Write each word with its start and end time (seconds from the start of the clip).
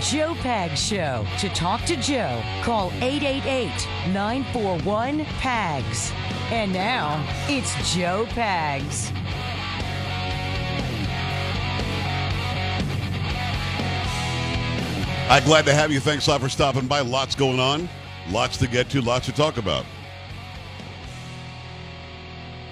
Joe 0.00 0.34
Pag 0.36 0.78
Show. 0.78 1.26
To 1.40 1.48
talk 1.50 1.84
to 1.84 1.94
Joe, 1.96 2.42
call 2.62 2.90
888 3.02 3.68
941 4.12 5.26
PAGS. 5.26 6.12
And 6.50 6.72
now, 6.72 7.22
it's 7.48 7.94
Joe 7.94 8.26
Pags. 8.30 9.14
I'm 15.28 15.44
glad 15.44 15.66
to 15.66 15.74
have 15.74 15.92
you. 15.92 16.00
Thanks 16.00 16.26
a 16.26 16.30
lot 16.30 16.40
for 16.40 16.48
stopping 16.48 16.86
by. 16.86 17.00
Lots 17.00 17.34
going 17.34 17.60
on, 17.60 17.88
lots 18.30 18.56
to 18.56 18.66
get 18.66 18.88
to, 18.90 19.02
lots 19.02 19.26
to 19.26 19.32
talk 19.32 19.58
about. 19.58 19.84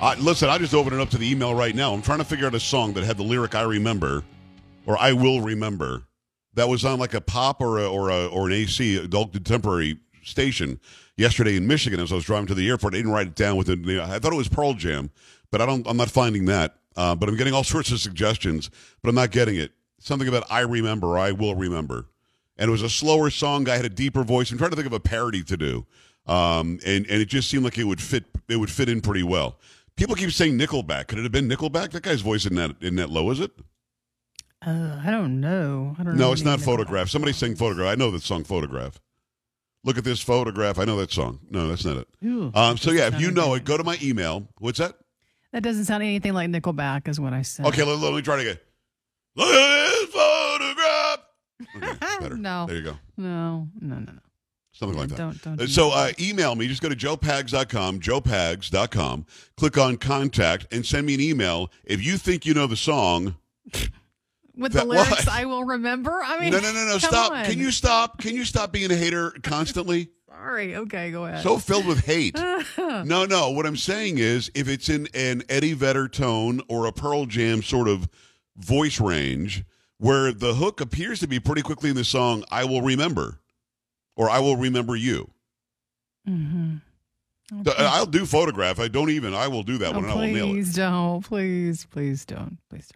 Uh, 0.01 0.17
listen, 0.19 0.49
I 0.49 0.59
just 0.59 0.75
opened 0.75 0.95
it 0.97 1.01
up 1.01 1.11
to 1.11 1.19
the 1.19 1.31
email 1.31 1.55
right 1.55 1.75
now. 1.75 1.93
I'm 1.93 2.03
trying 2.03 2.19
to 2.19 2.25
figure 2.25 2.47
out 2.47 2.55
a 2.55 2.61
song 2.61 2.95
that 2.95 3.05
had 3.05 3.17
the 3.17 3.23
lyric 3.23 3.55
"I 3.55 3.63
remember" 3.63 4.25
or 4.87 4.99
"I 4.99 5.13
will 5.13 5.41
remember" 5.41 6.03
that 6.59 6.69
was 6.69 6.85
on 6.85 6.99
like 6.99 7.15
a 7.15 7.21
pop 7.21 7.61
or 7.61 7.79
a, 7.79 7.89
or 7.89 8.11
a, 8.11 8.27
or 8.27 8.47
an 8.47 8.53
AC 8.53 8.97
adult 8.97 9.33
contemporary 9.33 9.99
station 10.23 10.81
yesterday 11.17 11.57
in 11.57 11.67
Michigan 11.67 12.01
as 12.01 12.13
I 12.13 12.17
was 12.17 12.25
driving 12.25 12.47
to 12.49 12.55
the 12.55 12.69
airport. 12.69 12.95
I 12.95 12.99
didn't 12.99 13.13
write 13.13 13.29
it 13.29 13.35
down 13.35 13.57
with 13.57 13.69
it. 13.69 13.79
I 14.01 14.19
thought 14.19 14.33
it 14.33 14.37
was 14.37 14.49
Pearl 14.49 14.75
Jam, 14.75 15.11
but 15.51 15.61
I 15.61 15.67
don't. 15.67 15.87
I'm 15.87 15.97
not 15.97 16.11
finding 16.11 16.47
that. 16.47 16.77
Uh, 16.97 17.15
but 17.15 17.29
I'm 17.29 17.37
getting 17.37 17.55
all 17.55 17.65
sorts 17.65 17.93
of 17.93 18.01
suggestions, 18.01 18.71
but 19.03 19.09
I'm 19.09 19.15
not 19.15 19.31
getting 19.31 19.57
it. 19.57 19.73
Something 19.99 20.29
about 20.29 20.45
"I 20.51 20.61
remember" 20.61 21.17
"I 21.19 21.33
will 21.33 21.55
remember." 21.55 22.07
and 22.59 22.69
it 22.69 22.73
was 22.73 22.83
a 22.83 22.91
slower 22.91 23.31
song. 23.31 23.65
Guy 23.65 23.77
had 23.77 23.85
a 23.85 23.91
deeper 23.91 24.25
voice. 24.25 24.51
I'm 24.51 24.59
trying 24.59 24.71
to 24.71 24.77
think 24.77 24.87
of 24.87 24.93
a 24.93 25.01
parody 25.01 25.43
to 25.45 25.57
do, 25.57 25.87
um, 26.27 26.81
and 26.85 27.07
and 27.07 27.23
it 27.23 27.29
just 27.29 27.49
seemed 27.49 27.65
like 27.65 27.79
it 27.79 27.85
would 27.85 28.03
fit. 28.03 28.25
It 28.49 28.57
would 28.57 28.71
fit 28.71 28.89
in 28.89 29.01
pretty 29.01 29.23
well. 29.23 29.59
People 29.97 30.15
keep 30.17 30.31
saying 30.33 30.59
Nickelback. 30.59 31.09
Could 31.09 31.19
it 31.19 31.23
have 31.23 31.33
been 31.33 31.49
Nickelback? 31.49 31.91
That 31.93 32.03
guy's 32.03 32.21
voice 32.21 32.47
in 32.47 32.57
that 32.57 32.77
in 32.81 32.97
that 32.97 33.11
low, 33.11 33.31
is 33.31 33.41
it? 33.41 33.53
Uh, 34.67 35.01
I 35.05 35.11
don't 35.11 35.41
know. 35.41 35.95
I 35.99 36.03
don't 36.03 36.17
know. 36.17 36.27
No, 36.27 36.33
it's 36.33 36.43
not. 36.43 36.61
Photograph. 36.61 37.09
Somebody 37.09 37.33
sang 37.33 37.55
Photograph. 37.55 37.89
I 37.89 37.95
know 37.95 38.11
that 38.11 38.23
song 38.23 38.45
Photograph. 38.45 39.01
Look 39.85 39.97
at 39.97 40.05
this 40.05 40.21
photograph. 40.21 40.79
I 40.79 40.85
know 40.85 40.97
that 40.99 41.13
song. 41.13 41.39
No, 41.51 41.69
that's 41.69 41.85
not 41.85 41.99
it. 41.99 42.09
Ooh, 42.25 42.51
Um, 42.53 42.77
so 42.77 42.91
yeah, 42.91 43.07
if 43.07 43.21
you 43.21 43.31
know 43.31 43.55
it, 43.55 43.65
go 43.65 43.77
to 43.77 43.85
my 43.85 43.97
email. 44.03 44.49
What's 44.59 44.79
that? 44.79 44.97
That 45.53 45.63
doesn't 45.63 45.85
sound 45.85 46.03
anything 46.03 46.35
like 46.35 46.51
Nickelback, 46.51 47.07
is 47.09 47.21
what 47.21 47.33
I 47.33 47.43
said. 47.43 47.65
Okay, 47.67 47.85
let, 47.85 47.99
let 48.01 48.13
me 48.13 48.21
try 48.21 48.37
to 48.37 48.45
get. 48.45 48.63
Look 49.37 49.49
at 49.49 49.89
this 49.89 50.11
photograph. 50.13 51.19
Okay, 51.77 52.17
better. 52.21 52.37
No. 52.37 52.67
There 52.67 52.77
you 52.77 52.83
go. 52.83 52.97
No, 53.17 53.69
no, 53.81 53.95
no, 54.01 54.13
no. 54.13 54.19
Something 54.73 54.99
like 54.99 55.09
that. 55.11 55.17
Don't, 55.17 55.43
don't. 55.43 55.61
Uh, 55.61 55.67
So 55.69 55.91
uh, 55.91 56.11
email 56.21 56.55
me. 56.57 56.67
Just 56.67 56.83
go 56.83 56.89
to 56.89 56.97
joepags.com, 56.97 58.01
joepags.com. 58.01 59.27
Click 59.57 59.79
on 59.79 59.97
contact 59.97 60.67
and 60.73 60.85
send 60.85 61.07
me 61.07 61.15
an 61.15 61.21
email. 61.21 61.71
If 61.85 62.05
you 62.05 62.17
think 62.19 62.45
you 62.45 62.53
know 62.53 62.67
the 62.67 62.77
song, 62.77 63.37
with 64.59 64.73
that- 64.73 64.81
the 64.81 64.85
lyrics, 64.87 65.11
what? 65.11 65.29
I 65.29 65.45
will 65.47 65.65
remember. 65.65 66.21
I 66.23 66.39
mean, 66.41 66.51
no, 66.53 66.61
no, 66.61 66.73
no, 66.73 66.85
no, 66.87 66.99
stop. 66.99 67.33
on. 67.33 67.45
Can 67.47 67.59
you 67.59 67.71
stop? 67.71 68.19
Can 68.21 68.35
you 68.35 68.45
stop 68.45 68.73
being 68.73 68.91
a 68.91 68.97
hater 68.97 69.31
constantly? 69.43 70.11
Sorry. 70.29 70.77
Okay, 70.77 71.11
go 71.11 71.25
ahead. 71.25 71.43
So 71.43 71.59
filled 71.59 71.87
with 71.87 72.05
hate. 72.05 72.37
no, 72.79 73.25
no. 73.25 73.51
What 73.51 73.67
I'm 73.67 73.77
saying 73.77 74.19
is, 74.19 74.51
if 74.55 74.69
it's 74.69 74.89
in 74.89 75.09
an 75.15 75.43
Eddie 75.49 75.73
Vedder 75.73 76.09
tone 76.09 76.61
or 76.69 76.87
a 76.87 76.93
Pearl 76.93 77.27
Jam 77.27 77.63
sort 77.63 77.89
of 77.89 78.09
voice 78.57 79.01
range, 79.01 79.65
where 79.99 80.33
the 80.33 80.55
hook 80.55 80.81
appears 80.81 81.19
to 81.21 81.27
be 81.27 81.41
pretty 81.41 81.63
quickly 81.63 81.91
in 81.91 81.97
the 81.97 82.05
song, 82.05 82.45
"I 82.51 82.65
will 82.65 82.83
remember," 82.83 83.41
or 84.17 84.31
"I 84.31 84.39
will 84.39 84.57
remember 84.57 84.95
you." 84.95 85.31
mm-hmm. 86.29 86.77
Uh, 87.67 87.73
I'll 87.79 88.05
do 88.07 88.27
photograph. 88.27 88.79
I 88.79 88.89
don't 88.89 89.09
even. 89.11 89.33
I 89.35 89.49
will 89.49 89.63
do 89.63 89.79
that 89.79 89.95
Oh, 89.95 90.01
one. 90.01 90.05
and 90.05 90.13
I 90.13 90.17
will 90.17 90.23
nail 90.27 90.45
it. 90.51 90.53
please 90.53 90.75
don't. 90.75 91.23
Please, 91.23 91.87
please 91.91 92.25
don't. 92.27 92.59
Please 92.69 92.89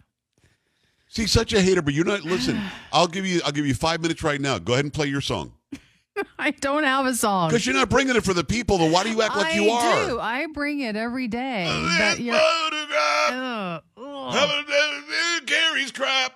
See, 1.13 1.27
such 1.27 1.53
a 1.53 1.61
hater, 1.61 1.83
but 1.83 1.93
you're 1.93 2.05
not. 2.05 2.23
Listen, 2.23 2.59
I'll 2.91 3.05
give 3.05 3.23
you. 3.23 3.39
I'll 3.45 3.51
give 3.51 3.67
you 3.67 3.75
five 3.75 4.01
minutes 4.01 4.23
right 4.23 4.41
now. 4.41 4.57
Go 4.57 4.73
ahead 4.73 4.83
and 4.83 4.91
play 4.91 5.05
your 5.05 5.21
song. 5.21 5.53
I 6.39 6.49
don't 6.49 6.85
have 6.85 7.05
a 7.05 7.13
song. 7.13 7.49
because 7.49 7.67
you're 7.67 7.75
not 7.75 7.87
bringing 7.87 8.15
it 8.15 8.23
for 8.23 8.33
the 8.33 8.43
people. 8.43 8.79
Then 8.79 8.91
why 8.91 9.03
do 9.03 9.11
you 9.11 9.21
act 9.21 9.35
like 9.35 9.53
I 9.53 9.59
you 9.59 9.69
are? 9.69 9.93
I 9.93 10.07
do. 10.07 10.19
I 10.19 10.47
bring 10.51 10.79
it 10.79 10.95
every 10.95 11.27
day. 11.27 11.65
But 11.99 12.19
you're. 12.19 12.33
Photograph. 12.33 13.83
Ugh. 13.95 15.45
Carrie's 15.45 15.91
crap. 15.91 16.33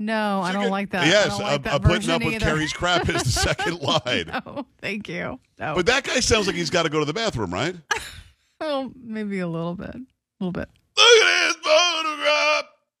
No, 0.00 0.40
I 0.40 0.52
don't 0.52 0.70
like 0.70 0.90
that. 0.90 1.06
Yes, 1.06 1.28
don't 1.28 1.42
like 1.42 1.52
I'm, 1.52 1.62
that 1.62 1.74
I'm 1.74 1.80
putting 1.82 2.10
up 2.10 2.24
with 2.24 2.34
either. 2.34 2.44
Carrie's 2.44 2.72
crap 2.72 3.08
as 3.08 3.22
the 3.22 3.30
second 3.30 3.80
line. 3.82 4.42
No, 4.44 4.66
thank 4.80 5.08
you. 5.08 5.38
No. 5.60 5.76
But 5.76 5.86
that 5.86 6.02
guy 6.02 6.18
sounds 6.18 6.48
like 6.48 6.56
he's 6.56 6.70
got 6.70 6.82
to 6.82 6.88
go 6.88 6.98
to 6.98 7.04
the 7.04 7.14
bathroom, 7.14 7.54
right? 7.54 7.76
well, 8.60 8.90
maybe 9.00 9.38
a 9.38 9.46
little 9.46 9.76
bit. 9.76 9.94
A 9.94 10.04
little 10.40 10.50
bit. 10.50 10.68
Look 10.96 11.06
at 11.06 11.28
photograph. 11.28 11.37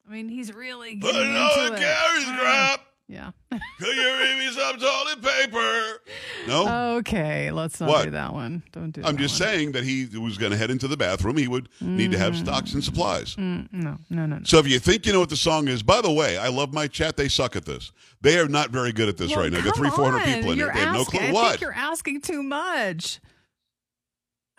I 0.08 0.12
mean, 0.12 0.28
he's 0.28 0.52
really 0.54 0.96
Put 0.96 1.12
getting 1.12 1.30
it 1.32 1.36
on 1.36 1.66
into 1.66 1.74
it. 1.74 1.80
Carrie's 1.80 2.24
crap. 2.40 2.80
Yeah. 3.10 3.30
Could 3.50 3.96
you 3.96 4.02
read 4.18 4.38
me 4.38 4.50
some 4.52 4.78
toilet 4.78 5.22
paper? 5.22 6.00
No. 6.46 6.96
Okay, 6.98 7.50
let's 7.50 7.80
not 7.80 7.88
What? 7.88 8.04
do 8.04 8.10
that 8.10 8.34
one. 8.34 8.62
Don't 8.72 8.90
do. 8.90 9.02
I'm 9.02 9.16
that 9.16 9.22
just 9.22 9.40
one. 9.40 9.48
saying 9.48 9.72
that 9.72 9.84
he 9.84 10.06
was 10.18 10.36
going 10.36 10.52
to 10.52 10.58
head 10.58 10.70
into 10.70 10.88
the 10.88 10.96
bathroom. 10.98 11.38
He 11.38 11.48
would 11.48 11.70
need 11.80 12.12
to 12.12 12.18
have 12.18 12.36
stocks 12.36 12.74
and 12.74 12.84
supplies. 12.84 13.34
Mm, 13.36 13.72
no, 13.72 13.96
no, 14.10 14.26
no, 14.26 14.36
no. 14.36 14.44
So 14.44 14.58
if 14.58 14.68
you 14.68 14.78
think 14.78 15.06
you 15.06 15.14
know 15.14 15.20
what 15.20 15.30
the 15.30 15.36
song 15.38 15.68
is, 15.68 15.82
by 15.82 16.02
the 16.02 16.12
way, 16.12 16.36
I 16.36 16.48
love 16.48 16.74
my 16.74 16.86
chat. 16.86 17.16
They 17.16 17.28
suck 17.28 17.56
at 17.56 17.64
this. 17.64 17.92
They 18.20 18.38
are 18.38 18.48
not 18.48 18.70
very 18.70 18.92
good 18.92 19.08
at 19.08 19.16
this 19.16 19.30
Well, 19.30 19.40
right 19.40 19.52
now. 19.52 19.62
Got 19.62 19.72
come 19.74 19.84
three, 19.84 19.90
four 19.90 20.10
hundred 20.10 20.28
on. 20.28 20.34
people 20.34 20.52
in 20.52 20.58
You're 20.58 20.70
it. 20.70 20.74
They 20.74 20.80
have 20.80 20.94
no 20.94 21.00
asking- 21.00 21.20
clue 21.20 21.28
I 21.28 21.32
what. 21.32 21.48
think 21.52 21.60
you're 21.62 21.72
asking 21.72 22.20
too 22.20 22.42
much. 22.42 23.20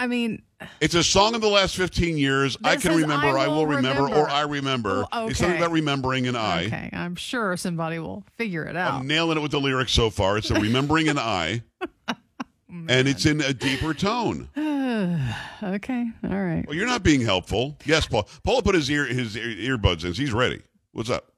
I 0.02 0.08
mean, 0.08 0.42
It's 0.80 0.96
a 0.96 1.04
song 1.04 1.36
in 1.36 1.42
the 1.42 1.48
last 1.50 1.76
15 1.76 2.18
years. 2.18 2.58
I 2.64 2.78
can 2.78 2.96
remember, 2.96 3.38
I 3.38 3.44
I 3.44 3.48
will 3.50 3.58
will 3.58 3.68
remember, 3.68 4.04
remember. 4.04 4.22
or 4.22 4.30
I 4.30 4.42
remember. 4.44 5.06
Well, 5.12 5.28
It's 5.28 5.40
something 5.40 5.58
about 5.58 5.72
remembering 5.72 6.26
an 6.28 6.36
I. 6.38 6.66
okay, 6.68 6.90
I'm 6.94 7.16
sure 7.16 7.58
somebody 7.58 8.00
will 8.00 8.24
figure 8.38 8.64
it 8.64 8.78
out. 8.78 8.94
I'm 8.94 9.08
nailing 9.08 9.38
it 9.38 9.42
with 9.42 9.52
the 9.52 9.60
lyrics 9.60 9.92
so 9.92 10.10
far. 10.10 10.38
It's 10.38 10.50
a 10.52 10.56
remembering 10.60 11.10
an 11.10 11.20
I, 11.20 11.64
and 12.88 13.08
it's 13.10 13.26
in 13.26 13.42
a 13.42 13.54
deeper 13.54 13.94
tone. 13.94 14.48
okay, 14.58 16.06
all 16.24 16.30
right. 16.44 16.64
Well, 16.66 16.76
you're 16.78 16.88
not 16.88 17.04
being 17.04 17.22
helpful. 17.22 17.78
Yes, 17.86 18.08
Paul. 18.08 18.28
Paul 18.44 18.62
put 18.62 18.76
his 18.76 18.90
ear 18.90 19.06
his 19.06 19.36
ear, 19.36 19.78
earbuds 19.78 20.06
in. 20.06 20.14
He's 20.14 20.32
ready. 20.32 20.62
What's 20.94 21.10
up? 21.10 21.32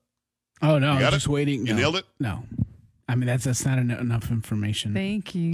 Oh 0.61 0.78
no, 0.78 0.91
I 0.93 0.99
got 0.99 1.05
was 1.05 1.07
it? 1.07 1.17
just 1.17 1.28
waiting. 1.28 1.66
You 1.66 1.73
no, 1.73 1.79
nailed 1.79 1.95
it? 1.95 2.05
No, 2.19 2.43
I 3.09 3.16
mean 3.16 3.25
that's 3.25 3.45
that's 3.45 3.66
not 3.66 3.79
enough 3.79 4.29
information. 4.29 4.93
Thank 4.93 5.33
you. 5.33 5.51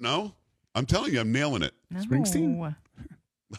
No, 0.00 0.34
I'm 0.74 0.86
telling 0.86 1.12
you, 1.12 1.20
I'm 1.20 1.32
nailing 1.32 1.62
it. 1.62 1.74
Springsteen? 1.94 2.56
No. 2.58 2.74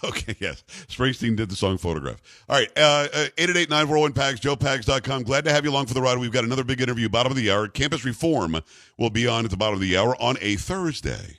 Okay, 0.03 0.35
yes. 0.39 0.63
Springsteen 0.87 1.35
did 1.35 1.49
the 1.49 1.55
song 1.55 1.77
Photograph. 1.77 2.19
All 2.49 2.57
right, 2.57 2.67
uh, 2.75 3.07
uh, 3.13 3.27
888-941-PAGS, 3.37 4.39
joepags.com. 4.39 5.21
Glad 5.21 5.45
to 5.45 5.51
have 5.51 5.63
you 5.65 5.69
along 5.69 5.85
for 5.85 5.93
the 5.93 6.01
ride. 6.01 6.17
We've 6.17 6.31
got 6.31 6.43
another 6.43 6.63
big 6.63 6.81
interview, 6.81 7.09
bottom 7.09 7.31
of 7.31 7.35
the 7.35 7.51
hour. 7.51 7.67
Campus 7.67 8.03
Reform 8.03 8.57
will 8.97 9.11
be 9.11 9.27
on 9.27 9.45
at 9.45 9.51
the 9.51 9.57
bottom 9.57 9.75
of 9.75 9.81
the 9.81 9.95
hour 9.95 10.19
on 10.19 10.37
a 10.41 10.55
Thursday. 10.55 11.37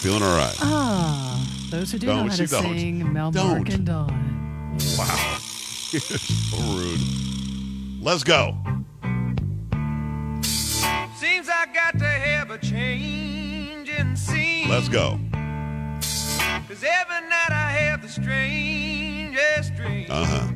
Feeling 0.00 0.22
all 0.22 0.34
right. 0.38 0.56
Ah, 0.60 1.46
those 1.70 1.92
who 1.92 1.98
do 1.98 2.06
know 2.06 2.16
Don't, 2.16 2.28
how 2.28 2.34
see, 2.34 2.46
to 2.46 2.50
don't. 2.50 2.62
sing, 2.78 3.12
Mel 3.12 3.30
Don't. 3.30 3.58
Mark 3.58 3.68
and 3.68 3.84
Dawn. 3.84 4.78
Wow. 4.96 5.36
You're 5.90 6.00
so 6.00 6.56
rude. 6.78 7.00
Let's 8.02 8.24
go. 8.24 8.56
Seems 11.16 11.50
I 11.50 11.66
got 11.74 11.98
to 11.98 12.06
have 12.06 12.50
a 12.50 12.56
change 12.56 13.39
in 14.10 14.16
scene. 14.16 14.68
Let's 14.68 14.88
go. 14.88 15.18
Cause 16.68 16.84
every 16.84 17.28
night 17.28 17.50
I 17.50 17.70
have 17.78 18.02
the 18.02 18.08
strangest 18.08 19.74
dreams. 19.76 20.10
Uh-huh. 20.10 20.48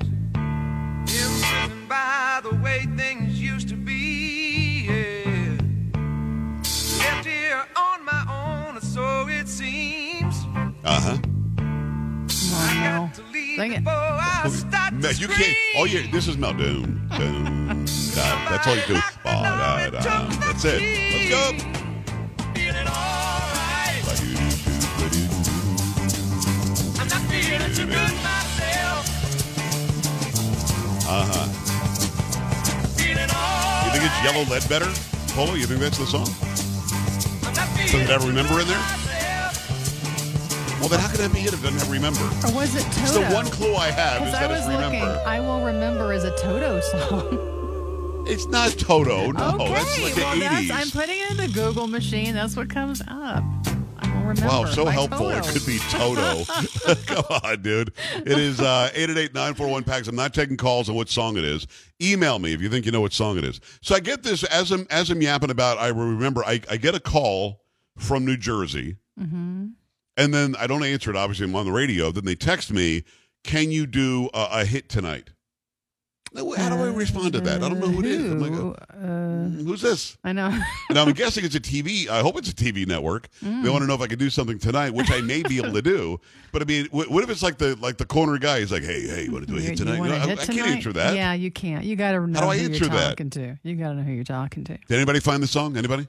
Imprisoned 1.04 1.88
by 1.88 2.40
the 2.42 2.54
way 2.56 2.86
things 2.96 3.40
used 3.40 3.68
to 3.68 3.76
be. 3.76 4.86
Yeah. 4.86 5.58
Left 6.98 7.26
here 7.26 7.64
on 7.76 8.04
my 8.04 8.24
own, 8.28 8.80
so 8.80 9.28
it 9.28 9.48
seems. 9.48 10.34
Uh-huh. 10.84 11.16
Come 11.22 12.54
on, 12.54 12.80
Mel. 12.80 13.06
Got 13.06 13.14
to 13.14 13.22
leave 13.32 13.58
Sing 13.58 13.72
it. 13.72 13.84
before 13.84 13.94
I 13.94 14.48
start 14.48 14.94
Mel, 14.94 15.12
to 15.12 15.20
you 15.20 15.28
can't. 15.28 15.56
Oh, 15.76 15.84
yeah. 15.84 16.10
This 16.10 16.26
is 16.28 16.36
Mel. 16.36 16.54
Doom, 16.54 17.08
doom, 17.18 17.84
da. 18.14 18.50
That's 18.50 18.66
all 18.66 18.76
you 18.76 18.82
do. 18.86 18.94
Ba, 18.94 19.10
da, 19.24 19.90
da. 19.90 20.28
That's 20.40 20.64
it. 20.64 20.80
Let's 21.30 21.72
go. 21.72 21.83
Feeling 27.94 28.08
too 28.08 28.14
good 28.14 28.22
myself. 28.22 29.06
Uh-huh. 31.08 31.46
Feeling 32.96 33.28
You 33.84 33.90
think 33.92 34.04
it's 34.04 34.20
Yellow 34.24 34.44
Ledbetter? 34.50 34.90
Polo, 35.34 35.54
you 35.54 35.66
think 35.66 35.80
that's 35.80 35.98
the 35.98 36.06
song? 36.06 36.28
I'm 37.46 37.54
not 37.54 37.68
Does 37.76 37.94
it 37.94 38.08
have 38.08 38.24
Remember 38.26 38.60
in 38.60 38.66
there? 38.68 38.82
Well, 40.80 40.88
then 40.88 41.00
how 41.00 41.08
can 41.08 41.18
that 41.18 41.32
be 41.32 41.40
it 41.40 41.54
if 41.54 41.60
it 41.60 41.62
doesn't 41.62 41.78
have 41.80 41.90
Remember? 41.90 42.24
Or 42.46 42.52
was 42.54 42.74
it 42.74 42.82
Toto? 42.92 43.00
It's 43.02 43.12
the 43.12 43.24
one 43.34 43.46
clue 43.46 43.74
I 43.74 43.90
have 43.90 44.22
is 44.22 44.28
Because 44.32 44.34
I 44.34 44.46
that 44.46 44.50
it's 44.58 44.66
was 44.66 44.76
looking. 44.76 45.02
I 45.26 45.40
will 45.40 45.64
remember 45.64 46.12
as 46.12 46.24
a 46.24 46.36
Toto 46.36 46.80
song. 46.80 47.50
It's 48.26 48.46
not 48.46 48.70
Toto. 48.78 49.32
No, 49.32 49.50
okay, 49.56 49.74
that's 49.74 50.00
like 50.02 50.14
the 50.14 50.20
well, 50.22 50.34
80s. 50.36 50.68
that's, 50.68 50.70
I'm 50.70 50.90
putting 50.98 51.20
it 51.20 51.30
in 51.32 51.36
the 51.36 51.48
Google 51.48 51.86
machine. 51.86 52.32
That's 52.34 52.56
what 52.56 52.70
comes 52.70 53.02
up. 53.06 53.44
Remember. 54.34 54.46
Wow, 54.64 54.64
so 54.66 54.86
helpful. 54.86 55.30
It 55.30 55.44
could 55.44 55.66
be 55.66 55.78
Toto. 55.90 56.44
Come 57.06 57.24
on, 57.42 57.62
dude. 57.62 57.92
It 58.16 58.38
is 58.38 58.60
uh, 58.60 58.90
888-941-PAGS. 58.94 60.08
I'm 60.08 60.16
not 60.16 60.34
taking 60.34 60.56
calls 60.56 60.88
on 60.88 60.94
what 60.94 61.08
song 61.08 61.36
it 61.36 61.44
is. 61.44 61.66
Email 62.02 62.38
me 62.38 62.52
if 62.52 62.60
you 62.60 62.68
think 62.68 62.86
you 62.86 62.92
know 62.92 63.00
what 63.00 63.12
song 63.12 63.38
it 63.38 63.44
is. 63.44 63.60
So 63.82 63.94
I 63.94 64.00
get 64.00 64.22
this, 64.22 64.44
as 64.44 64.70
I'm, 64.70 64.86
as 64.90 65.10
I'm 65.10 65.20
yapping 65.22 65.50
about, 65.50 65.78
I 65.78 65.88
remember, 65.88 66.44
I, 66.44 66.60
I 66.70 66.76
get 66.76 66.94
a 66.94 67.00
call 67.00 67.62
from 67.98 68.24
New 68.24 68.36
Jersey, 68.36 68.96
Mm-hmm. 69.20 69.66
and 70.16 70.34
then 70.34 70.56
I 70.58 70.66
don't 70.66 70.82
answer 70.82 71.08
it. 71.10 71.14
Obviously, 71.16 71.46
I'm 71.46 71.54
on 71.54 71.66
the 71.66 71.70
radio. 71.72 72.10
Then 72.10 72.24
they 72.24 72.34
text 72.34 72.72
me, 72.72 73.04
can 73.44 73.70
you 73.70 73.86
do 73.86 74.28
a, 74.34 74.48
a 74.50 74.64
hit 74.64 74.88
tonight? 74.88 75.30
How 76.36 76.68
do 76.68 76.82
I 76.82 76.92
respond 76.92 77.32
to 77.34 77.40
that? 77.42 77.62
I 77.62 77.68
don't 77.68 77.78
know 77.78 77.86
who 77.88 78.00
it 78.00 78.06
is. 78.06 78.32
I'm 78.32 78.40
like, 78.40 78.52
uh, 78.52 78.96
Uh, 79.06 79.48
who's 79.64 79.80
this? 79.82 80.16
I 80.24 80.32
know. 80.32 80.50
And 80.88 80.98
I'm 80.98 81.12
guessing 81.12 81.44
it's 81.44 81.54
a 81.54 81.60
TV. 81.60 82.08
I 82.08 82.20
hope 82.20 82.36
it's 82.38 82.48
a 82.50 82.54
TV 82.54 82.86
network. 82.86 83.28
Mm. 83.42 83.62
They 83.62 83.68
want 83.70 83.82
to 83.82 83.86
know 83.86 83.94
if 83.94 84.00
I 84.00 84.06
can 84.06 84.18
do 84.18 84.30
something 84.30 84.58
tonight, 84.58 84.90
which 84.94 85.10
I 85.10 85.20
may 85.20 85.42
be 85.42 85.58
able 85.58 85.72
to 85.72 85.82
do. 85.82 86.20
But 86.52 86.62
I 86.62 86.64
mean, 86.64 86.86
wh- 86.86 87.10
what 87.10 87.22
if 87.24 87.30
it's 87.30 87.42
like 87.42 87.58
the 87.58 87.76
like 87.76 87.96
the 87.98 88.04
corner 88.06 88.38
guy? 88.38 88.60
He's 88.60 88.72
like, 88.72 88.82
"Hey, 88.84 89.06
hey, 89.06 89.24
you 89.24 89.32
want 89.32 89.46
to 89.46 89.52
do 89.52 89.58
a 89.58 89.60
hit 89.62 89.76
tonight?" 89.78 89.98
want 89.98 90.10
No, 90.10 90.16
a 90.16 90.20
I, 90.20 90.26
hit 90.26 90.40
I 90.40 90.46
can't 90.46 90.68
answer 90.68 90.92
that. 90.94 91.14
Yeah, 91.16 91.32
you 91.34 91.50
can't. 91.50 91.84
You 91.84 91.94
got 91.96 92.12
to 92.12 92.26
know 92.26 92.40
do 92.40 92.46
I 92.46 92.58
who 92.58 92.64
answer 92.66 92.84
you're 92.84 92.88
that? 92.90 93.08
talking 93.10 93.30
to. 93.30 93.56
You 93.62 93.76
got 93.76 93.90
to 93.90 93.94
know 93.96 94.02
who 94.02 94.12
you're 94.12 94.24
talking 94.24 94.64
to. 94.64 94.72
Did 94.76 94.90
anybody 94.96 95.20
find 95.20 95.42
the 95.42 95.46
song? 95.46 95.76
Anybody? 95.76 96.08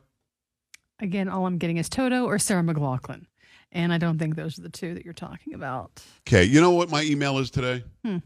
Again, 0.99 1.27
all 1.29 1.45
I'm 1.45 1.57
getting 1.57 1.77
is 1.77 1.89
Toto 1.89 2.25
or 2.25 2.39
Sarah 2.39 2.63
McLachlan, 2.63 3.25
and 3.71 3.91
I 3.93 3.97
don't 3.97 4.17
think 4.17 4.35
those 4.35 4.57
are 4.57 4.61
the 4.61 4.69
two 4.69 4.93
that 4.93 5.03
you're 5.05 5.13
talking 5.13 5.53
about. 5.53 6.01
Okay, 6.27 6.43
you 6.43 6.61
know 6.61 6.71
what 6.71 6.89
my 6.89 7.03
email 7.03 7.37
is 7.39 7.49
today? 7.51 7.83
Hmm. 8.05 8.17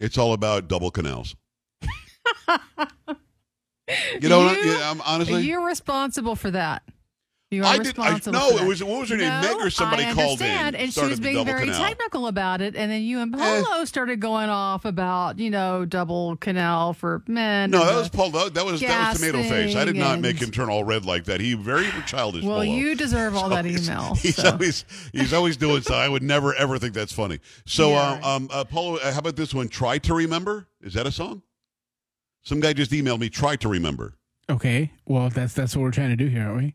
It's 0.00 0.16
all 0.18 0.32
about 0.32 0.68
double 0.68 0.90
canals. 0.90 1.34
You 4.20 4.28
know, 4.28 4.42
I- 4.42 4.52
You- 4.62 4.70
yeah, 4.72 4.90
I'm 4.90 5.00
honestly. 5.02 5.42
You're 5.42 5.64
responsible 5.66 6.36
for 6.36 6.50
that. 6.50 6.82
You 7.50 7.62
are 7.64 7.66
I 7.74 7.78
did. 7.78 7.98
I, 7.98 8.20
no, 8.26 8.50
it 8.58 8.66
was 8.66 8.84
what 8.84 9.00
was 9.00 9.08
her 9.08 9.16
name? 9.16 9.28
No, 9.40 9.56
Meg 9.56 9.66
or 9.66 9.70
somebody 9.70 10.04
I 10.04 10.12
called 10.12 10.38
in. 10.42 10.46
understand, 10.46 10.76
and 10.76 10.84
she 10.88 10.90
started 10.92 11.10
was 11.12 11.20
being 11.20 11.46
very 11.46 11.64
canal. 11.64 11.80
technical 11.80 12.26
about 12.26 12.60
it. 12.60 12.76
And 12.76 12.92
then 12.92 13.00
you 13.00 13.20
and 13.20 13.34
Eh. 13.34 13.84
Started 13.86 14.20
going 14.20 14.50
off 14.50 14.84
about 14.84 15.38
you 15.38 15.48
know 15.48 15.86
double 15.86 16.36
canal 16.36 16.92
for 16.92 17.22
men. 17.26 17.70
No, 17.70 17.86
that 17.86 17.96
was 17.96 18.10
Paul. 18.10 18.30
That, 18.32 18.52
that 18.52 18.66
was 18.66 18.82
that 18.82 19.12
was 19.12 19.18
tomato 19.20 19.42
face. 19.48 19.74
I 19.74 19.86
did 19.86 19.92
thing 19.92 20.00
not 20.00 20.20
make 20.20 20.36
him 20.38 20.50
turn 20.50 20.68
all 20.68 20.84
red 20.84 21.06
like 21.06 21.24
that. 21.24 21.40
He 21.40 21.54
very 21.54 21.86
childish. 22.06 22.42
Well, 22.44 22.56
Polo. 22.60 22.62
you 22.64 22.94
deserve 22.94 23.34
all 23.34 23.48
that 23.48 23.64
He's- 23.64 23.88
email. 23.88 24.14
He's 24.16 24.36
so. 24.36 24.50
always 24.50 24.84
he's 25.14 25.32
always 25.32 25.56
doing 25.56 25.80
so. 25.80 25.94
I 25.94 26.06
would 26.06 26.22
never 26.22 26.54
ever 26.54 26.78
think 26.78 26.92
that's 26.92 27.14
funny. 27.14 27.38
So, 27.64 27.90
Yeah. 27.92 28.12
um, 28.12 28.24
um, 28.24 28.48
uh, 28.52 28.64
Paulo, 28.64 28.96
uh, 28.98 29.10
how 29.10 29.20
about 29.20 29.36
this 29.36 29.54
one? 29.54 29.68
Try 29.68 29.96
to 30.00 30.12
remember. 30.12 30.68
Is 30.82 30.92
that 30.94 31.06
a 31.06 31.10
song? 31.12 31.40
Some 32.42 32.60
guy 32.60 32.74
just 32.74 32.90
emailed 32.90 33.20
me. 33.20 33.30
Try 33.30 33.56
to 33.56 33.68
remember. 33.68 34.18
Okay. 34.50 34.92
Well, 35.06 35.30
that's 35.30 35.54
that's 35.54 35.74
what 35.74 35.82
we're 35.82 35.90
trying 35.92 36.10
to 36.10 36.16
do 36.16 36.26
here, 36.26 36.42
aren't 36.44 36.56
we? 36.58 36.74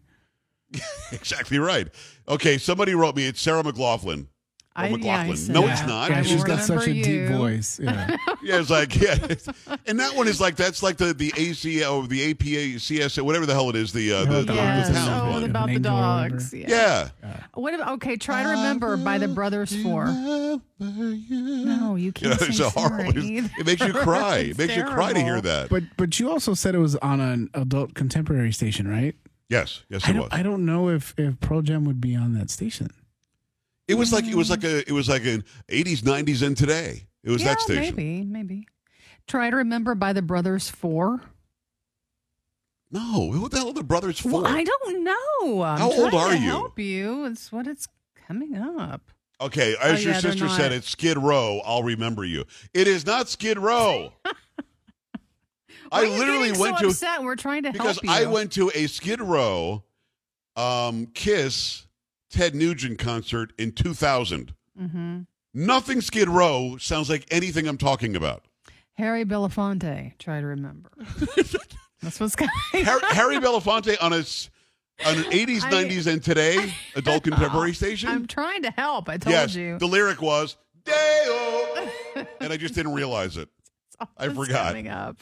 exactly 1.12 1.60
right. 1.60 1.88
Okay, 2.28 2.58
somebody 2.58 2.96
wrote 2.96 3.16
me. 3.16 3.28
It's 3.28 3.42
Sarah 3.42 3.64
McLachlan. 3.64 4.28
I, 4.76 4.90
McLachlan. 4.90 5.04
yeah, 5.04 5.20
I 5.20 5.28
No, 5.28 5.36
said 5.36 5.72
it's 5.72 5.88
not. 5.88 6.10
Yeah, 6.10 6.18
I 6.18 6.22
she's 6.24 6.38
will 6.40 6.46
got 6.46 6.60
such 6.62 6.88
a 6.88 6.90
remember 6.90 7.04
deep 7.28 7.38
voice. 7.38 7.80
Yeah. 7.82 8.16
Yeah, 8.44 8.60
it's 8.60 8.70
like 8.70 8.94
yeah, 9.00 9.16
and 9.88 9.98
that 10.02 10.18
one 10.18 10.28
is 10.28 10.42
like 10.42 10.58
that's 10.58 10.84
like 10.84 10.98
the 10.98 11.14
the 11.14 11.32
AC 11.38 11.86
or 11.86 12.06
the 12.08 12.32
APA 12.32 12.76
CSA, 12.78 13.22
whatever 13.22 13.46
the 13.46 13.54
hell 13.54 13.70
it 13.70 13.78
is 13.78 13.94
the 13.94 14.12
uh, 14.12 14.26
the, 14.26 14.42
the, 14.42 14.54
Yes. 14.54 14.90
the 14.90 14.94
town 14.96 15.28
oh, 15.30 15.32
one. 15.32 15.44
about 15.46 15.70
the 15.70 15.80
dogs. 15.80 16.52
whatever. 16.52 16.70
Yeah. 16.70 17.10
Yeah. 17.24 17.38
What 17.54 17.74
about? 17.74 17.94
Okay, 17.94 18.18
try 18.18 18.44
to 18.44 18.50
remember 18.50 18.98
by 18.98 19.18
the 19.18 19.30
Brothers 19.30 19.74
Four. 19.82 20.08
No, 20.08 21.96
you 21.96 21.96
You 22.08 22.12
can't 22.12 22.42
know, 22.42 22.48
it's 22.48 22.60
a 22.60 22.70
horrible. 22.70 23.14
Sarah 23.14 23.24
it's- 23.24 23.50
It 23.60 23.66
makes 23.66 23.82
you 23.82 23.94
cry. 23.94 24.38
It 24.40 24.50
It's 24.50 24.58
makes 24.58 24.76
you 24.76 24.84
cry 24.84 25.14
to 25.14 25.22
hear 25.22 25.40
that. 25.40 25.70
But 25.70 25.84
but 25.96 26.20
you 26.20 26.30
also 26.30 26.54
said 26.54 26.76
it 26.76 26.80
was 26.80 26.98
on 26.98 27.22
an 27.22 27.50
adult 27.54 27.94
contemporary 27.94 28.52
station, 28.52 28.88
right? 28.90 29.16
Yes, 29.54 29.84
yes, 29.90 30.02
I 30.06 30.10
it 30.10 30.14
don't 30.14 30.22
was. 30.24 30.30
I 30.32 30.42
don't 30.44 30.66
know 30.66 30.90
if 30.90 31.14
if 31.18 31.40
Pearl 31.40 31.62
Jam 31.62 31.86
would 31.86 32.02
be 32.02 32.16
on 32.16 32.34
that 32.34 32.50
station. 32.50 32.90
It 33.88 33.94
was 33.96 34.12
like 34.12 34.26
it 34.26 34.36
was 34.36 34.50
like 34.50 34.64
a 34.64 34.80
it 34.90 34.92
was 34.94 35.08
like 35.08 35.26
an 35.26 35.44
eighties, 35.70 36.04
nineties, 36.04 36.42
and 36.42 36.58
today. 36.58 37.04
It 37.24 37.30
was 37.30 37.42
yeah, 37.42 37.50
that 37.50 37.62
station. 37.62 37.96
Maybe, 37.96 38.24
maybe. 38.24 38.68
Try 39.28 39.50
to 39.50 39.56
remember 39.58 39.94
by 39.96 40.12
the 40.14 40.22
Brothers 40.22 40.70
Four. 40.70 41.22
No, 42.92 43.32
who 43.32 43.50
the 43.50 43.58
hell 43.58 43.70
are 43.70 43.74
the 43.74 43.84
brothers 43.84 44.20
for? 44.20 44.30
Well, 44.30 44.46
I 44.46 44.64
don't 44.64 45.04
know. 45.04 45.64
I'm 45.64 45.80
How 45.80 45.92
old 45.92 46.14
are 46.14 46.30
to 46.30 46.38
you? 46.38 46.44
Help 46.50 46.78
you. 46.78 47.26
It's 47.26 47.52
what 47.52 47.66
it's 47.68 47.88
coming 48.28 48.56
up. 48.56 49.02
okay, 49.42 49.76
Oh, 49.82 49.90
as 49.92 50.04
your 50.04 50.14
yeah, 50.14 50.20
sister 50.20 50.48
said, 50.48 50.72
it's 50.72 50.90
Skid 50.90 51.18
Row. 51.18 51.60
I'll 51.66 51.82
remember 51.84 52.24
you. 52.24 52.46
It 52.74 52.88
is 52.88 53.04
not 53.06 53.30
Skid 53.30 53.58
Row. 53.58 54.14
I 55.94 56.08
literally 56.08 56.52
went 56.52 56.78
so 56.78 56.84
to 56.84 56.88
upset. 56.90 57.24
We're 57.24 57.36
trying 57.36 57.64
to 57.64 57.72
because 57.72 58.00
help 58.02 58.04
you. 58.04 58.12
I 58.12 58.26
went 58.32 58.52
to 58.54 58.72
a 58.74 58.88
Skid 58.88 59.22
Row, 59.22 59.84
um, 60.56 61.08
Kiss, 61.14 61.88
Ted 62.30 62.56
Nugent 62.56 63.00
concert 63.00 63.54
in 63.58 63.72
two 63.72 63.94
thousand. 63.94 64.54
hmm 64.78 65.22
Nothing 65.54 66.02
Skid 66.02 66.30
Row 66.30 66.78
sounds 66.80 67.10
like 67.10 67.26
anything 67.30 67.68
I'm 67.68 67.78
talking 67.78 68.16
about. 68.16 68.44
Harry 68.94 69.24
Belafonte. 69.24 70.18
Try 70.18 70.42
to 70.42 70.48
remember. 70.48 70.90
That's 72.02 72.20
what's 72.20 72.36
coming. 72.36 72.52
Harry, 72.72 73.02
Harry 73.10 73.36
Belafonte 73.38 73.96
on 74.02 74.14
a 74.14 74.24
on 75.08 75.18
an 75.18 75.24
80s, 75.32 75.64
I- 75.64 75.72
90s, 75.86 76.08
and 76.12 76.24
today 76.24 76.74
adult 76.96 77.24
contemporary 77.24 77.74
station. 77.74 78.10
I'm 78.10 78.28
trying 78.28 78.64
to 78.64 78.72
help. 78.72 79.10
I 79.10 79.18
told 79.18 79.32
yes, 79.34 79.56
you. 79.56 79.78
the 79.78 79.88
lyric 79.88 80.22
was 80.22 80.58
Deo, 80.86 81.88
and 82.40 82.52
I 82.54 82.58
just 82.58 82.74
didn't 82.76 82.94
realize 82.94 83.38
it. 83.38 83.50
I 84.18 84.30
forgot. 84.30 84.68
Coming 84.68 84.88
up. 84.90 85.18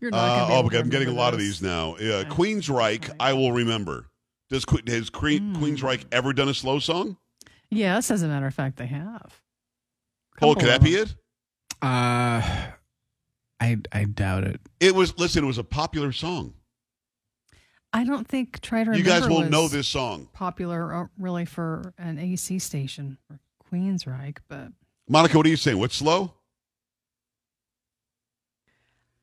You're 0.00 0.10
not 0.10 0.18
Uh, 0.18 0.36
gonna 0.36 0.46
be 0.48 0.52
oh, 0.54 0.66
okay. 0.66 0.78
I'm 0.78 0.88
getting 0.88 1.08
a 1.08 1.10
remember 1.10 1.20
lot 1.22 1.32
of 1.34 1.40
these 1.40 1.60
now. 1.62 1.94
Uh, 1.94 2.24
Queensryche, 2.24 3.10
I 3.20 3.32
will 3.32 3.52
remember. 3.52 4.06
Does 4.50 4.64
Que- 4.64 4.82
has 4.88 5.10
Queen. 5.10 5.54
Queensryche 5.56 6.04
ever 6.12 6.32
done 6.32 6.48
a 6.48 6.54
slow 6.54 6.78
song? 6.78 7.16
Yes, 7.70 8.10
as 8.10 8.22
a 8.22 8.28
matter 8.28 8.46
of 8.46 8.54
fact, 8.54 8.76
they 8.76 8.86
have. 8.86 9.40
Paul, 10.38 10.54
Couple 10.54 10.54
could 10.56 10.68
that 10.70 10.82
be 10.82 10.94
it? 10.96 11.14
Uh 11.82 12.42
I 13.60 13.78
I 13.92 14.04
doubt 14.04 14.44
it. 14.44 14.60
It 14.80 14.94
was. 14.94 15.18
Listen, 15.18 15.44
it 15.44 15.46
was 15.46 15.58
a 15.58 15.64
popular 15.64 16.12
song. 16.12 16.54
I 17.92 18.04
don't 18.04 18.26
think 18.26 18.60
Try 18.60 18.82
to 18.84 18.96
You 18.96 19.04
guys 19.04 19.28
will 19.28 19.42
was 19.42 19.50
know 19.50 19.68
this 19.68 19.86
song. 19.86 20.28
Popular, 20.32 20.92
uh, 20.92 21.06
really, 21.18 21.44
for 21.44 21.94
an 21.96 22.18
AC 22.18 22.58
station 22.58 23.18
for 23.28 23.38
Queensryche, 23.70 24.38
but 24.48 24.68
Monica, 25.08 25.36
what 25.36 25.46
are 25.46 25.50
you 25.50 25.56
saying? 25.56 25.78
What's 25.78 25.94
slow? 25.96 26.34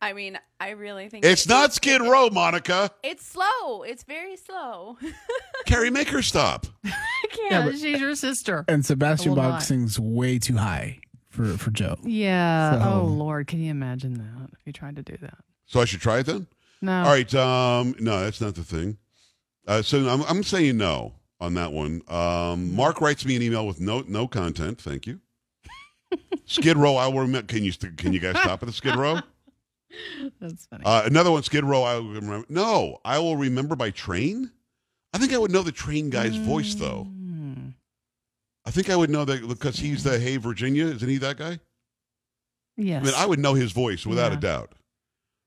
I 0.02 0.14
mean, 0.14 0.40
I 0.60 0.72
really 0.72 1.10
think 1.10 1.24
It's 1.24 1.46
it- 1.46 1.50
not 1.50 1.74
Skid 1.74 2.02
Row, 2.02 2.30
Monica. 2.32 2.90
It's 3.04 3.26
slow. 3.26 3.84
It's 3.84 4.04
very 4.04 4.36
slow. 4.36 4.98
Carrie, 5.66 5.92
make 5.92 6.08
her 6.10 6.22
stop. 6.24 6.66
I 6.84 6.90
can't. 7.30 7.52
Yeah, 7.52 7.66
but- 7.66 7.74
She's 7.78 8.00
your 8.00 8.16
sister. 8.16 8.66
And 8.68 8.86
Sebastian 8.86 9.30
I 9.30 9.30
will 9.30 9.36
Bach 9.38 9.52
not. 9.52 9.64
sings 9.64 10.00
way 10.00 10.40
too 10.40 10.58
high 10.58 11.00
for 11.30 11.46
for 11.58 11.70
Joe. 11.72 11.98
Yeah. 12.04 12.80
So- 12.82 12.90
Oh 13.02 13.06
Lord, 13.06 13.48
can 13.48 13.62
you 13.62 13.70
imagine 13.72 14.16
that 14.16 14.50
if 14.54 14.60
you 14.66 14.74
tried 14.74 14.96
to 14.96 15.04
do 15.04 15.18
that? 15.22 15.38
So 15.68 15.80
I 15.80 15.86
should 15.86 16.02
try 16.02 16.20
it 16.20 16.26
then. 16.26 16.48
No. 16.82 17.04
All 17.04 17.06
right. 17.12 17.34
Um, 17.36 17.94
no, 18.00 18.20
that's 18.22 18.42
not 18.42 18.56
the 18.56 18.64
thing. 18.64 18.98
Uh, 19.68 19.84
so 19.84 20.10
I'm, 20.10 20.24
I'm 20.24 20.42
saying 20.44 20.78
no 20.78 21.14
on 21.40 21.54
that 21.54 21.72
one. 21.72 22.02
Um, 22.08 22.76
Mark 22.76 23.00
writes 23.02 23.24
me 23.24 23.36
an 23.36 23.44
email 23.44 23.68
with 23.68 23.80
no 23.80 24.04
no 24.08 24.28
content. 24.28 24.82
Thank 24.82 25.06
you. 25.06 25.20
Skid 26.46 26.76
Row. 26.78 26.96
I 26.96 27.08
will 27.08 27.20
remember. 27.22 27.46
Can 27.48 27.64
you 27.64 27.72
can 27.74 28.14
you 28.14 28.20
guys 28.20 28.36
stop 28.40 28.64
at 28.64 28.66
the 28.66 28.74
Skid 28.74 28.96
Row? 28.96 29.20
That's 30.42 30.66
funny. 30.66 30.84
Uh, 30.86 31.04
another 31.06 31.32
one. 31.32 31.44
Skid 31.44 31.64
Row. 31.64 31.84
I 31.84 31.96
will 31.96 32.14
remember. 32.14 32.46
No, 32.50 33.00
I 33.04 33.20
will 33.20 33.38
remember 33.38 33.76
by 33.76 33.92
train. 33.92 34.52
I 35.14 35.18
think 35.18 35.34
I 35.34 35.38
would 35.38 35.52
know 35.52 35.62
the 35.62 35.72
train 35.72 36.10
guy's 36.10 36.36
voice 36.36 36.76
though. 36.76 37.08
Mm. 37.10 37.74
I 38.66 38.72
think 38.72 38.90
I 38.90 38.96
would 38.96 39.10
know 39.10 39.26
that 39.26 39.48
because 39.48 39.78
he's 39.78 40.04
the 40.04 40.20
Hey 40.20 40.38
Virginia. 40.38 40.86
Isn't 40.86 41.10
he 41.10 41.18
that 41.18 41.38
guy? 41.38 41.60
Yes. 42.78 43.02
I 43.02 43.06
mean, 43.06 43.14
I 43.18 43.26
would 43.26 43.40
know 43.40 43.54
his 43.54 43.72
voice 43.72 44.06
without 44.06 44.32
a 44.32 44.38
doubt. 44.38 44.74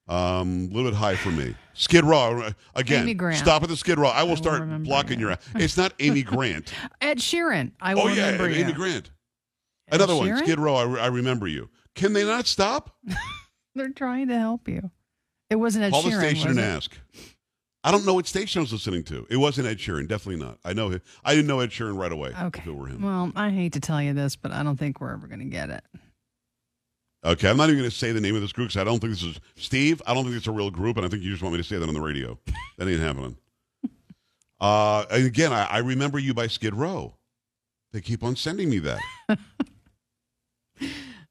Um, 0.06 0.68
a 0.70 0.74
little 0.74 0.90
bit 0.90 0.96
high 0.96 1.16
for 1.16 1.30
me. 1.30 1.54
Skid 1.72 2.04
Row 2.04 2.42
uh, 2.42 2.50
again. 2.74 3.04
Amy 3.04 3.14
Grant. 3.14 3.38
Stop 3.38 3.62
at 3.62 3.70
the 3.70 3.76
Skid 3.76 3.98
Row. 3.98 4.08
I 4.08 4.22
will 4.22 4.30
will 4.30 4.36
start 4.36 4.60
remember 4.60 4.84
blocking 4.84 5.18
you. 5.18 5.28
your. 5.28 5.38
It's 5.54 5.76
not 5.78 5.94
Amy 5.98 6.22
Grant. 6.22 6.72
Ed 7.00 7.18
Sheeran. 7.18 7.72
I 7.80 7.94
will 7.94 8.02
oh 8.02 8.08
yeah, 8.08 8.32
remember 8.32 8.48
Amy 8.48 8.68
you. 8.68 8.74
Grant. 8.74 9.10
Ed 9.88 9.96
Another 9.96 10.16
one. 10.16 10.36
Skid 10.38 10.58
Row. 10.58 10.74
I, 10.74 11.04
I 11.04 11.06
remember 11.06 11.46
you. 11.48 11.70
Can 11.94 12.12
they 12.12 12.24
not 12.24 12.46
stop? 12.46 12.96
They're 13.74 13.88
trying 13.90 14.28
to 14.28 14.38
help 14.38 14.68
you. 14.68 14.90
It 15.50 15.56
wasn't 15.56 15.84
Ed 15.84 15.90
Call 15.90 16.02
Sheeran. 16.02 16.20
the 16.20 16.28
station 16.28 16.50
and 16.50 16.58
it? 16.58 16.62
ask. 16.62 16.92
I 17.82 17.90
don't 17.90 18.06
know 18.06 18.14
what 18.14 18.26
station 18.26 18.60
I 18.60 18.62
was 18.62 18.72
listening 18.72 19.02
to. 19.04 19.26
It 19.28 19.36
wasn't 19.36 19.66
Ed 19.66 19.78
Sheeran. 19.78 20.08
Definitely 20.08 20.42
not. 20.44 20.58
I 20.64 20.72
know. 20.72 20.88
him. 20.88 21.02
I 21.22 21.34
didn't 21.34 21.46
know 21.46 21.60
Ed 21.60 21.70
Sheeran 21.70 21.98
right 21.98 22.10
away. 22.12 22.32
Okay. 22.40 22.62
If 22.62 22.66
it 22.66 22.74
were 22.74 22.86
him. 22.86 23.02
Well, 23.02 23.30
I 23.36 23.50
hate 23.50 23.74
to 23.74 23.80
tell 23.80 24.00
you 24.00 24.14
this, 24.14 24.36
but 24.36 24.52
I 24.52 24.62
don't 24.62 24.78
think 24.78 25.00
we're 25.00 25.12
ever 25.12 25.26
going 25.26 25.40
to 25.40 25.44
get 25.44 25.68
it. 25.68 25.84
Okay, 27.24 27.48
I'm 27.48 27.56
not 27.56 27.70
even 27.70 27.78
going 27.78 27.90
to 27.90 27.96
say 27.96 28.12
the 28.12 28.20
name 28.20 28.36
of 28.36 28.42
this 28.42 28.52
group 28.52 28.68
because 28.68 28.80
I 28.80 28.84
don't 28.84 29.00
think 29.00 29.12
this 29.12 29.22
is 29.22 29.40
Steve. 29.56 30.02
I 30.06 30.12
don't 30.14 30.24
think 30.24 30.36
it's 30.36 30.46
a 30.46 30.52
real 30.52 30.70
group, 30.70 30.96
and 30.98 31.06
I 31.06 31.08
think 31.08 31.22
you 31.22 31.30
just 31.30 31.42
want 31.42 31.54
me 31.54 31.58
to 31.58 31.64
say 31.64 31.78
that 31.78 31.88
on 31.88 31.94
the 31.94 32.00
radio. 32.00 32.38
that 32.78 32.88
ain't 32.88 33.00
happening. 33.00 33.36
Uh, 34.60 35.04
and 35.10 35.26
again, 35.26 35.52
I, 35.52 35.64
I 35.64 35.78
remember 35.78 36.18
you 36.18 36.32
by 36.32 36.46
Skid 36.46 36.74
Row. 36.74 37.14
They 37.92 38.00
keep 38.00 38.22
on 38.22 38.36
sending 38.36 38.70
me 38.70 38.78
that. 38.80 38.98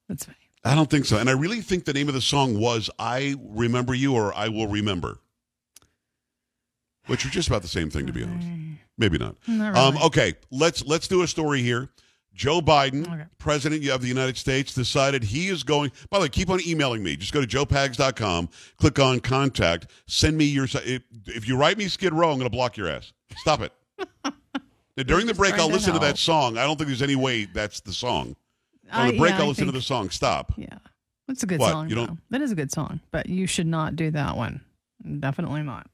That's 0.07 0.25
funny. 0.25 0.37
I 0.65 0.75
don't 0.75 0.89
think 0.89 1.05
so, 1.05 1.17
and 1.17 1.29
I 1.29 1.33
really 1.33 1.61
think 1.61 1.85
the 1.85 1.93
name 1.93 2.07
of 2.07 2.13
the 2.13 2.21
song 2.21 2.57
was 2.59 2.89
"I 2.97 3.35
Remember 3.39 3.93
You" 3.93 4.13
or 4.15 4.33
"I 4.33 4.47
Will 4.47 4.67
Remember," 4.67 5.19
which 7.07 7.25
are 7.25 7.29
just 7.29 7.47
about 7.49 7.61
the 7.61 7.67
same 7.67 7.89
thing, 7.89 8.07
to 8.07 8.13
be 8.13 8.23
honest. 8.23 8.47
Maybe 8.97 9.17
not. 9.17 9.35
Not 9.47 9.75
Um, 9.75 9.97
okay, 10.03 10.35
let's 10.51 10.85
let's 10.85 11.07
do 11.07 11.21
a 11.23 11.27
story 11.27 11.61
here. 11.61 11.89
Joe 12.33 12.61
Biden, 12.61 13.05
Okay. 13.05 13.25
President 13.37 13.87
of 13.89 14.01
the 14.01 14.07
United 14.07 14.37
States, 14.37 14.73
decided 14.73 15.23
he 15.25 15.49
is 15.49 15.63
going. 15.63 15.91
By 16.09 16.17
the 16.17 16.23
way, 16.23 16.29
keep 16.29 16.49
on 16.49 16.59
emailing 16.65 17.03
me. 17.03 17.15
Just 17.15 17.33
go 17.33 17.41
to 17.43 17.47
joepags.com, 17.47 18.49
click 18.77 18.97
on 18.99 19.19
contact, 19.19 19.87
send 20.07 20.37
me 20.37 20.45
your. 20.45 20.63
If, 20.65 21.03
if 21.27 21.47
you 21.47 21.57
write 21.57 21.77
me 21.77 21.87
Skid 21.87 22.13
Row, 22.13 22.31
I'm 22.31 22.37
going 22.39 22.49
to 22.49 22.55
block 22.55 22.77
your 22.77 22.87
ass. 22.87 23.11
Stop 23.37 23.61
it. 23.61 23.73
Now, 24.95 25.01
During 25.01 25.25
the 25.25 25.33
break, 25.33 25.55
I'll 25.55 25.69
listen 25.69 25.93
to 25.93 25.99
that 25.99 26.19
song. 26.19 26.55
I 26.55 26.65
don't 26.65 26.77
think 26.77 26.87
there's 26.87 27.01
any 27.01 27.15
way 27.15 27.45
that's 27.45 27.79
the 27.79 27.91
song. 27.91 28.35
On 28.91 29.07
the 29.07 29.17
break, 29.17 29.31
yeah, 29.31 29.37
I'll 29.37 29.45
I 29.45 29.47
listen 29.47 29.65
to 29.65 29.71
the 29.71 29.81
song. 29.81 30.09
Stop. 30.09 30.53
Yeah, 30.57 30.67
That's 31.27 31.43
a 31.43 31.45
good 31.45 31.59
What, 31.59 31.71
song. 31.71 31.89
you 31.89 31.95
don't- 31.95 32.19
That 32.29 32.41
is 32.41 32.51
a 32.51 32.55
good 32.55 32.71
song, 32.71 32.99
but 33.11 33.27
you 33.27 33.47
should 33.47 33.67
not 33.67 33.95
do 33.95 34.11
that 34.11 34.35
one. 34.37 34.61
Definitely 35.19 35.63
not. 35.63 35.89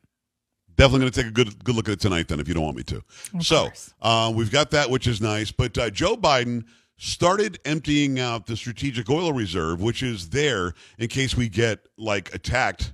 Definitely 0.75 0.99
going 1.01 1.11
to 1.11 1.21
take 1.23 1.27
a 1.27 1.31
good 1.33 1.63
good 1.63 1.75
look 1.75 1.89
at 1.89 1.93
it 1.93 1.99
tonight. 1.99 2.27
Then, 2.29 2.39
if 2.39 2.47
you 2.47 2.53
don't 2.53 2.63
want 2.63 2.77
me 2.77 2.83
to. 2.83 3.01
Of 3.33 3.43
so 3.45 3.69
uh, 4.01 4.31
we've 4.33 4.51
got 4.51 4.71
that, 4.71 4.89
which 4.89 5.07
is 5.07 5.19
nice. 5.19 5.51
But 5.51 5.77
uh, 5.77 5.89
Joe 5.89 6.15
Biden 6.15 6.63
started 6.97 7.59
emptying 7.65 8.19
out 8.19 8.45
the 8.45 8.55
strategic 8.55 9.09
oil 9.09 9.33
reserve, 9.33 9.81
which 9.81 10.03
is 10.03 10.29
there 10.29 10.73
in 10.97 11.07
case 11.09 11.35
we 11.35 11.49
get 11.49 11.79
like 11.97 12.33
attacked 12.33 12.93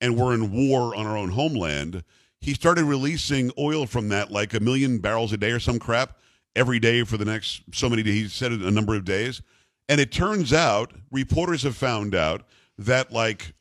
and 0.00 0.16
we're 0.16 0.34
in 0.34 0.52
war 0.52 0.94
on 0.94 1.06
our 1.06 1.16
own 1.16 1.30
homeland. 1.30 2.04
He 2.40 2.52
started 2.52 2.84
releasing 2.84 3.50
oil 3.58 3.86
from 3.86 4.10
that, 4.10 4.30
like 4.30 4.52
a 4.52 4.60
million 4.60 4.98
barrels 4.98 5.32
a 5.32 5.38
day 5.38 5.50
or 5.52 5.60
some 5.60 5.78
crap, 5.78 6.18
every 6.56 6.78
day 6.78 7.04
for 7.04 7.16
the 7.16 7.24
next 7.24 7.62
so 7.72 7.88
many 7.88 8.02
days. 8.02 8.14
He 8.14 8.28
said 8.28 8.52
it 8.52 8.62
a 8.62 8.70
number 8.70 8.94
of 8.94 9.04
days. 9.04 9.42
And 9.88 10.00
it 10.00 10.12
turns 10.12 10.52
out, 10.52 10.92
reporters 11.10 11.62
have 11.62 11.76
found 11.76 12.14
out 12.14 12.42
that 12.78 13.12
like 13.12 13.54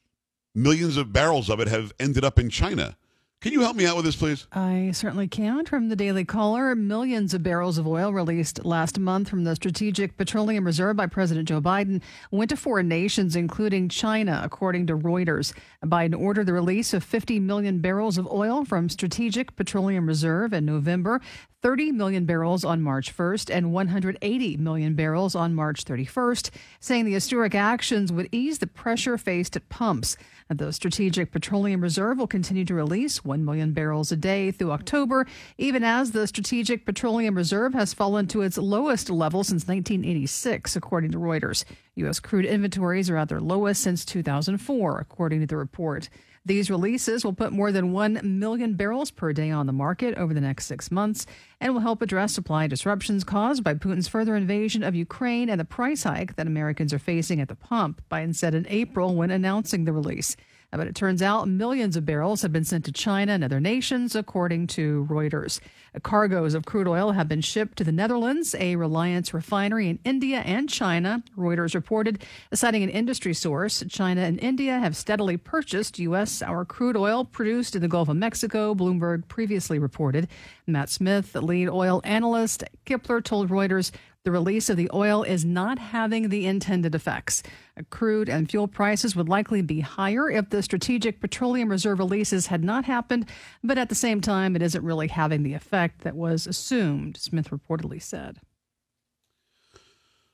millions 0.55 0.97
of 0.97 1.12
barrels 1.12 1.50
of 1.50 1.59
it 1.59 1.67
have 1.67 1.91
ended 2.00 2.23
up 2.23 2.39
in 2.39 2.50
China. 2.50 2.95
Can 3.43 3.51
you 3.51 3.59
help 3.59 3.75
me 3.75 3.85
out 3.85 3.97
with 3.97 4.05
this, 4.05 4.15
please? 4.15 4.47
I 4.53 4.91
certainly 4.93 5.27
can. 5.27 5.65
From 5.65 5.89
the 5.89 5.97
Daily 5.97 6.23
Caller, 6.23 6.73
millions 6.75 7.33
of 7.33 7.43
barrels 7.43 7.77
of 7.77 7.85
oil 7.85 8.13
released 8.13 8.63
last 8.63 8.97
month 8.97 9.27
from 9.27 9.43
the 9.43 9.53
Strategic 9.53 10.15
Petroleum 10.15 10.63
Reserve 10.65 10.95
by 10.95 11.07
President 11.07 11.50
Joe 11.50 11.59
Biden 11.59 12.01
went 12.31 12.51
to 12.51 12.55
foreign 12.55 12.88
nations, 12.88 13.35
including 13.35 13.89
China, 13.89 14.39
according 14.45 14.88
to 14.88 14.97
Reuters. 14.97 15.53
Biden 15.83 16.17
ordered 16.17 16.45
the 16.45 16.53
release 16.53 16.93
of 16.93 17.03
50 17.03 17.41
million 17.41 17.81
barrels 17.81 18.17
of 18.17 18.31
oil 18.31 18.63
from 18.63 18.88
Strategic 18.88 19.57
Petroleum 19.57 20.07
Reserve 20.07 20.53
in 20.53 20.63
November. 20.63 21.19
30 21.63 21.93
million 21.93 22.25
barrels 22.25 22.65
on 22.65 22.82
March 22.82 23.15
1st 23.15 23.50
and 23.50 23.72
180 23.72 24.58
million 24.58 24.96
barrels 24.96 25.34
on 25.34 25.55
March 25.55 25.86
31st, 25.86 26.50
saying 26.82 27.05
the 27.05 27.13
historic 27.13 27.55
actions 27.55 28.12
would 28.12 28.27
ease 28.34 28.60
the 28.60 28.67
pressure 28.67 29.17
faced 29.17 29.55
at 29.55 29.70
pumps. 29.70 30.17
The 30.50 30.74
Strategic 30.74 31.32
Petroleum 31.32 31.79
Reserve 31.79 32.17
will 32.17 32.27
continue 32.27 32.65
to 32.65 32.74
release 32.74 33.24
1 33.24 33.46
million 33.46 33.72
barrels 33.72 34.12
a 34.12 34.17
day 34.17 34.51
through 34.51 34.74
October, 34.74 35.25
even 35.58 35.86
as 35.86 36.12
the 36.12 36.27
Strategic 36.27 36.86
Petroleum 36.86 37.36
Reserve 37.36 37.74
has 37.74 37.93
fallen 37.93 38.27
to 38.27 38.41
its 38.41 38.58
lowest 38.58 39.10
level 39.10 39.46
since 39.46 39.65
1986, 39.65 40.75
according 40.75 41.12
to 41.12 41.17
Reuters. 41.17 41.63
U.S. 41.96 42.20
crude 42.20 42.46
inventories 42.46 43.10
are 43.10 43.17
at 43.17 43.29
their 43.29 43.39
lowest 43.39 43.82
since 43.82 44.03
2004, 44.03 45.00
according 45.00 45.39
to 45.39 45.48
the 45.48 45.55
report. 45.55 46.10
These 46.45 46.69
releases 46.69 47.23
will 47.23 47.33
put 47.33 47.53
more 47.53 47.71
than 47.71 47.93
1 47.93 48.19
million 48.23 48.73
barrels 48.73 49.12
per 49.12 49.31
day 49.31 49.50
on 49.50 49.65
the 49.65 49.71
market 49.71 50.17
over 50.17 50.33
the 50.33 50.41
next 50.41 50.65
six 50.65 50.91
months 50.91 51.25
and 51.62 51.73
will 51.73 51.79
help 51.79 52.01
address 52.01 52.33
supply 52.33 52.67
disruptions 52.67 53.23
caused 53.23 53.63
by 53.63 53.75
Putin's 53.75 54.09
further 54.09 54.35
invasion 54.35 54.83
of 54.83 54.93
Ukraine 54.93 55.50
and 55.50 55.57
the 55.57 55.65
price 55.65 56.03
hike 56.03 56.35
that 56.35 56.45
Americans 56.45 56.93
are 56.93 57.00
facing 57.00 57.39
at 57.39 57.47
the 57.47 57.55
pump, 57.55 58.01
Biden 58.12 58.35
said 58.35 58.53
in 58.53 58.67
April 58.67 59.15
when 59.15 59.31
announcing 59.31 59.85
the 59.85 59.93
release. 59.93 60.35
Uh, 60.74 60.77
but 60.77 60.88
it 60.88 60.96
turns 60.96 61.22
out 61.22 61.48
millions 61.48 61.96
of 61.96 62.06
barrels 62.06 62.42
have 62.42 62.51
been 62.51 62.63
sent 62.63 62.84
to 62.86 62.92
China 62.92 63.34
and 63.34 63.44
other 63.44 63.60
nations, 63.60 64.15
according 64.15 64.65
to 64.65 65.06
Reuters. 65.10 65.60
Uh, 65.96 66.00
cargoes 66.00 66.56
of 66.56 66.65
crude 66.65 66.88
oil 66.88 67.12
have 67.12 67.27
been 67.27 67.42
shipped 67.42 67.77
to 67.77 67.84
the 67.84 67.92
Netherlands, 67.92 68.56
a 68.60 68.75
Reliance 68.75 69.34
refinery 69.34 69.88
in 69.88 70.00
India 70.03 70.39
and 70.39 70.68
China. 70.68 71.22
Reuters 71.38 71.75
reported, 71.75 72.24
citing 72.53 72.82
an 72.82 72.89
industry 72.89 73.34
source, 73.34 73.84
China 73.88 74.22
and 74.22 74.39
India 74.39 74.80
have 74.80 74.96
steadily 74.96 75.38
purchased 75.38 76.00
U.S. 76.00 76.32
sour 76.32 76.65
crude 76.65 76.98
oil 76.98 77.24
produced 77.24 77.75
in 77.75 77.82
the 77.82 77.88
Gulf 77.88 78.10
of 78.10 78.18
Mexico, 78.18 78.74
Bloomberg 78.74 79.27
previously 79.27 79.77
reported. 79.77 80.27
Matt 80.65 80.89
Smith, 80.89 81.34
the 81.34 81.42
lead 81.42 81.70
oil 81.70 82.01
analyst, 82.03 82.63
Kpler 82.86 83.24
told 83.24 83.50
Reuters 83.50 83.92
the 84.24 84.32
release 84.32 84.70
of 84.70 84.77
the 84.77 84.89
oil 84.94 85.24
is 85.24 85.44
not 85.44 85.77
having 85.77 86.30
the 86.30 86.46
intended 86.46 86.96
effects. 86.96 87.44
Crude 87.89 88.30
and 88.30 88.50
fuel 88.50 88.68
prices 88.68 89.15
would 89.15 89.27
likely 89.27 89.62
be 89.62 89.82
higher 89.82 90.30
if 90.30 90.50
the 90.50 90.63
Strategic 90.63 91.20
Petroleum 91.20 91.70
Reserve 91.70 92.00
releases 92.00 92.48
had 92.48 92.63
not 92.63 92.86
happened, 92.86 93.27
but 93.63 93.77
at 93.77 93.89
the 93.89 93.96
same 93.96 94.22
time, 94.22 94.56
it 94.56 94.62
isn't 94.62 94.84
really 94.84 95.10
having 95.10 95.44
the 95.44 95.53
effect 95.53 96.01
that 96.03 96.15
was 96.15 96.48
assumed, 96.48 97.18
Smith 97.18 97.50
reportedly 97.50 98.01
said. 98.01 98.39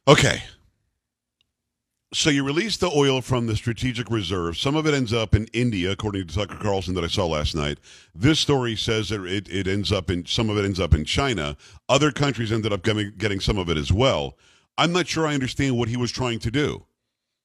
Okay. 0.08 0.44
So 2.12 2.32
you 2.32 2.44
release 2.44 2.76
the 2.76 2.90
oil 2.90 3.22
from 3.22 3.46
the 3.46 3.56
strategic 3.56 4.10
reserve. 4.10 4.58
Some 4.58 4.76
of 4.76 4.88
it 4.88 4.96
ends 4.96 5.14
up 5.14 5.36
in 5.36 5.46
India, 5.54 5.92
according 5.92 6.26
to 6.26 6.34
Tucker 6.34 6.56
Carlson 6.56 6.96
that 6.96 7.04
I 7.04 7.08
saw 7.08 7.28
last 7.28 7.54
night. 7.54 7.78
This 8.16 8.40
story 8.40 8.76
says 8.76 9.10
that 9.10 9.24
it, 9.26 9.48
it 9.48 9.68
ends 9.68 9.92
up 9.92 10.10
in 10.10 10.26
some 10.26 10.50
of 10.50 10.58
it 10.58 10.66
ends 10.66 10.80
up 10.80 10.96
in 10.96 11.06
China. 11.06 11.56
Other 11.88 12.12
countries 12.12 12.52
ended 12.52 12.74
up 12.74 12.82
getting, 12.82 13.14
getting 13.16 13.40
some 13.40 13.60
of 13.60 13.70
it 13.70 13.78
as 13.78 13.94
well. 13.94 14.36
I'm 14.76 14.92
not 14.92 15.08
sure 15.08 15.28
I 15.28 15.36
understand 15.36 15.78
what 15.78 15.88
he 15.88 15.98
was 15.98 16.12
trying 16.12 16.40
to 16.40 16.50
do. 16.50 16.88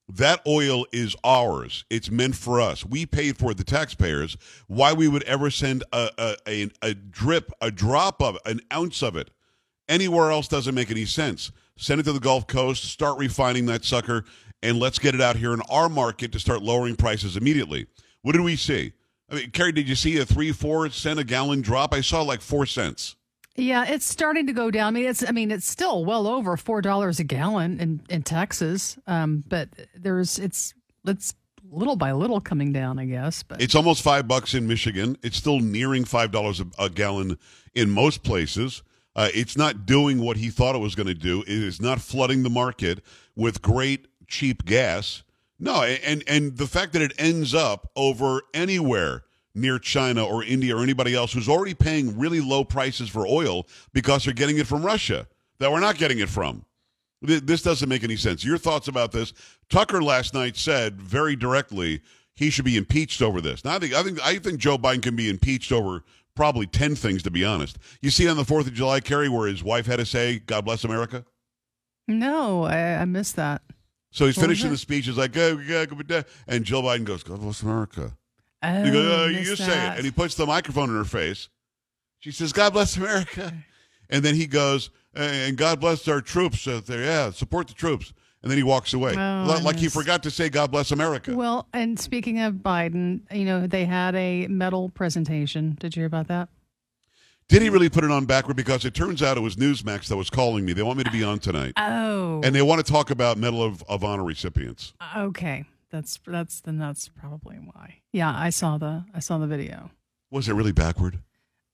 That 0.09 0.41
oil 0.47 0.87
is 0.93 1.15
ours. 1.25 1.85
It's 1.91 2.11
meant 2.11 2.35
for 2.35 2.59
us. 2.59 2.87
We 2.87 3.05
paid 3.05 3.37
for 3.37 3.51
it, 3.51 3.59
the 3.59 3.65
taxpayers. 3.65 4.39
Why 4.67 4.95
we 4.95 5.09
would 5.09 5.25
ever 5.25 5.51
send 5.51 5.85
a, 5.93 6.09
a, 6.17 6.37
a, 6.49 6.71
a 6.81 6.95
drip, 6.95 7.53
a 7.61 7.71
drop 7.71 8.23
of 8.23 8.37
it, 8.37 8.43
an 8.47 8.61
ounce 8.73 9.03
of 9.03 9.15
it 9.15 9.31
anywhere 9.89 10.31
else 10.31 10.49
doesn't 10.49 10.75
make 10.75 10.91
any 10.91 11.05
sense. 11.05 11.53
Send 11.77 12.01
it 12.01 12.05
to 12.05 12.13
the 12.13 12.21
Gulf 12.21 12.47
Coast, 12.47 12.85
start 12.85 13.19
refining 13.19 13.67
that 13.67 13.85
sucker, 13.85 14.25
and 14.65 14.79
let's 14.79 14.99
get 14.99 15.15
it 15.15 15.21
out 15.21 15.37
here 15.37 15.53
in 15.55 15.61
our 15.71 15.89
market 15.89 16.33
to 16.33 16.41
start 16.41 16.63
lowering 16.63 16.97
prices 16.97 17.37
immediately. 17.37 17.87
What 18.23 18.33
did 18.33 18.41
we 18.43 18.57
see? 18.57 18.93
I 19.31 19.37
mean, 19.37 19.51
Carrie, 19.51 19.73
did 19.73 19.89
you 19.89 19.95
see 19.95 20.19
a 20.19 20.25
three, 20.25 20.51
four 20.53 20.89
cent 20.91 21.19
a 21.21 21.25
gallon 21.25 21.61
drop? 21.61 21.95
I 21.95 22.01
saw 22.01 22.23
like 22.23 22.41
four 22.41 22.67
cents. 22.67 23.17
Yeah, 23.57 23.85
it's 23.87 24.05
starting 24.05 24.47
to 24.49 24.53
go 24.53 24.71
down. 24.71 24.89
I 24.89 24.91
mean, 24.91 25.07
it's 25.09 25.25
I 25.27 25.31
mean, 25.31 25.51
it's 25.53 25.69
still 25.69 26.05
well 26.05 26.27
over 26.27 26.57
four 26.57 26.81
dollars 26.81 27.21
a 27.21 27.25
gallon 27.25 27.79
in 27.79 28.01
in 28.09 28.23
Texas, 28.23 28.99
um, 29.07 29.45
but 29.47 29.69
there's 29.95 30.39
it's 30.41 30.75
it's 31.07 31.35
little 31.71 31.97
by 31.97 32.13
little 32.13 32.41
coming 32.41 32.73
down, 32.73 32.99
I 32.99 33.05
guess. 33.05 33.43
But 33.43 33.63
It's 33.63 33.75
almost 33.75 34.03
five 34.03 34.27
bucks 34.27 34.55
in 34.55 34.67
Michigan. 34.67 35.17
It's 35.23 35.37
still 35.37 35.61
nearing 35.61 36.05
five 36.05 36.33
dollars 36.33 36.61
a- 36.61 36.67
a 36.79 36.91
gallon 36.91 37.39
in 37.75 37.91
most 37.91 38.23
places. 38.25 38.83
Uh, 39.17 39.29
it's 39.33 39.57
not 39.57 39.87
doing 39.87 40.19
what 40.21 40.37
he 40.37 40.51
thought 40.51 40.75
it 40.75 40.79
was 40.81 40.97
going 40.97 41.07
to 41.07 41.15
do. 41.15 41.43
It 41.43 41.49
is 41.49 41.81
not 41.81 42.01
flooding 42.01 42.43
the 42.43 42.51
market 42.51 43.01
with 43.37 43.63
great 43.63 44.09
cheap 44.29 44.65
gas. 44.65 45.23
No, 45.59 45.83
and 45.83 46.25
and 46.27 46.57
the 46.57 46.67
fact 46.67 46.93
that 46.93 47.03
it 47.03 47.13
ends 47.19 47.55
up 47.55 47.91
over 47.97 48.43
anywhere 48.53 49.25
near 49.55 49.79
China 49.79 50.25
or 50.25 50.43
India 50.43 50.77
or 50.77 50.83
anybody 50.83 51.15
else 51.15 51.33
who's 51.33 51.49
already 51.49 51.75
paying 51.75 52.19
really 52.19 52.41
low 52.41 52.65
prices 52.65 53.09
for 53.09 53.27
oil 53.27 53.67
because 53.93 54.25
they're 54.25 54.35
getting 54.35 54.59
it 54.59 54.67
from 54.67 54.85
Russia 54.85 55.29
that 55.61 55.71
we're 55.71 55.81
not 55.81 55.97
getting 55.97 56.19
it 56.19 56.29
from. 56.29 56.65
This 57.23 57.63
doesn't 57.63 57.89
make 57.89 58.05
any 58.05 58.17
sense. 58.17 58.45
Your 58.45 58.59
thoughts 58.59 58.89
about 58.89 59.13
this? 59.13 59.33
Tucker 59.71 60.03
last 60.03 60.35
night 60.35 60.57
said 60.57 61.01
very 61.01 61.37
directly 61.37 62.03
he 62.35 62.51
should 62.51 62.65
be 62.67 62.77
impeached 62.77 63.23
over 63.23 63.41
this. 63.41 63.65
Now 63.65 63.77
I 63.77 63.79
think 63.79 63.95
I 63.95 64.03
think 64.03 64.27
I 64.27 64.39
think 64.39 64.59
Joe 64.59 64.77
Biden 64.77 65.03
can 65.03 65.17
be 65.17 65.31
impeached 65.31 65.73
over 65.73 66.03
probably 66.35 66.67
ten 66.67 66.95
things 66.95 67.23
to 67.23 67.31
be 67.31 67.45
honest. 67.45 67.79
You 68.03 68.11
see 68.11 68.29
on 68.29 68.37
the 68.37 68.45
Fourth 68.45 68.67
of 68.67 68.75
July, 68.75 69.01
Carrie, 69.01 69.29
where 69.29 69.49
his 69.49 69.63
wife 69.63 69.87
had 69.87 70.01
to 70.01 70.07
say 70.07 70.41
"God 70.41 70.65
bless 70.65 70.85
America." 70.85 71.25
no, 72.07 72.65
I, 72.65 72.97
I 72.97 73.05
missed 73.07 73.37
that. 73.37 73.63
So 74.15 74.27
he's 74.27 74.37
finishing 74.37 74.67
mm-hmm. 74.67 74.75
the 74.75 74.79
speech. 74.79 75.07
He's 75.07 75.17
like, 75.17 75.37
"Oh, 75.37 75.59
yeah, 75.59 75.85
good 75.87 76.07
day," 76.07 76.23
and 76.47 76.65
Joe 76.65 76.83
Biden 76.83 77.03
goes, 77.03 77.25
"God 77.25 77.41
bless 77.41 77.63
America." 77.63 78.17
Oh, 78.63 78.85
He 78.85 78.93
goes, 78.93 79.13
"Oh, 79.13 79.25
oh 79.25 79.27
you 79.27 79.57
say 79.57 79.89
it, 79.89 79.97
and 79.97 80.05
he 80.05 80.13
puts 80.13 80.37
the 80.37 80.47
microphone 80.47 80.89
in 80.89 80.97
her 80.97 81.05
face. 81.05 81.49
She 82.21 82.31
says, 82.31 82.53
"God 82.53 82.75
bless 82.75 82.97
America," 82.97 83.53
and 84.09 84.25
then 84.25 84.37
he 84.37 84.47
goes, 84.47 84.91
"And 85.15 85.57
God 85.57 85.81
bless 85.81 86.07
our 86.07 86.21
troops." 86.21 86.69
out 86.69 86.87
there. 86.87 87.03
yeah, 87.03 87.33
support 87.33 87.67
the 87.67 87.75
troops. 87.75 88.13
And 88.43 88.51
then 88.51 88.59
he 88.59 88.63
walks 88.63 88.93
away, 88.93 89.15
Oh, 89.17 89.61
like 89.65 89.79
he 89.79 89.89
forgot 89.89 90.23
to 90.25 90.31
say 90.31 90.49
"God 90.49 90.71
bless 90.71 90.93
America." 90.93 91.35
Well, 91.35 91.67
and 91.73 91.99
speaking 91.99 92.39
of 92.39 92.55
Biden, 92.55 93.23
you 93.33 93.45
know, 93.45 93.67
they 93.67 93.85
had 93.85 94.15
a 94.15 94.47
medal 94.47 94.91
presentation. 94.91 95.77
Did 95.81 95.97
you 95.97 96.03
hear 96.03 96.07
about 96.07 96.29
that? 96.29 96.51
Did 97.49 97.63
he 97.63 97.69
really 97.69 97.89
put 97.91 98.05
it 98.05 98.11
on 98.11 98.25
backward? 98.25 98.57
Because 98.57 98.85
it 98.85 98.95
turns 98.95 99.23
out 99.23 99.37
it 99.37 99.41
was 99.41 99.57
Newsmax 99.57 100.09
that 100.09 100.17
was 100.17 100.31
calling 100.31 100.65
me. 100.65 100.73
They 100.73 100.83
want 100.83 100.99
me 100.99 101.05
to 101.05 101.11
be 101.11 101.23
on 101.23 101.39
tonight, 101.39 101.75
Oh, 101.77 102.41
and 102.43 102.55
they 102.55 102.63
want 102.63 102.85
to 102.85 102.91
talk 102.91 103.11
about 103.11 103.37
Medal 103.37 103.63
of, 103.63 103.83
of 103.89 104.03
Honor 104.03 104.25
recipients. 104.25 104.95
okay. 105.17 105.65
That's 105.91 106.19
that's 106.27 106.61
then 106.61 106.79
that's 106.79 107.07
probably 107.09 107.55
why. 107.57 107.99
Yeah, 108.13 108.35
I 108.37 108.51
saw 108.51 108.79
the 108.79 109.05
I 109.15 109.21
saw 109.21 109.39
the 109.39 109.47
video. 109.47 109.91
Was 110.33 110.49
it 110.49 110.55
really 110.55 110.73
backward? 110.73 111.21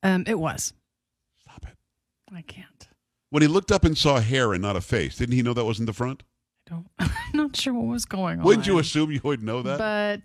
Um, 0.03 0.25
it 0.27 0.39
was. 0.39 0.75
Stop 1.41 1.65
it. 1.67 1.77
I 2.35 2.43
can't. 2.43 2.89
When 3.31 3.41
he 3.43 3.49
looked 3.49 3.73
up 3.73 3.83
and 3.85 3.97
saw 3.97 4.21
hair 4.21 4.53
and 4.53 4.61
not 4.61 4.77
a 4.77 4.83
face, 4.83 5.17
didn't 5.17 5.37
he 5.37 5.43
know 5.43 5.55
that 5.55 5.65
was 5.65 5.81
in 5.81 5.87
the 5.87 5.95
front? 5.95 6.23
Don't. 6.71 6.87
I'm 6.99 7.11
not 7.35 7.57
sure 7.57 7.75
what 7.75 7.87
was 7.87 8.05
going 8.05 8.39
on. 8.39 8.45
Wouldn't 8.45 8.67
you 8.67 8.79
assume 8.79 9.11
you 9.11 9.21
would 9.25 9.43
know 9.43 9.63
that? 9.63 9.79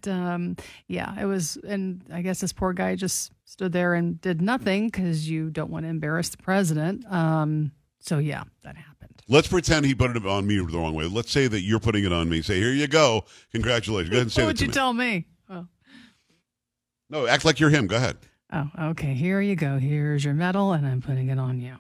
But 0.04 0.10
um, 0.12 0.56
yeah, 0.88 1.20
it 1.20 1.25
was, 1.25 1.58
and 1.68 2.02
I 2.14 2.22
guess 2.22 2.40
this 2.40 2.54
poor 2.54 2.74
guy 2.74 2.96
just 2.96 3.32
stood 3.46 3.74
there 3.74 3.94
and 3.94 4.22
did 4.22 4.42
nothing 4.42 4.88
because 4.88 5.30
you 5.30 5.50
don't 5.50 5.70
want 5.72 5.86
to 5.86 5.90
embarrass 5.90 6.30
the 6.30 6.38
president. 6.38 7.06
Um, 7.12 7.72
so 8.00 8.20
yeah, 8.20 8.44
that 8.64 8.75
happened. 8.75 9.22
Let's 9.28 9.48
pretend 9.48 9.86
he 9.88 9.96
put 9.96 10.16
it 10.16 10.25
on 10.25 10.46
me 10.46 10.58
the 10.58 10.78
wrong 10.78 10.94
way. 10.94 11.06
Let's 11.06 11.32
say 11.32 11.48
that 11.48 11.62
you're 11.62 11.80
putting 11.80 12.06
it 12.06 12.14
on 12.14 12.30
me. 12.30 12.44
Say, 12.44 12.60
here 12.60 12.74
you 12.74 12.88
go. 12.88 13.25
Congratulations. 13.52 14.10
Go 14.10 14.16
ahead 14.18 14.22
and 14.24 14.32
say 14.32 14.44
What 14.44 14.48
would 14.48 14.62
you 14.62 14.68
me. 14.68 14.74
tell 14.74 14.94
me? 14.94 15.25
Oh. 15.50 15.68
no, 17.10 17.25
act 17.25 17.44
like 17.44 17.60
you're 17.60 17.72
him. 17.72 17.88
Go 17.88 17.96
ahead. 17.96 18.18
oh, 18.54 18.70
okay. 18.90 19.16
Here 19.16 19.42
you 19.42 19.56
go. 19.56 19.80
Here's 19.80 20.24
your 20.24 20.36
medal, 20.36 20.74
and 20.74 20.86
I'm 20.86 21.02
putting 21.02 21.30
it 21.30 21.40
on 21.40 21.60
you. 21.60 21.75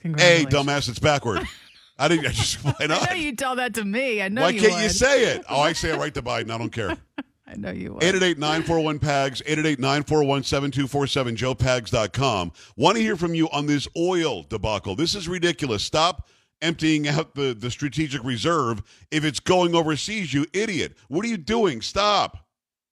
Congratulations. 0.00 0.52
Hey, 0.52 0.58
dumbass, 0.58 0.88
it's 0.88 0.98
backward. 0.98 1.46
I 1.98 2.08
didn't. 2.08 2.26
I 2.26 2.30
just 2.30 2.56
why 2.64 2.74
I 2.80 2.86
not? 2.86 3.10
know 3.10 3.16
you 3.16 3.34
tell 3.34 3.56
that 3.56 3.74
to 3.74 3.84
me. 3.84 4.22
I 4.22 4.28
know 4.28 4.42
you. 4.42 4.44
Why 4.46 4.50
you 4.50 4.60
can't 4.60 4.74
would. 4.74 4.82
you 4.82 4.88
say 4.90 5.24
it? 5.34 5.44
Oh, 5.48 5.60
I 5.60 5.72
say 5.72 5.90
it 5.90 5.98
right 5.98 6.14
to 6.14 6.22
Biden. 6.22 6.50
I 6.50 6.58
don't 6.58 6.70
care. 6.70 6.96
I 7.46 7.54
know 7.56 7.70
you 7.70 7.94
would. 7.94 8.02
888-941-PAGS, 8.02 9.40
888-941-7247, 9.42 11.36
joepags.com. 11.36 12.52
Want 12.76 12.96
to 12.96 13.02
hear 13.02 13.16
from 13.16 13.34
you 13.34 13.48
on 13.50 13.64
this 13.64 13.88
oil 13.96 14.42
debacle. 14.42 14.94
This 14.94 15.14
is 15.14 15.28
ridiculous. 15.28 15.82
Stop 15.82 16.28
emptying 16.60 17.08
out 17.08 17.34
the, 17.34 17.54
the 17.54 17.70
strategic 17.70 18.22
reserve 18.22 18.82
if 19.10 19.24
it's 19.24 19.40
going 19.40 19.74
overseas, 19.74 20.34
you 20.34 20.44
idiot. 20.52 20.94
What 21.08 21.24
are 21.24 21.28
you 21.28 21.38
doing? 21.38 21.80
Stop. 21.80 22.46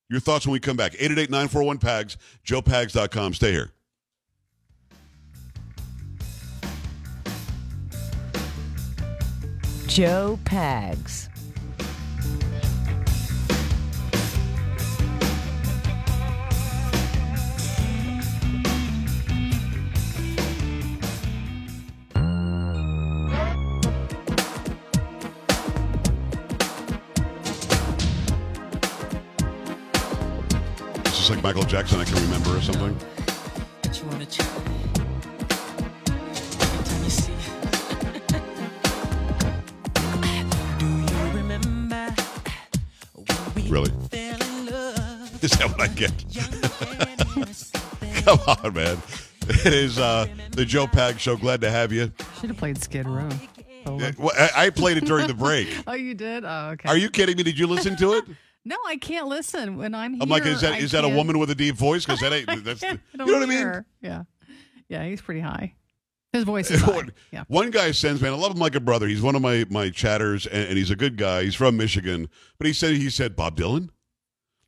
Your 0.08 0.20
thoughts 0.20 0.46
when 0.46 0.52
we 0.52 0.60
come 0.60 0.76
back. 0.76 0.92
888-941-PAGS, 0.92 2.16
joepags.com. 2.46 3.34
Stay 3.34 3.52
here. 3.52 3.72
Joe 9.86 10.38
Pags. 10.44 11.28
Is 31.06 31.18
this 31.18 31.30
like 31.30 31.42
Michael 31.42 31.62
Jackson 31.62 32.00
I 32.00 32.04
can 32.04 32.14
remember 32.16 32.56
or 32.56 32.60
something? 32.60 33.25
Love? 45.86 45.98
Is 45.98 46.34
that 46.34 46.50
what 46.50 46.60
I 46.60 46.66
get? 46.68 47.00
Young 47.00 47.08
and 47.08 47.36
innocent. 47.36 48.24
Come 48.24 48.38
on, 48.46 48.74
man. 48.74 48.98
It 49.48 49.72
is 49.74 49.98
uh, 49.98 50.26
the 50.52 50.64
Joe 50.64 50.86
Pag 50.86 51.20
Show. 51.20 51.36
Glad 51.36 51.60
to 51.60 51.70
have 51.70 51.92
you. 51.92 52.12
Should 52.40 52.50
have 52.50 52.56
played 52.58 52.78
Skid 52.82 53.06
Row. 53.08 53.28
Oh, 53.86 53.98
Yeah, 54.00 54.10
well, 54.18 54.32
I 54.36 54.66
I 54.66 54.70
played 54.70 54.96
it 54.96 55.04
during 55.04 55.28
the 55.28 55.34
break. 55.34 55.68
oh, 55.86 55.92
you 55.94 56.14
did? 56.14 56.44
Oh, 56.44 56.70
okay. 56.72 56.88
Are 56.88 56.96
you 56.96 57.08
kidding 57.08 57.36
me? 57.36 57.42
Did 57.44 57.58
you 57.58 57.66
listen 57.66 57.96
to 57.96 58.14
it? 58.14 58.24
No, 58.68 58.76
I 58.84 58.96
can't 58.96 59.28
listen 59.28 59.76
when 59.76 59.94
I'm 59.94 60.14
here. 60.14 60.22
I'm 60.24 60.28
like, 60.28 60.44
is 60.44 60.60
that 60.62 60.72
I 60.72 60.78
is 60.78 60.90
that 60.90 61.04
a 61.04 61.06
can't- 61.06 61.16
woman 61.16 61.38
with 61.38 61.50
a 61.50 61.54
deep 61.54 61.76
voice? 61.76 62.04
Because 62.04 62.18
that 62.18 62.32
ain't. 62.32 62.48
I 62.48 62.56
That's 62.56 62.80
can't- 62.80 62.98
you 63.12 63.22
I 63.22 63.24
know 63.24 63.24
what 63.26 63.36
I 63.36 63.38
don't 63.38 63.48
mean. 63.48 63.58
hear. 63.58 63.86
Yeah, 64.00 64.22
yeah, 64.88 65.04
he's 65.04 65.20
pretty 65.22 65.38
high. 65.40 65.74
His 66.32 66.42
voice 66.42 66.68
is 66.72 66.80
high. 66.80 66.96
One- 66.96 67.12
Yeah. 67.30 67.44
One 67.46 67.70
guy 67.70 67.92
sends 67.92 68.20
man, 68.20 68.32
I 68.32 68.34
love 68.36 68.50
him 68.50 68.58
like 68.58 68.74
a 68.74 68.80
brother. 68.80 69.06
He's 69.06 69.22
one 69.22 69.36
of 69.36 69.40
my 69.42 69.66
my 69.70 69.90
chatters, 69.90 70.48
and, 70.48 70.66
and 70.70 70.76
he's 70.76 70.90
a 70.90 70.96
good 70.96 71.16
guy. 71.16 71.44
He's 71.44 71.54
from 71.54 71.76
Michigan, 71.76 72.28
but 72.58 72.66
he 72.66 72.72
said 72.72 72.96
he 72.96 73.08
said 73.08 73.36
Bob 73.36 73.56
Dylan. 73.56 73.90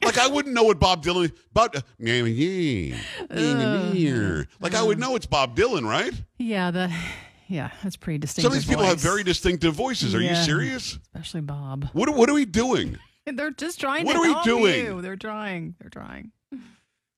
Like 0.03 0.19
I 0.19 0.29
wouldn't 0.29 0.55
know 0.55 0.63
what 0.63 0.79
Bob 0.79 1.05
Dylan. 1.05 1.33
Bob, 1.53 1.75
yeah, 1.99 2.23
yeah, 2.23 2.97
yeah, 3.35 3.93
yeah. 3.93 4.43
like 4.61 4.75
I 4.75 4.83
would 4.83 4.99
know 4.99 5.17
it's 5.17 5.27
Bob 5.27 5.57
Dylan, 5.57 5.89
right? 5.89 6.13
Yeah, 6.39 6.71
the 6.71 6.93
yeah, 7.49 7.71
that's 7.83 7.97
pretty 7.97 8.19
distinctive. 8.19 8.53
Some 8.53 8.57
of 8.57 8.65
these 8.65 8.69
people 8.69 8.85
have 8.85 9.01
very 9.01 9.25
distinctive 9.25 9.75
voices. 9.75 10.15
Are 10.15 10.21
you 10.21 10.35
serious? 10.37 10.99
especially 11.15 11.41
Bob. 11.41 11.89
What 11.93 12.15
what 12.15 12.31
are 12.31 12.35
we 12.35 12.45
doing? 12.45 12.97
They're 13.27 13.51
just 13.51 13.81
trying 13.81 14.07
What 14.07 14.17
are 14.17 14.23
we 14.23 14.43
doing? 14.43 14.85
you. 14.87 15.03
They're 15.03 15.17
trying. 15.17 15.75
They're 15.81 15.91
trying. 15.91 16.33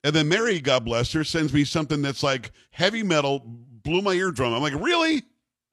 And 0.02 0.16
then 0.16 0.28
Mary, 0.28 0.61
God 0.61 0.85
bless 0.85 1.12
her, 1.12 1.24
sends 1.24 1.52
me 1.52 1.62
something 1.64 2.00
that's 2.02 2.22
like 2.22 2.52
heavy 2.70 3.02
metal, 3.02 3.42
blew 3.44 4.00
my 4.00 4.12
eardrum. 4.12 4.54
I'm 4.54 4.62
like, 4.62 4.74
really? 4.74 5.22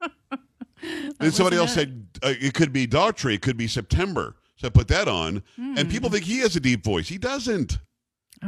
and 1.20 1.34
somebody 1.34 1.56
else 1.56 1.76
wasn't 1.76 2.08
said 2.22 2.30
uh, 2.30 2.34
it 2.38 2.54
could 2.54 2.72
be 2.72 2.86
Daughtry, 2.86 3.34
it 3.34 3.42
could 3.42 3.56
be 3.56 3.66
September. 3.66 4.36
So 4.58 4.66
I 4.66 4.70
put 4.70 4.88
that 4.88 5.06
on, 5.08 5.42
and 5.56 5.78
Hmm. 5.78 5.88
people 5.88 6.10
think 6.10 6.24
he 6.24 6.38
has 6.40 6.56
a 6.56 6.60
deep 6.60 6.84
voice. 6.84 7.08
He 7.08 7.16
doesn't. 7.18 7.78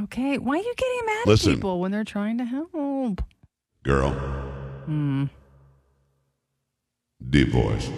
Okay, 0.04 0.38
why 0.38 0.54
are 0.54 0.62
you 0.62 0.74
getting 0.76 1.06
mad 1.06 1.26
Listen. 1.26 1.52
at 1.52 1.54
people 1.56 1.80
when 1.80 1.90
they're 1.92 2.04
trying 2.04 2.38
to 2.38 2.44
help? 2.44 3.22
Girl. 3.84 4.10
Hmm. 4.86 5.24
Deep 7.28 7.48
voice. 7.48 7.88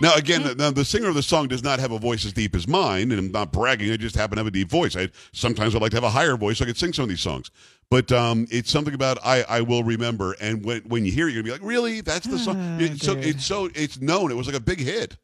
Now, 0.00 0.14
again, 0.14 0.56
now 0.56 0.70
the 0.72 0.84
singer 0.84 1.08
of 1.08 1.14
the 1.14 1.22
song 1.22 1.46
does 1.48 1.62
not 1.62 1.78
have 1.78 1.92
a 1.92 1.98
voice 1.98 2.24
as 2.26 2.32
deep 2.32 2.56
as 2.56 2.66
mine, 2.66 3.12
and 3.12 3.18
I'm 3.20 3.30
not 3.32 3.52
bragging. 3.52 3.90
I 3.92 3.96
just 3.96 4.16
happen 4.16 4.36
to 4.36 4.40
have 4.40 4.46
a 4.46 4.50
deep 4.50 4.68
voice. 4.68 4.96
I 4.96 5.08
sometimes 5.32 5.74
I'd 5.74 5.82
like 5.82 5.90
to 5.92 5.96
have 5.96 6.04
a 6.04 6.10
higher 6.10 6.36
voice 6.36 6.58
so 6.58 6.64
I 6.64 6.66
could 6.66 6.76
sing 6.76 6.92
some 6.92 7.04
of 7.04 7.08
these 7.08 7.20
songs. 7.20 7.50
But 7.90 8.10
um, 8.10 8.46
it's 8.50 8.70
something 8.70 8.94
about 8.94 9.18
I, 9.24 9.44
I 9.48 9.60
will 9.60 9.84
remember, 9.84 10.34
and 10.40 10.64
when 10.64 10.82
when 10.82 11.04
you 11.04 11.12
hear 11.12 11.28
it, 11.28 11.32
you're 11.32 11.42
gonna 11.42 11.56
be 11.56 11.58
like, 11.60 11.68
really? 11.70 12.00
That's 12.00 12.26
the 12.26 12.38
song. 12.38 12.80
It's 12.80 13.04
so 13.04 13.12
it's 13.12 13.44
so 13.44 13.68
it's 13.74 14.00
known. 14.00 14.30
It 14.32 14.34
was 14.34 14.46
like 14.48 14.56
a 14.56 14.60
big 14.60 14.80
hit. 14.80 15.16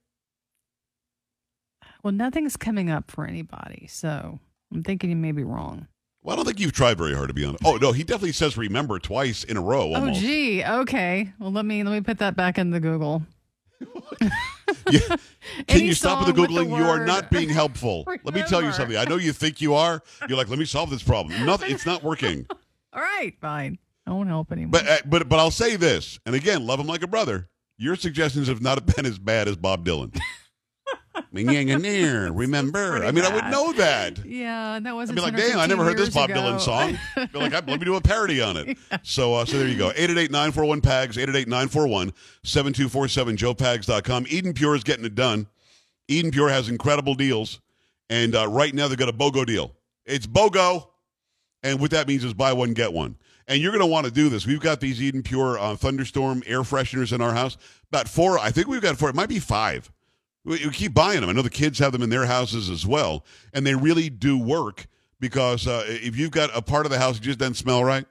Well, 2.02 2.12
nothing's 2.12 2.56
coming 2.56 2.90
up 2.90 3.10
for 3.10 3.26
anybody, 3.26 3.86
so 3.88 4.38
I'm 4.72 4.82
thinking 4.82 5.10
you 5.10 5.16
may 5.16 5.32
be 5.32 5.44
wrong. 5.44 5.86
Well, 6.22 6.34
I 6.34 6.36
don't 6.36 6.44
think 6.44 6.60
you've 6.60 6.72
tried 6.72 6.98
very 6.98 7.14
hard 7.14 7.28
to 7.28 7.34
be 7.34 7.44
honest. 7.44 7.64
Oh 7.64 7.76
no, 7.76 7.92
he 7.92 8.04
definitely 8.04 8.32
says 8.32 8.56
remember 8.56 8.98
twice 8.98 9.44
in 9.44 9.56
a 9.56 9.60
row. 9.60 9.92
Oh, 9.94 10.10
gee. 10.10 10.62
Okay. 10.64 11.32
Well, 11.38 11.50
let 11.52 11.64
me 11.64 11.82
let 11.82 11.92
me 11.92 12.00
put 12.02 12.18
that 12.18 12.36
back 12.36 12.58
in 12.58 12.70
the 12.70 12.80
Google. 12.80 13.22
Yeah. 14.90 15.00
Can 15.08 15.16
Any 15.68 15.84
you 15.86 15.94
stop 15.94 16.24
with 16.24 16.34
the 16.34 16.42
song 16.42 16.54
with 16.54 16.54
the 16.54 16.64
googling? 16.64 16.76
you 16.78 16.84
are 16.84 17.04
not 17.04 17.30
being 17.30 17.48
helpful. 17.48 18.04
Let 18.24 18.34
me 18.34 18.42
tell 18.48 18.62
you 18.62 18.72
something. 18.72 18.96
I 18.96 19.04
know 19.04 19.16
you 19.16 19.32
think 19.32 19.60
you 19.60 19.74
are. 19.74 20.02
You're 20.28 20.38
like, 20.38 20.48
let 20.48 20.58
me 20.58 20.64
solve 20.64 20.90
this 20.90 21.02
problem. 21.02 21.44
Nothing. 21.44 21.72
It's 21.72 21.86
not 21.86 22.02
working. 22.04 22.46
All 22.92 23.02
right, 23.02 23.34
fine. 23.40 23.78
I 24.06 24.10
won't 24.12 24.28
help 24.28 24.52
anymore. 24.52 24.70
But 24.72 24.88
uh, 24.88 24.98
but 25.06 25.28
but 25.28 25.38
I'll 25.38 25.50
say 25.50 25.76
this, 25.76 26.18
and 26.26 26.34
again, 26.34 26.66
love 26.66 26.78
him 26.80 26.86
like 26.86 27.02
a 27.02 27.06
brother. 27.08 27.48
Your 27.78 27.96
suggestions 27.96 28.48
have 28.48 28.60
not 28.60 28.84
been 28.94 29.06
as 29.06 29.18
bad 29.18 29.48
as 29.48 29.56
Bob 29.56 29.84
Dylan. 29.84 30.16
Remember? 32.34 33.04
I 33.04 33.12
mean, 33.12 33.24
I 33.24 33.34
would 33.34 33.44
know 33.50 33.72
that. 33.74 34.24
yeah, 34.24 34.74
and 34.74 34.86
that 34.86 34.94
wasn't. 34.94 35.18
I'd 35.18 35.22
be 35.22 35.38
like, 35.38 35.48
damn, 35.48 35.58
I 35.58 35.66
never 35.66 35.84
heard 35.84 35.96
this 35.96 36.10
Bob 36.12 36.30
Dylan 36.30 36.60
song. 36.60 36.98
Be 37.32 37.38
like, 37.38 37.52
let 37.52 37.66
me 37.66 37.78
do 37.78 37.94
a 37.94 38.00
parody 38.00 38.40
on 38.40 38.56
it. 38.56 38.76
So, 39.02 39.34
uh, 39.34 39.44
so 39.44 39.58
there 39.58 39.68
you 39.68 39.78
go. 39.78 39.90
888-941-PAGS, 39.90 41.16
888-941-7247, 41.16 42.12
joepags.com. 43.36 44.26
Eden 44.28 44.54
Pure 44.54 44.76
is 44.76 44.84
getting 44.84 45.04
it 45.04 45.14
done. 45.14 45.46
Eden 46.08 46.30
Pure 46.30 46.48
has 46.48 46.68
incredible 46.68 47.14
deals. 47.14 47.60
And 48.08 48.34
uh, 48.34 48.48
right 48.48 48.74
now 48.74 48.88
they've 48.88 48.98
got 48.98 49.08
a 49.08 49.12
BOGO 49.12 49.46
deal. 49.46 49.72
It's 50.04 50.26
BOGO. 50.26 50.88
And 51.62 51.78
what 51.78 51.92
that 51.92 52.08
means 52.08 52.24
is 52.24 52.34
buy 52.34 52.52
one, 52.52 52.74
get 52.74 52.92
one. 52.92 53.16
And 53.46 53.60
you're 53.60 53.72
going 53.72 53.80
to 53.80 53.86
want 53.86 54.06
to 54.06 54.12
do 54.12 54.28
this. 54.28 54.46
We've 54.46 54.60
got 54.60 54.80
these 54.80 55.00
Eden 55.02 55.22
Pure 55.22 55.58
uh, 55.58 55.76
Thunderstorm 55.76 56.42
air 56.46 56.62
fresheners 56.62 57.12
in 57.12 57.20
our 57.20 57.32
house. 57.32 57.56
About 57.88 58.08
four, 58.08 58.38
I 58.38 58.50
think 58.50 58.66
we've 58.68 58.80
got 58.82 58.96
four. 58.96 59.08
It 59.08 59.14
might 59.14 59.28
be 59.28 59.38
five. 59.38 59.90
We, 60.44 60.64
we 60.66 60.70
keep 60.70 60.94
buying 60.94 61.20
them. 61.20 61.30
I 61.30 61.32
know 61.32 61.42
the 61.42 61.50
kids 61.50 61.78
have 61.78 61.92
them 61.92 62.02
in 62.02 62.10
their 62.10 62.26
houses 62.26 62.70
as 62.70 62.86
well. 62.86 63.24
And 63.52 63.66
they 63.66 63.74
really 63.74 64.10
do 64.10 64.38
work 64.38 64.86
because 65.20 65.66
uh, 65.66 65.84
if 65.86 66.16
you've 66.16 66.30
got 66.30 66.50
a 66.56 66.62
part 66.62 66.86
of 66.86 66.92
the 66.92 66.98
house 66.98 67.16
that 67.16 67.22
just 67.22 67.38
doesn't 67.38 67.54
smell 67.54 67.84
right, 67.84 68.04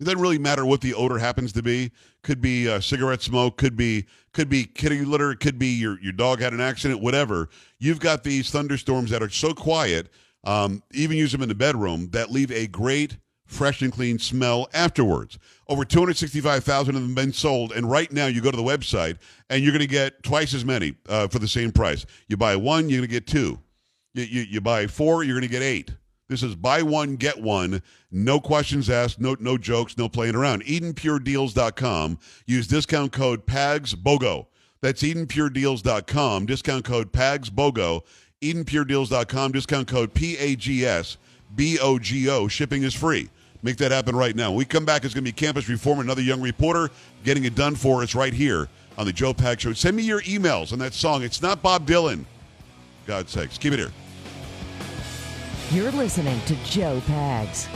it 0.00 0.04
doesn't 0.04 0.20
really 0.20 0.38
matter 0.38 0.66
what 0.66 0.80
the 0.80 0.94
odor 0.94 1.18
happens 1.18 1.52
to 1.52 1.62
be. 1.62 1.92
Could 2.22 2.40
be 2.40 2.68
uh, 2.68 2.80
cigarette 2.80 3.22
smoke, 3.22 3.56
could 3.56 3.76
be 3.76 4.06
could 4.32 4.48
be 4.48 4.64
kitty 4.64 5.04
litter, 5.04 5.34
could 5.34 5.58
be 5.58 5.68
your 5.68 6.00
your 6.00 6.12
dog 6.12 6.40
had 6.40 6.52
an 6.52 6.60
accident, 6.60 7.00
whatever. 7.00 7.48
You've 7.78 8.00
got 8.00 8.24
these 8.24 8.50
thunderstorms 8.50 9.10
that 9.10 9.22
are 9.22 9.28
so 9.28 9.54
quiet. 9.54 10.08
Um, 10.44 10.82
even 10.92 11.16
use 11.16 11.30
them 11.30 11.42
in 11.42 11.48
the 11.48 11.54
bedroom 11.54 12.10
that 12.10 12.32
leave 12.32 12.50
a 12.50 12.66
great 12.66 13.18
fresh 13.52 13.82
and 13.82 13.92
clean 13.92 14.18
smell 14.18 14.68
afterwards. 14.74 15.38
Over 15.68 15.84
265,000 15.84 16.96
of 16.96 17.02
them 17.02 17.14
been 17.14 17.32
sold, 17.32 17.72
and 17.72 17.90
right 17.90 18.10
now 18.10 18.26
you 18.26 18.40
go 18.40 18.50
to 18.50 18.56
the 18.56 18.62
website 18.62 19.18
and 19.48 19.62
you're 19.62 19.72
going 19.72 19.80
to 19.80 19.86
get 19.86 20.22
twice 20.22 20.54
as 20.54 20.64
many 20.64 20.94
uh, 21.08 21.28
for 21.28 21.38
the 21.38 21.48
same 21.48 21.72
price. 21.72 22.04
You 22.28 22.36
buy 22.36 22.56
one, 22.56 22.88
you're 22.88 22.98
going 22.98 23.08
to 23.08 23.12
get 23.12 23.26
two. 23.26 23.58
You, 24.14 24.24
you, 24.24 24.42
you 24.42 24.60
buy 24.60 24.86
four, 24.86 25.22
you're 25.22 25.34
going 25.34 25.48
to 25.48 25.52
get 25.52 25.62
eight. 25.62 25.92
This 26.28 26.42
is 26.42 26.54
buy 26.54 26.82
one, 26.82 27.16
get 27.16 27.42
one. 27.42 27.82
No 28.10 28.40
questions 28.40 28.88
asked, 28.88 29.20
no, 29.20 29.36
no 29.38 29.58
jokes, 29.58 29.98
no 29.98 30.08
playing 30.08 30.34
around. 30.34 30.64
EdenPureDeals.com. 30.64 32.18
Use 32.46 32.66
discount 32.66 33.12
code 33.12 33.46
PAGSBOGO. 33.46 34.46
That's 34.80 35.02
EdenPureDeals.com. 35.02 36.46
Discount 36.46 36.84
code 36.86 37.12
PAGSBOGO. 37.12 38.02
EdenPureDeals.com. 38.40 39.52
Discount 39.52 39.88
code 39.88 40.14
P-A-G-S-B-O-G-O. 40.14 41.18
Shipping 42.48 42.82
is 42.82 42.94
free. 42.94 43.28
Make 43.62 43.76
that 43.76 43.92
happen 43.92 44.16
right 44.16 44.34
now. 44.34 44.50
When 44.50 44.58
we 44.58 44.64
come 44.64 44.84
back, 44.84 45.04
it's 45.04 45.14
going 45.14 45.24
to 45.24 45.28
be 45.28 45.32
Campus 45.32 45.68
Reform, 45.68 46.00
another 46.00 46.22
young 46.22 46.40
reporter 46.40 46.90
getting 47.24 47.44
it 47.44 47.54
done 47.54 47.76
for 47.76 48.02
us 48.02 48.14
right 48.14 48.32
here 48.32 48.68
on 48.98 49.06
the 49.06 49.12
Joe 49.12 49.32
Pags 49.32 49.60
Show. 49.60 49.72
Send 49.72 49.96
me 49.96 50.02
your 50.02 50.20
emails 50.22 50.72
on 50.72 50.78
that 50.80 50.94
song. 50.94 51.22
It's 51.22 51.40
not 51.40 51.62
Bob 51.62 51.86
Dylan. 51.86 52.24
God's 53.06 53.30
sakes. 53.30 53.58
Keep 53.58 53.74
it 53.74 53.78
here. 53.78 53.92
You're 55.70 55.92
listening 55.92 56.40
to 56.46 56.54
Joe 56.64 57.00
Pags. 57.06 57.68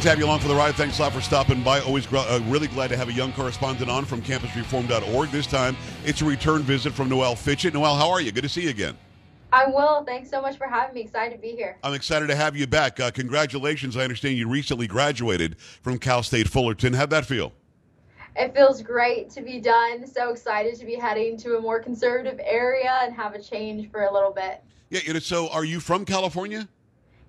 Great 0.00 0.04
to 0.04 0.10
have 0.12 0.18
you 0.18 0.24
along 0.24 0.40
for 0.40 0.48
the 0.48 0.54
ride. 0.54 0.74
Thanks 0.76 0.98
a 0.98 1.02
lot 1.02 1.12
for 1.12 1.20
stopping 1.20 1.62
by. 1.62 1.80
Always 1.80 2.06
gr- 2.06 2.16
uh, 2.16 2.40
really 2.46 2.68
glad 2.68 2.88
to 2.88 2.96
have 2.96 3.10
a 3.10 3.12
young 3.12 3.34
correspondent 3.34 3.90
on 3.90 4.06
from 4.06 4.22
campusreform.org. 4.22 5.28
This 5.28 5.46
time, 5.46 5.76
it's 6.06 6.22
a 6.22 6.24
return 6.24 6.62
visit 6.62 6.94
from 6.94 7.10
Noelle 7.10 7.36
Fitchett. 7.36 7.74
Noelle, 7.74 7.96
how 7.96 8.08
are 8.08 8.22
you? 8.22 8.32
Good 8.32 8.44
to 8.44 8.48
see 8.48 8.62
you 8.62 8.70
again. 8.70 8.96
I'm 9.52 9.74
Will. 9.74 10.02
Thanks 10.04 10.30
so 10.30 10.40
much 10.40 10.56
for 10.56 10.66
having 10.66 10.94
me. 10.94 11.02
Excited 11.02 11.34
to 11.34 11.42
be 11.42 11.48
here. 11.48 11.76
I'm 11.84 11.92
excited 11.92 12.28
to 12.28 12.34
have 12.34 12.56
you 12.56 12.66
back. 12.66 12.98
Uh, 12.98 13.10
congratulations. 13.10 13.94
I 13.94 14.04
understand 14.04 14.38
you 14.38 14.48
recently 14.48 14.86
graduated 14.86 15.60
from 15.60 15.98
Cal 15.98 16.22
State 16.22 16.48
Fullerton. 16.48 16.94
How'd 16.94 17.10
that 17.10 17.26
feel? 17.26 17.52
It 18.36 18.54
feels 18.54 18.80
great 18.80 19.28
to 19.32 19.42
be 19.42 19.60
done. 19.60 20.06
So 20.06 20.30
excited 20.30 20.76
to 20.76 20.86
be 20.86 20.94
heading 20.94 21.36
to 21.40 21.58
a 21.58 21.60
more 21.60 21.78
conservative 21.78 22.40
area 22.42 23.00
and 23.02 23.14
have 23.14 23.34
a 23.34 23.42
change 23.42 23.90
for 23.90 24.04
a 24.04 24.10
little 24.14 24.32
bit. 24.32 24.62
Yeah, 24.88 25.18
so 25.18 25.50
are 25.50 25.66
you 25.66 25.78
from 25.78 26.06
California? 26.06 26.66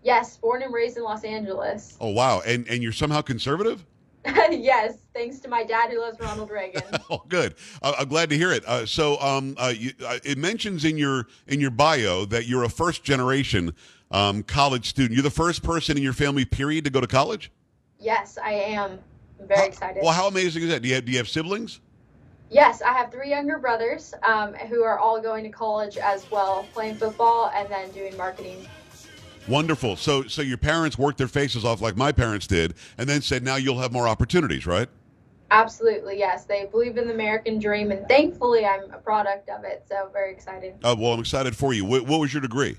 Yes, 0.04 0.38
born 0.38 0.64
and 0.64 0.74
raised 0.74 0.98
in 0.98 1.04
Los 1.04 1.24
Angeles. 1.24 1.98
Oh, 2.02 2.10
wow. 2.10 2.42
And, 2.46 2.68
and 2.68 2.82
you're 2.82 2.92
somehow 2.92 3.22
conservative? 3.22 3.86
yes, 4.26 4.98
thanks 5.14 5.40
to 5.40 5.48
my 5.48 5.64
dad 5.64 5.90
who 5.90 6.00
loves 6.00 6.20
Ronald 6.20 6.50
Reagan. 6.52 6.84
Oh, 7.10 7.24
good. 7.28 7.56
Uh, 7.82 7.94
I'm 8.00 8.08
glad 8.08 8.30
to 8.30 8.38
hear 8.38 8.52
it. 8.52 8.64
Uh, 8.66 8.86
so, 8.86 9.20
um, 9.20 9.56
uh, 9.58 9.74
you, 9.76 9.92
uh, 10.06 10.20
it 10.24 10.38
mentions 10.38 10.86
in 10.86 10.98
your 10.98 11.28
in 11.48 11.60
your 11.60 11.72
bio 11.72 12.24
that 12.26 12.46
you're 12.46 12.64
a 12.64 12.70
first 12.70 13.04
generation 13.04 13.74
um, 14.12 14.44
college 14.44 14.88
student. 14.88 15.14
You're 15.14 15.24
the 15.24 15.30
first 15.30 15.62
person 15.62 15.98
in 15.98 16.04
your 16.04 16.14
family, 16.14 16.46
period, 16.46 16.86
to 16.86 16.90
go 16.90 17.02
to 17.02 17.08
college. 17.08 17.52
yes, 18.00 18.38
I 18.42 18.54
am. 18.54 19.00
I'm 19.40 19.48
very 19.48 19.68
excited. 19.68 20.02
Well, 20.04 20.14
how 20.14 20.28
amazing 20.28 20.64
is 20.64 20.70
that? 20.70 20.82
Do 20.84 20.88
you 20.88 20.96
have, 20.96 21.06
do 21.06 21.12
you 21.12 21.18
have 21.18 21.28
siblings? 21.28 21.80
Yes, 22.50 22.82
I 22.82 22.94
have 22.94 23.12
three 23.12 23.30
younger 23.30 23.58
brothers 23.58 24.14
um, 24.24 24.54
who 24.54 24.84
are 24.84 25.00
all 25.00 25.20
going 25.22 25.44
to 25.46 25.50
college 25.50 25.98
as 25.98 26.30
well, 26.30 26.66
playing 26.74 26.96
football 26.96 27.52
and 27.56 27.68
then 27.70 27.90
doing 27.92 28.16
marketing. 28.18 28.68
Wonderful. 29.48 29.96
So, 29.96 30.24
so 30.24 30.42
your 30.42 30.58
parents 30.58 30.98
worked 30.98 31.18
their 31.18 31.28
faces 31.28 31.66
off 31.66 31.82
like 31.82 31.98
my 31.98 32.12
parents 32.12 32.48
did, 32.48 32.76
and 32.98 33.10
then 33.10 33.22
said, 33.22 33.44
"Now 33.44 33.56
you'll 33.56 33.80
have 33.80 33.92
more 33.92 34.08
opportunities." 34.08 34.66
Right? 34.66 34.88
Absolutely, 35.52 36.18
yes. 36.18 36.46
They 36.46 36.66
believe 36.66 36.98
in 36.98 37.08
the 37.08 37.14
American 37.14 37.60
dream, 37.60 37.92
and 37.92 38.08
thankfully, 38.08 38.66
I'm 38.66 38.90
a 38.92 38.98
product 38.98 39.50
of 39.50 39.66
it. 39.66 39.84
So 39.88 40.10
very 40.14 40.32
excited. 40.32 40.76
Uh, 40.82 40.96
well, 40.98 41.14
I'm 41.14 41.20
excited 41.20 41.56
for 41.56 41.74
you. 41.74 41.84
What, 41.84 42.08
what 42.08 42.22
was 42.22 42.34
your 42.34 42.42
degree? 42.42 42.78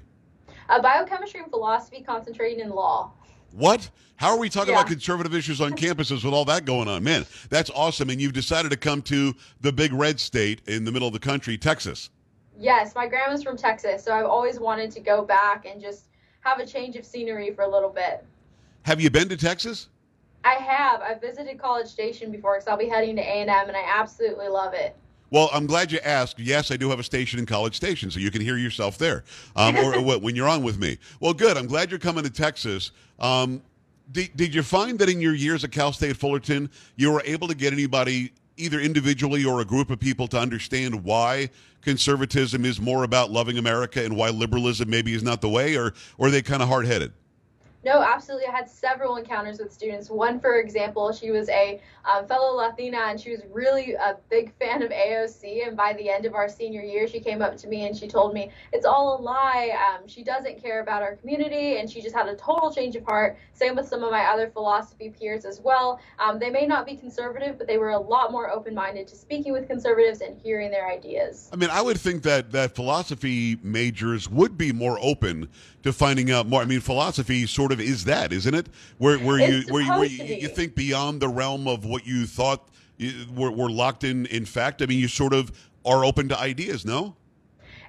Uh, 0.70 0.80
biochemistry 0.80 1.40
and 1.40 1.50
philosophy, 1.50 2.02
concentrating 2.02 2.60
in 2.60 2.70
law. 2.70 3.12
What? 3.50 3.90
How 4.16 4.30
are 4.30 4.38
we 4.38 4.48
talking 4.48 4.72
about 4.72 4.86
conservative 4.86 5.34
issues 5.34 5.60
on 5.60 5.72
campuses 5.72 6.24
with 6.24 6.32
all 6.32 6.44
that 6.46 6.64
going 6.64 6.88
on? 6.88 7.02
Man, 7.02 7.26
that's 7.50 7.70
awesome. 7.70 8.08
And 8.08 8.20
you've 8.20 8.32
decided 8.32 8.70
to 8.70 8.76
come 8.76 9.02
to 9.02 9.34
the 9.60 9.72
big 9.72 9.92
red 9.92 10.18
state 10.20 10.62
in 10.66 10.84
the 10.84 10.92
middle 10.92 11.08
of 11.08 11.12
the 11.12 11.20
country, 11.20 11.58
Texas. 11.58 12.08
Yes, 12.56 12.94
my 12.94 13.08
grandma's 13.08 13.42
from 13.42 13.56
Texas, 13.56 14.04
so 14.04 14.14
I've 14.14 14.26
always 14.26 14.60
wanted 14.60 14.92
to 14.92 15.00
go 15.00 15.22
back 15.24 15.66
and 15.66 15.80
just 15.82 16.06
have 16.42 16.58
a 16.58 16.66
change 16.66 16.96
of 16.96 17.04
scenery 17.04 17.52
for 17.52 17.62
a 17.62 17.68
little 17.68 17.90
bit. 17.90 18.24
Have 18.82 19.00
you 19.00 19.10
been 19.10 19.28
to 19.28 19.36
Texas? 19.36 19.88
I 20.44 20.54
have. 20.54 21.00
I've 21.00 21.20
visited 21.20 21.58
College 21.58 21.86
Station 21.86 22.30
before 22.32 22.56
because 22.56 22.68
I'll 22.68 22.76
be 22.76 22.88
heading 22.88 23.16
to 23.16 23.22
A&M, 23.22 23.48
and 23.48 23.76
I 23.76 23.84
absolutely 23.86 24.48
love 24.48 24.74
it. 24.74 24.96
Well, 25.30 25.48
I'm 25.52 25.66
glad 25.66 25.90
you 25.90 25.98
asked. 26.04 26.38
Yes, 26.38 26.70
I 26.70 26.76
do 26.76 26.90
have 26.90 26.98
a 26.98 27.04
station 27.04 27.38
in 27.38 27.46
College 27.46 27.74
Station, 27.74 28.10
so 28.10 28.20
you 28.20 28.30
can 28.30 28.42
hear 28.42 28.58
yourself 28.58 28.98
there, 28.98 29.24
um, 29.56 29.76
or, 29.76 29.96
or 29.96 30.18
when 30.18 30.36
you're 30.36 30.48
on 30.48 30.62
with 30.62 30.78
me. 30.78 30.98
Well, 31.20 31.32
good. 31.32 31.56
I'm 31.56 31.66
glad 31.66 31.90
you're 31.90 32.00
coming 32.00 32.24
to 32.24 32.30
Texas. 32.30 32.90
Um, 33.18 33.62
did, 34.10 34.36
did 34.36 34.54
you 34.54 34.62
find 34.62 34.98
that 34.98 35.08
in 35.08 35.20
your 35.20 35.34
years 35.34 35.64
at 35.64 35.70
Cal 35.70 35.92
State 35.92 36.16
Fullerton, 36.16 36.68
you 36.96 37.10
were 37.10 37.22
able 37.24 37.48
to 37.48 37.54
get 37.54 37.72
anybody, 37.72 38.32
either 38.56 38.80
individually 38.80 39.44
or 39.44 39.60
a 39.60 39.64
group 39.64 39.90
of 39.90 40.00
people, 40.00 40.28
to 40.28 40.38
understand 40.38 41.04
why 41.04 41.50
conservatism 41.80 42.64
is 42.64 42.80
more 42.80 43.04
about 43.04 43.30
loving 43.30 43.58
America 43.58 44.04
and 44.04 44.16
why 44.16 44.30
liberalism 44.30 44.88
maybe 44.88 45.14
is 45.14 45.22
not 45.22 45.40
the 45.40 45.48
way, 45.48 45.76
or, 45.76 45.92
or 46.18 46.28
are 46.28 46.30
they 46.30 46.42
kind 46.42 46.62
of 46.62 46.68
hard 46.68 46.86
headed? 46.86 47.12
No, 47.84 48.00
absolutely. 48.00 48.46
I 48.46 48.52
had 48.52 48.68
several 48.68 49.16
encounters 49.16 49.58
with 49.58 49.72
students. 49.72 50.08
One, 50.08 50.38
for 50.38 50.60
example, 50.60 51.12
she 51.12 51.32
was 51.32 51.48
a 51.48 51.80
um, 52.04 52.26
fellow 52.26 52.54
Latina 52.54 52.98
and 53.08 53.20
she 53.20 53.30
was 53.30 53.40
really 53.50 53.94
a 53.94 54.16
big 54.30 54.54
fan 54.58 54.82
of 54.82 54.90
AOC. 54.90 55.66
And 55.66 55.76
by 55.76 55.92
the 55.94 56.08
end 56.08 56.24
of 56.24 56.34
our 56.34 56.48
senior 56.48 56.82
year, 56.82 57.08
she 57.08 57.18
came 57.18 57.42
up 57.42 57.56
to 57.56 57.66
me 57.66 57.86
and 57.86 57.96
she 57.96 58.06
told 58.06 58.34
me 58.34 58.50
it's 58.72 58.86
all 58.86 59.18
a 59.18 59.20
lie. 59.20 59.76
Um, 59.76 60.06
she 60.06 60.22
doesn't 60.22 60.62
care 60.62 60.80
about 60.80 61.02
our 61.02 61.16
community 61.16 61.78
and 61.78 61.90
she 61.90 62.00
just 62.00 62.14
had 62.14 62.28
a 62.28 62.36
total 62.36 62.72
change 62.72 62.94
of 62.94 63.04
heart. 63.04 63.36
Same 63.52 63.74
with 63.74 63.88
some 63.88 64.04
of 64.04 64.12
my 64.12 64.26
other 64.26 64.48
philosophy 64.48 65.10
peers 65.10 65.44
as 65.44 65.60
well. 65.60 66.00
Um, 66.20 66.38
they 66.38 66.50
may 66.50 66.66
not 66.66 66.86
be 66.86 66.96
conservative, 66.96 67.58
but 67.58 67.66
they 67.66 67.78
were 67.78 67.90
a 67.90 67.98
lot 67.98 68.30
more 68.30 68.48
open 68.50 68.74
minded 68.74 69.08
to 69.08 69.16
speaking 69.16 69.52
with 69.52 69.66
conservatives 69.66 70.20
and 70.20 70.38
hearing 70.38 70.70
their 70.70 70.88
ideas. 70.88 71.50
I 71.52 71.56
mean, 71.56 71.70
I 71.70 71.82
would 71.82 71.98
think 71.98 72.22
that 72.22 72.52
that 72.52 72.76
philosophy 72.76 73.58
majors 73.62 74.30
would 74.30 74.56
be 74.56 74.72
more 74.72 74.98
open 75.00 75.48
to 75.82 75.92
finding 75.92 76.30
out 76.30 76.46
more. 76.48 76.62
I 76.62 76.64
mean, 76.64 76.80
philosophy 76.80 77.46
sort 77.46 77.72
of 77.72 77.80
is 77.80 78.04
that, 78.04 78.32
isn't 78.32 78.54
it? 78.54 78.68
Where 78.98 79.18
where 79.18 79.38
you 79.38 79.58
It's 79.60 79.70
where 79.70 79.82
you, 79.82 79.88
where 79.90 80.08
supposed 80.08 80.30
you, 80.30 80.36
you 80.36 80.48
think 80.48 80.74
beyond 80.74 81.20
the 81.20 81.28
realm 81.28 81.66
of 81.68 81.84
what 81.84 82.06
you 82.06 82.26
thought 82.26 82.68
you, 82.98 83.26
were, 83.34 83.50
were 83.50 83.70
locked 83.70 84.04
in. 84.04 84.26
In 84.26 84.44
fact, 84.44 84.82
I 84.82 84.86
mean, 84.86 84.98
you 84.98 85.08
sort 85.08 85.32
of 85.32 85.50
are 85.84 86.04
open 86.04 86.28
to 86.28 86.38
ideas. 86.38 86.84
No, 86.84 87.16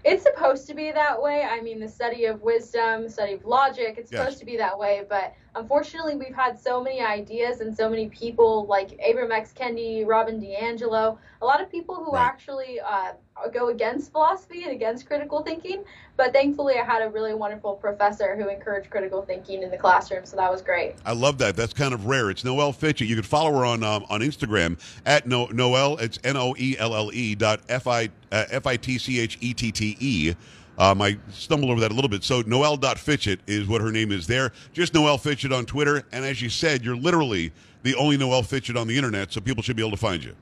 It's 0.03 0.23
supposed 0.23 0.67
to 0.67 0.73
be 0.73 0.91
that 0.91 1.21
way. 1.21 1.43
I 1.43 1.61
mean, 1.61 1.79
the 1.79 1.87
study 1.87 2.25
of 2.25 2.41
wisdom, 2.41 3.07
study 3.07 3.33
of 3.33 3.45
logic, 3.45 3.95
it's 3.97 4.11
Yes. 4.11 4.19
supposed 4.21 4.39
to 4.39 4.45
be 4.45 4.57
that 4.57 4.77
way. 4.77 5.03
But 5.07 5.33
unfortunately, 5.55 6.15
we've 6.15 6.35
had 6.35 6.59
so 6.59 6.81
many 6.83 7.01
ideas 7.01 7.61
and 7.61 7.75
so 7.75 7.89
many 7.89 8.09
people 8.09 8.65
like 8.65 8.99
Ibram 8.99 9.31
X. 9.31 9.53
Kendi, 9.53 10.05
Robin 10.05 10.41
DiAngelo, 10.41 11.17
a 11.41 11.45
lot 11.45 11.61
of 11.61 11.69
people 11.71 11.95
who 12.03 12.13
Right. 12.13 12.25
actually 12.25 12.79
uh, 12.79 13.13
go 13.53 13.69
against 13.69 14.11
philosophy 14.11 14.63
and 14.63 14.71
against 14.71 15.05
critical 15.05 15.41
thinking. 15.41 15.83
But 16.17 16.33
thankfully, 16.33 16.75
I 16.77 16.83
had 16.83 17.01
a 17.01 17.09
really 17.09 17.33
wonderful 17.33 17.75
professor 17.75 18.35
who 18.35 18.49
encouraged 18.49 18.89
critical 18.89 19.23
thinking 19.23 19.63
in 19.63 19.71
the 19.71 19.77
classroom, 19.77 20.25
so 20.25 20.37
that 20.37 20.51
was 20.51 20.61
great. 20.61 20.95
I 21.05 21.13
love 21.13 21.37
that. 21.39 21.55
That's 21.55 21.73
kind 21.73 21.93
of 21.93 22.05
rare. 22.05 22.29
It's 22.29 22.43
Noelle 22.43 22.73
Fitchett. 22.73 23.07
You 23.07 23.15
can 23.15 23.23
follow 23.23 23.51
her 23.51 23.65
on 23.65 23.83
um, 23.83 24.05
on 24.09 24.21
Instagram 24.21 24.79
at 25.05 25.27
no, 25.27 25.47
Noelle. 25.47 25.97
It's 25.97 26.19
N 26.23 26.37
O 26.37 26.55
E 26.57 26.75
L 26.77 26.95
L 26.95 27.11
E 27.13 27.35
dot 27.35 27.61
F 27.69 27.87
I 27.87 28.09
uh, 28.31 28.45
F 28.49 28.67
I 28.67 28.77
T 28.77 28.97
C 28.97 29.19
H 29.19 29.37
E 29.41 29.53
T 29.53 29.71
T 29.71 29.97
E. 29.99 30.33
Um, 30.77 31.01
I 31.01 31.17
stumbled 31.29 31.69
over 31.69 31.79
that 31.81 31.91
a 31.91 31.93
little 31.93 32.09
bit. 32.09 32.23
So 32.23 32.41
Noelle.Fitchett 32.41 33.41
is 33.45 33.67
what 33.67 33.81
her 33.81 33.91
name 33.91 34.11
is 34.11 34.25
there. 34.25 34.51
Just 34.73 34.95
Noelle 34.95 35.19
Fitchett 35.19 35.53
on 35.53 35.65
Twitter. 35.67 36.03
And 36.11 36.25
as 36.25 36.41
you 36.41 36.49
said, 36.49 36.83
you're 36.83 36.95
literally 36.95 37.51
the 37.83 37.93
only 37.95 38.17
Noelle 38.17 38.41
Fitchett 38.41 38.75
on 38.75 38.87
the 38.87 38.97
internet, 38.97 39.31
so 39.31 39.39
people 39.39 39.61
should 39.61 39.75
be 39.75 39.83
able 39.83 39.91
to 39.91 39.97
find 39.97 40.23
you. 40.23 40.35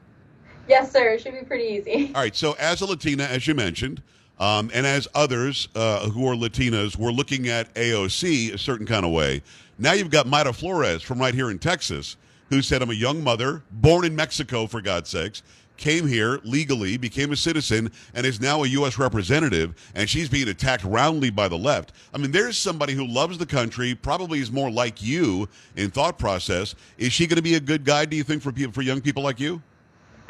Yes, 0.72 0.90
sir. 0.90 1.10
It 1.10 1.22
should 1.22 1.34
be 1.34 1.44
pretty 1.44 1.66
easy. 1.66 2.12
All 2.16 2.22
right. 2.22 2.34
So 2.34 2.54
as 2.54 2.80
a 2.80 2.86
Latina, 2.86 3.24
as 3.24 3.46
you 3.46 3.54
mentioned, 3.54 4.02
um, 4.40 4.72
and 4.74 4.86
as 4.88 5.06
others 5.14 5.68
uh, 5.76 6.10
who 6.10 6.26
are 6.26 6.34
Latinas, 6.34 6.96
we're 6.96 7.12
looking 7.12 7.50
at 7.50 7.74
AOC 7.74 8.54
a 8.54 8.58
certain 8.58 8.88
kind 8.88 9.06
of 9.06 9.12
way. 9.12 9.42
Now 9.78 9.92
you've 9.92 10.10
got 10.10 10.28
Mayra 10.28 10.56
Flores 10.56 11.02
from 11.02 11.20
right 11.20 11.34
here 11.34 11.52
in 11.52 11.60
Texas, 11.60 12.16
who 12.50 12.62
said, 12.62 12.82
"I'm 12.82 12.90
a 12.90 12.94
young 12.94 13.22
mother, 13.22 13.64
born 13.70 14.06
in 14.06 14.16
Mexico, 14.16 14.66
for 14.66 14.80
God's 14.80 15.10
sakes." 15.10 15.44
Came 15.76 16.08
here 16.08 16.40
legally, 16.46 16.96
became 16.96 17.34
a 17.34 17.36
citizen, 17.36 17.92
and 18.14 18.26
is 18.26 18.40
now 18.40 18.64
a 18.64 18.68
U.S. 18.68 18.98
representative. 18.98 19.74
And 19.94 20.10
she's 20.10 20.30
being 20.30 20.48
attacked 20.48 20.86
roundly 20.86 21.32
by 21.32 21.50
the 21.50 21.58
left. 21.58 21.92
I 22.14 22.18
mean, 22.18 22.32
there's 22.32 22.58
somebody 22.58 22.94
who 22.94 23.06
loves 23.06 23.38
the 23.38 23.46
country, 23.46 23.94
probably 23.94 24.40
is 24.40 24.52
more 24.52 24.72
like 24.72 25.04
you 25.04 25.50
in 25.76 25.92
thought 25.92 26.18
process. 26.18 26.76
Is 26.98 27.12
she 27.12 27.28
going 27.28 27.38
to 27.38 27.42
be 27.42 27.56
a 27.56 27.60
good 27.60 27.84
guide? 27.84 28.10
Do 28.10 28.16
you 28.16 28.24
think 28.24 28.42
for 28.42 28.54
people, 28.54 28.72
for 28.72 28.84
young 28.84 29.02
people 29.02 29.24
like 29.24 29.40
you? 29.40 29.62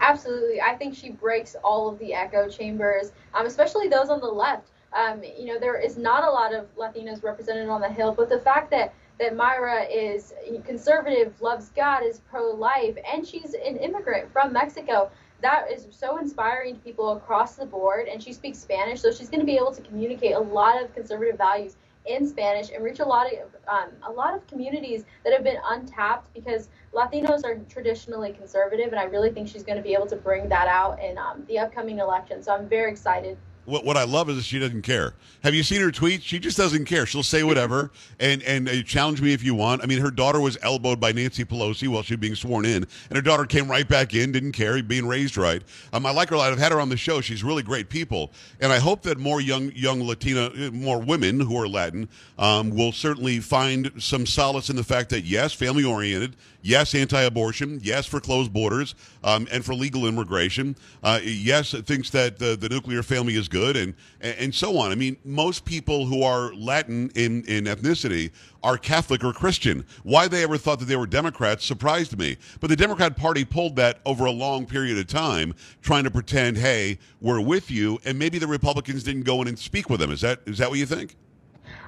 Absolutely. 0.01 0.59
I 0.59 0.75
think 0.75 0.95
she 0.95 1.11
breaks 1.11 1.55
all 1.63 1.87
of 1.87 1.99
the 1.99 2.13
echo 2.13 2.49
chambers, 2.49 3.11
um, 3.35 3.45
especially 3.45 3.87
those 3.87 4.09
on 4.09 4.19
the 4.19 4.27
left. 4.27 4.71
Um, 4.93 5.21
you 5.23 5.45
know, 5.45 5.59
there 5.59 5.79
is 5.79 5.95
not 5.95 6.23
a 6.23 6.29
lot 6.29 6.53
of 6.53 6.75
Latinos 6.75 7.23
represented 7.23 7.69
on 7.69 7.79
the 7.79 7.87
Hill, 7.87 8.11
but 8.11 8.27
the 8.27 8.39
fact 8.39 8.71
that, 8.71 8.93
that 9.19 9.37
Mayra 9.37 9.85
is 9.89 10.33
conservative, 10.65 11.39
loves 11.39 11.69
God, 11.69 12.03
is 12.03 12.19
pro 12.29 12.51
life, 12.51 12.97
and 13.09 13.25
she's 13.25 13.53
an 13.53 13.77
immigrant 13.77 14.33
from 14.33 14.51
Mexico, 14.51 15.09
that 15.41 15.71
is 15.71 15.87
so 15.91 16.17
inspiring 16.17 16.75
to 16.75 16.81
people 16.81 17.11
across 17.13 17.55
the 17.55 17.65
board. 17.65 18.07
And 18.07 18.21
she 18.21 18.33
speaks 18.33 18.59
Spanish, 18.59 19.01
so 19.01 19.11
she's 19.11 19.29
going 19.29 19.39
to 19.39 19.45
be 19.45 19.55
able 19.55 19.73
to 19.73 19.81
communicate 19.81 20.33
a 20.33 20.39
lot 20.39 20.81
of 20.81 20.93
conservative 20.93 21.37
values 21.37 21.77
in 22.05 22.27
Spanish 22.27 22.69
and 22.71 22.83
reach 22.83 22.99
a 22.99 23.05
lot 23.05 23.27
of 23.27 23.55
um, 23.67 23.89
a 24.07 24.11
lot 24.11 24.33
of 24.35 24.45
communities 24.47 25.03
that 25.23 25.33
have 25.33 25.43
been 25.43 25.57
untapped 25.69 26.33
because 26.33 26.69
Latinos 26.93 27.43
are 27.45 27.59
traditionally 27.69 28.31
conservative, 28.31 28.87
and 28.87 28.99
I 28.99 29.03
really 29.03 29.31
think 29.31 29.47
she's 29.47 29.63
going 29.63 29.77
to 29.77 29.83
be 29.83 29.93
able 29.93 30.07
to 30.07 30.15
bring 30.15 30.49
that 30.49 30.67
out 30.67 31.01
in 31.01 31.17
um, 31.17 31.43
the 31.47 31.59
upcoming 31.59 31.99
election. 31.99 32.41
So 32.41 32.53
I'm 32.53 32.67
very 32.67 32.91
excited. 32.91 33.37
What, 33.71 33.85
what 33.85 33.97
I 33.97 34.03
love 34.03 34.29
is 34.29 34.45
she 34.45 34.59
doesn't 34.59 34.81
care. 34.81 35.13
Have 35.43 35.55
you 35.55 35.63
seen 35.63 35.81
her 35.81 35.89
tweets? 35.89 36.21
She 36.21 36.37
just 36.37 36.57
doesn't 36.57 36.85
care. 36.85 37.05
She'll 37.05 37.23
say 37.23 37.43
whatever 37.43 37.89
and 38.19 38.43
and 38.43 38.69
uh, 38.69 38.83
challenge 38.83 39.21
me 39.21 39.33
if 39.33 39.43
you 39.43 39.55
want. 39.55 39.81
I 39.81 39.87
mean, 39.87 39.99
her 39.99 40.11
daughter 40.11 40.39
was 40.39 40.57
elbowed 40.61 40.99
by 40.99 41.11
Nancy 41.11 41.45
Pelosi 41.45 41.87
while 41.87 42.03
she 42.03 42.13
was 42.13 42.19
being 42.19 42.35
sworn 42.35 42.65
in, 42.65 42.85
and 43.09 43.15
her 43.15 43.21
daughter 43.21 43.45
came 43.45 43.71
right 43.71 43.87
back 43.87 44.13
in, 44.13 44.31
didn't 44.31 44.51
care, 44.51 44.83
being 44.83 45.07
raised 45.07 45.37
right. 45.37 45.63
Um, 45.93 46.05
I 46.05 46.11
like 46.11 46.29
her 46.29 46.35
a 46.35 46.37
lot. 46.37 46.51
I've 46.51 46.59
had 46.59 46.71
her 46.71 46.79
on 46.79 46.89
the 46.89 46.97
show. 46.97 47.21
She's 47.21 47.43
really 47.43 47.63
great 47.63 47.89
people, 47.89 48.31
and 48.59 48.71
I 48.71 48.79
hope 48.79 49.01
that 49.03 49.17
more 49.17 49.41
young 49.41 49.71
young 49.71 50.03
Latina, 50.03 50.47
uh, 50.47 50.71
more 50.71 50.99
women 50.99 51.39
who 51.39 51.57
are 51.59 51.67
Latin, 51.67 52.09
um, 52.37 52.69
will 52.69 52.91
certainly 52.91 53.39
find 53.39 53.91
some 53.97 54.25
solace 54.25 54.69
in 54.69 54.75
the 54.75 54.83
fact 54.83 55.09
that 55.09 55.23
yes, 55.23 55.53
family 55.53 55.83
oriented, 55.83 56.35
yes, 56.61 56.93
anti-abortion, 56.93 57.79
yes, 57.81 58.05
for 58.05 58.19
closed 58.19 58.53
borders, 58.53 58.95
um, 59.23 59.47
and 59.51 59.65
for 59.65 59.73
legal 59.73 60.05
immigration, 60.07 60.75
uh, 61.03 61.19
yes, 61.23 61.71
thinks 61.85 62.09
that 62.11 62.37
the, 62.37 62.55
the 62.55 62.69
nuclear 62.69 63.03
family 63.03 63.35
is 63.35 63.47
good, 63.47 63.60
and 63.61 63.93
and 64.21 64.53
so 64.53 64.77
on. 64.77 64.91
I 64.91 64.95
mean, 64.95 65.17
most 65.23 65.65
people 65.65 66.05
who 66.05 66.23
are 66.23 66.53
Latin 66.53 67.11
in 67.15 67.43
in 67.45 67.65
ethnicity 67.65 68.31
are 68.63 68.77
Catholic 68.77 69.23
or 69.23 69.33
Christian. 69.33 69.85
Why 70.03 70.27
they 70.27 70.43
ever 70.43 70.57
thought 70.57 70.79
that 70.79 70.85
they 70.85 70.95
were 70.95 71.07
Democrats 71.07 71.65
surprised 71.65 72.17
me. 72.17 72.37
But 72.59 72.69
the 72.69 72.75
Democrat 72.75 73.15
Party 73.15 73.45
pulled 73.45 73.75
that 73.77 73.99
over 74.05 74.25
a 74.25 74.31
long 74.31 74.65
period 74.65 74.97
of 74.97 75.07
time, 75.07 75.53
trying 75.81 76.03
to 76.03 76.11
pretend, 76.11 76.57
hey, 76.57 76.99
we're 77.21 77.41
with 77.41 77.71
you, 77.71 77.99
and 78.05 78.19
maybe 78.19 78.37
the 78.37 78.47
Republicans 78.47 79.03
didn't 79.03 79.23
go 79.23 79.41
in 79.41 79.47
and 79.47 79.57
speak 79.57 79.89
with 79.89 79.99
them. 79.99 80.11
Is 80.11 80.21
that 80.21 80.41
is 80.45 80.57
that 80.57 80.69
what 80.69 80.79
you 80.79 80.85
think? 80.85 81.15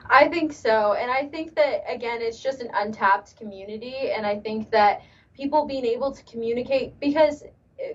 I 0.09 0.27
think 0.27 0.53
so. 0.53 0.93
And 0.93 1.09
I 1.09 1.27
think 1.27 1.55
that, 1.55 1.83
again, 1.87 2.21
it's 2.21 2.41
just 2.41 2.61
an 2.61 2.69
untapped 2.73 3.35
community. 3.37 4.11
And 4.11 4.25
I 4.25 4.37
think 4.37 4.69
that 4.71 5.01
people 5.35 5.65
being 5.65 5.85
able 5.85 6.11
to 6.11 6.23
communicate, 6.23 6.99
because 6.99 7.43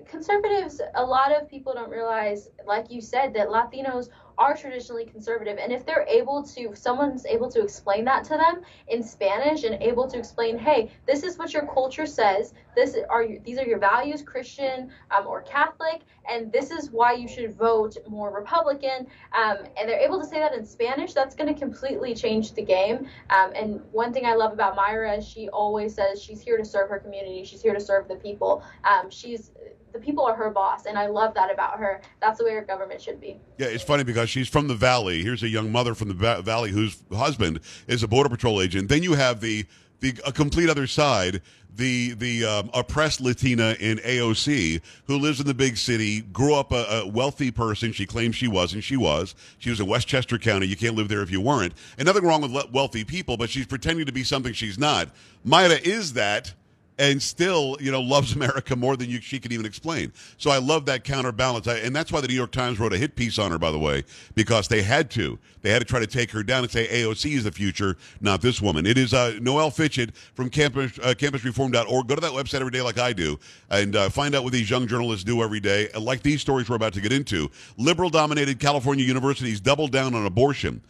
conservatives, 0.05 0.81
a 0.95 1.03
lot 1.03 1.31
of 1.31 1.49
people 1.49 1.73
don't 1.73 1.89
realize, 1.89 2.49
like 2.65 2.91
you 2.91 3.01
said, 3.01 3.33
that 3.33 3.47
Latinos 3.47 4.09
are 4.39 4.55
traditionally 4.55 5.05
conservative. 5.05 5.57
And 5.61 5.71
if 5.71 5.85
they're 5.85 6.07
able 6.07 6.43
to, 6.43 6.73
someone's 6.73 7.25
able 7.25 7.51
to 7.51 7.61
explain 7.61 8.05
that 8.05 8.23
to 8.25 8.37
them 8.37 8.61
in 8.87 9.03
Spanish 9.03 9.65
and 9.65 9.81
able 9.83 10.07
to 10.07 10.17
explain, 10.17 10.57
hey, 10.57 10.89
this 11.05 11.23
is 11.23 11.37
what 11.37 11.53
your 11.53 11.67
culture 11.67 12.05
says, 12.05 12.53
this 12.73 12.95
are 13.09 13.27
these 13.43 13.57
are 13.57 13.65
your 13.65 13.79
values, 13.79 14.21
Christian 14.21 14.91
um, 15.11 15.27
or 15.27 15.41
Catholic, 15.41 16.03
and 16.31 16.51
this 16.53 16.71
is 16.71 16.89
why 16.89 17.13
you 17.13 17.27
should 17.27 17.53
vote 17.53 17.97
more 18.07 18.33
Republican. 18.33 19.07
Um, 19.33 19.57
and 19.77 19.89
they're 19.89 19.99
able 19.99 20.19
to 20.21 20.25
say 20.25 20.39
that 20.39 20.53
in 20.53 20.65
Spanish, 20.65 21.13
that's 21.13 21.35
going 21.35 21.53
to 21.53 21.59
completely 21.59 22.15
change 22.15 22.53
the 22.53 22.63
game. 22.63 23.07
Um, 23.29 23.51
and 23.53 23.81
one 23.91 24.13
thing 24.13 24.25
I 24.25 24.35
love 24.35 24.53
about 24.53 24.77
Mayra 24.77 25.17
is 25.17 25.27
she 25.27 25.49
always 25.49 25.95
says 25.95 26.21
she's 26.21 26.39
here 26.39 26.57
to 26.57 26.63
serve 26.63 26.89
her 26.89 26.99
community, 26.99 27.43
she's 27.43 27.61
here 27.61 27.73
to 27.73 27.81
serve 27.81 28.07
the 28.07 28.15
people. 28.15 28.63
Um, 28.85 29.09
she's 29.09 29.51
the 29.93 29.99
people 29.99 30.25
are 30.25 30.35
her 30.35 30.49
boss, 30.49 30.85
and 30.85 30.97
I 30.97 31.07
love 31.07 31.33
that 31.35 31.51
about 31.51 31.79
her. 31.79 32.01
That's 32.21 32.39
the 32.39 32.45
way 32.45 32.53
her 32.53 32.63
government 32.63 33.01
should 33.01 33.19
be. 33.19 33.39
Yeah, 33.57 33.67
it's 33.67 33.83
funny 33.83 34.03
because 34.03 34.29
she's 34.29 34.47
from 34.47 34.67
the 34.67 34.75
Valley. 34.75 35.21
Here's 35.23 35.43
a 35.43 35.49
young 35.49 35.71
mother 35.71 35.95
from 35.95 36.09
the 36.09 36.13
va- 36.13 36.41
Valley 36.41 36.71
whose 36.71 37.03
husband 37.11 37.59
is 37.87 38.03
a 38.03 38.07
Border 38.07 38.29
Patrol 38.29 38.61
agent. 38.61 38.89
Then 38.89 39.03
you 39.03 39.13
have 39.13 39.41
the 39.41 39.65
the 39.99 40.13
a 40.25 40.31
complete 40.31 40.69
other 40.69 40.87
side, 40.87 41.41
the 41.75 42.13
the 42.13 42.45
um, 42.45 42.69
oppressed 42.73 43.21
Latina 43.21 43.75
in 43.79 43.97
AOC 43.97 44.81
who 45.07 45.17
lives 45.17 45.39
in 45.39 45.47
the 45.47 45.53
big 45.53 45.77
city, 45.77 46.21
grew 46.21 46.55
up 46.55 46.71
a, 46.71 46.85
a 47.03 47.07
wealthy 47.07 47.51
person. 47.51 47.91
She 47.91 48.05
claims 48.05 48.35
she 48.35 48.47
was, 48.47 48.73
and 48.73 48.83
she 48.83 48.97
was. 48.97 49.35
She 49.57 49.69
was 49.69 49.79
in 49.79 49.87
Westchester 49.87 50.37
County. 50.37 50.67
You 50.67 50.77
can't 50.77 50.95
live 50.95 51.09
there 51.09 51.21
if 51.21 51.31
you 51.31 51.41
weren't. 51.41 51.73
And 51.97 52.05
nothing 52.05 52.23
wrong 52.23 52.41
with 52.41 52.71
wealthy 52.71 53.03
people, 53.03 53.37
but 53.37 53.49
she's 53.49 53.65
pretending 53.65 54.05
to 54.05 54.11
be 54.11 54.23
something 54.23 54.53
she's 54.53 54.77
not. 54.77 55.09
Mayra 55.45 55.81
is 55.81 56.13
that 56.13 56.53
and 56.99 57.23
still, 57.23 57.77
you 57.79 57.91
know, 57.91 58.01
loves 58.01 58.35
America 58.35 58.75
more 58.75 58.95
than 58.97 59.09
you, 59.09 59.21
she 59.21 59.39
can 59.39 59.51
even 59.51 59.65
explain. 59.65 60.11
So 60.37 60.51
I 60.51 60.57
love 60.57 60.85
that 60.85 61.03
counterbalance, 61.03 61.67
I, 61.67 61.77
and 61.77 61.95
that's 61.95 62.11
why 62.11 62.21
the 62.21 62.27
New 62.27 62.35
York 62.35 62.51
Times 62.51 62.79
wrote 62.79 62.93
a 62.93 62.97
hit 62.97 63.15
piece 63.15 63.39
on 63.39 63.51
her, 63.51 63.57
by 63.57 63.71
the 63.71 63.79
way, 63.79 64.03
because 64.35 64.67
they 64.67 64.83
had 64.83 65.09
to. 65.11 65.39
They 65.61 65.71
had 65.71 65.79
to 65.79 65.85
try 65.85 65.99
to 65.99 66.07
take 66.07 66.29
her 66.31 66.43
down 66.43 66.63
and 66.63 66.71
say 66.71 66.87
AOC 66.87 67.35
is 67.35 67.45
the 67.45 67.51
future, 67.51 67.97
not 68.21 68.41
this 68.41 68.61
woman. 68.61 68.85
It 68.85 68.97
is 68.97 69.13
uh, 69.13 69.39
Noelle 69.41 69.71
Fitchett 69.71 70.15
from 70.15 70.49
campus, 70.49 70.99
uh, 70.99 71.13
campusreform.org. 71.17 72.07
Go 72.07 72.15
to 72.15 72.21
that 72.21 72.31
website 72.31 72.59
every 72.59 72.71
day, 72.71 72.81
like 72.81 72.99
I 72.99 73.13
do, 73.13 73.39
and 73.69 73.95
uh, 73.95 74.09
find 74.09 74.35
out 74.35 74.43
what 74.43 74.53
these 74.53 74.69
young 74.69 74.85
journalists 74.85 75.23
do 75.23 75.41
every 75.41 75.59
day, 75.59 75.89
like 75.99 76.21
these 76.21 76.41
stories 76.41 76.69
we're 76.69 76.75
about 76.75 76.93
to 76.93 77.01
get 77.01 77.13
into. 77.13 77.49
Liberal-dominated 77.77 78.59
California 78.59 79.05
universities 79.05 79.61
doubled 79.61 79.91
down 79.91 80.13
on 80.15 80.25
abortion. 80.25 80.81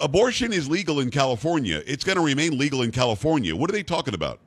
Abortion 0.00 0.52
is 0.52 0.68
legal 0.68 1.00
in 1.00 1.10
California. 1.10 1.82
It's 1.86 2.04
going 2.04 2.16
to 2.16 2.24
remain 2.24 2.58
legal 2.58 2.82
in 2.82 2.90
California. 2.90 3.54
What 3.54 3.70
are 3.70 3.72
they 3.72 3.84
talking 3.84 4.14
about? 4.14 4.40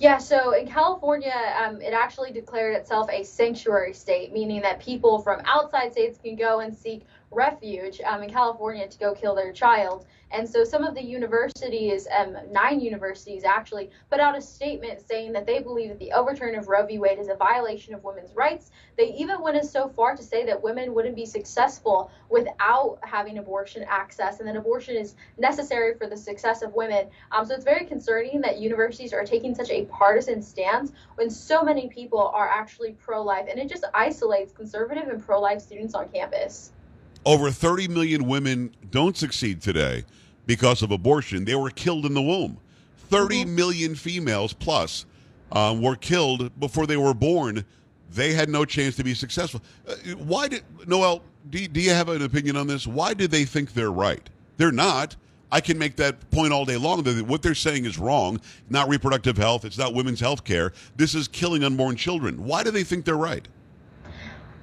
Yeah, 0.00 0.16
so 0.16 0.52
in 0.52 0.66
California, 0.66 1.34
um, 1.62 1.82
it 1.82 1.92
actually 1.92 2.32
declared 2.32 2.74
itself 2.74 3.10
a 3.12 3.22
sanctuary 3.22 3.92
state, 3.92 4.32
meaning 4.32 4.62
that 4.62 4.80
people 4.80 5.20
from 5.20 5.42
outside 5.44 5.92
states 5.92 6.18
can 6.18 6.36
go 6.36 6.60
and 6.60 6.74
seek 6.74 7.04
refuge 7.30 8.00
um, 8.00 8.22
in 8.22 8.30
California 8.30 8.88
to 8.88 8.98
go 8.98 9.14
kill 9.14 9.34
their 9.34 9.52
child. 9.52 10.06
And 10.32 10.48
so 10.48 10.62
some 10.62 10.84
of 10.84 10.94
the 10.94 11.02
universities, 11.02 12.06
um, 12.16 12.36
nine 12.52 12.80
universities 12.80 13.42
actually, 13.44 13.90
put 14.10 14.20
out 14.20 14.38
a 14.38 14.40
statement 14.40 15.00
saying 15.00 15.32
that 15.32 15.44
they 15.44 15.60
believe 15.60 15.88
that 15.88 15.98
the 15.98 16.12
overturn 16.12 16.54
of 16.54 16.68
Roe 16.68 16.86
v. 16.86 16.98
Wade 16.98 17.18
is 17.18 17.28
a 17.28 17.34
violation 17.34 17.94
of 17.94 18.04
women's 18.04 18.34
rights. 18.36 18.70
They 18.96 19.12
even 19.14 19.40
went 19.40 19.56
as 19.56 19.70
so 19.70 19.88
far 19.88 20.14
to 20.14 20.22
say 20.22 20.44
that 20.46 20.62
women 20.62 20.94
wouldn't 20.94 21.16
be 21.16 21.26
successful 21.26 22.12
without 22.28 22.98
having 23.02 23.38
abortion 23.38 23.84
access, 23.88 24.38
and 24.38 24.48
that 24.48 24.56
abortion 24.56 24.96
is 24.96 25.16
necessary 25.36 25.94
for 25.94 26.06
the 26.06 26.16
success 26.16 26.62
of 26.62 26.74
women. 26.74 27.08
Um, 27.32 27.44
so 27.44 27.54
it's 27.54 27.64
very 27.64 27.86
concerning 27.86 28.40
that 28.42 28.60
universities 28.60 29.12
are 29.12 29.24
taking 29.24 29.54
such 29.54 29.70
a 29.70 29.86
partisan 29.86 30.42
stance 30.42 30.92
when 31.16 31.28
so 31.28 31.62
many 31.62 31.88
people 31.88 32.30
are 32.34 32.48
actually 32.48 32.92
pro 32.92 33.22
life, 33.22 33.46
and 33.50 33.58
it 33.58 33.68
just 33.68 33.84
isolates 33.94 34.52
conservative 34.52 35.08
and 35.08 35.24
pro 35.24 35.40
life 35.40 35.60
students 35.60 35.94
on 35.94 36.08
campus. 36.08 36.70
Over 37.26 37.50
30 37.50 37.88
million 37.88 38.26
women 38.26 38.74
don't 38.90 39.16
succeed 39.16 39.60
today 39.60 40.04
because 40.46 40.82
of 40.82 40.90
abortion. 40.90 41.44
They 41.44 41.54
were 41.54 41.70
killed 41.70 42.06
in 42.06 42.14
the 42.14 42.22
womb. 42.22 42.58
30 43.08 43.44
million 43.44 43.94
females 43.94 44.52
plus 44.52 45.04
um, 45.52 45.82
were 45.82 45.96
killed 45.96 46.58
before 46.60 46.86
they 46.86 46.96
were 46.96 47.14
born. 47.14 47.64
They 48.12 48.32
had 48.32 48.48
no 48.48 48.64
chance 48.64 48.96
to 48.96 49.04
be 49.04 49.14
successful. 49.14 49.60
Uh, 49.86 49.94
why 50.16 50.48
did 50.48 50.62
Noelle? 50.86 51.22
Do, 51.50 51.66
do 51.68 51.80
you 51.80 51.90
have 51.90 52.08
an 52.08 52.22
opinion 52.22 52.56
on 52.56 52.66
this? 52.66 52.86
Why 52.86 53.14
do 53.14 53.26
they 53.26 53.44
think 53.44 53.74
they're 53.74 53.92
right? 53.92 54.28
They're 54.56 54.72
not. 54.72 55.16
I 55.52 55.60
can 55.60 55.78
make 55.78 55.96
that 55.96 56.30
point 56.30 56.52
all 56.52 56.64
day 56.64 56.76
long. 56.76 57.02
That 57.02 57.26
what 57.26 57.42
they're 57.42 57.54
saying 57.54 57.84
is 57.84 57.98
wrong. 57.98 58.40
Not 58.68 58.88
reproductive 58.88 59.36
health. 59.36 59.64
It's 59.64 59.78
not 59.78 59.94
women's 59.94 60.20
health 60.20 60.44
care. 60.44 60.72
This 60.96 61.14
is 61.14 61.28
killing 61.28 61.64
unborn 61.64 61.96
children. 61.96 62.44
Why 62.44 62.62
do 62.62 62.70
they 62.70 62.84
think 62.84 63.04
they're 63.04 63.16
right? 63.16 63.46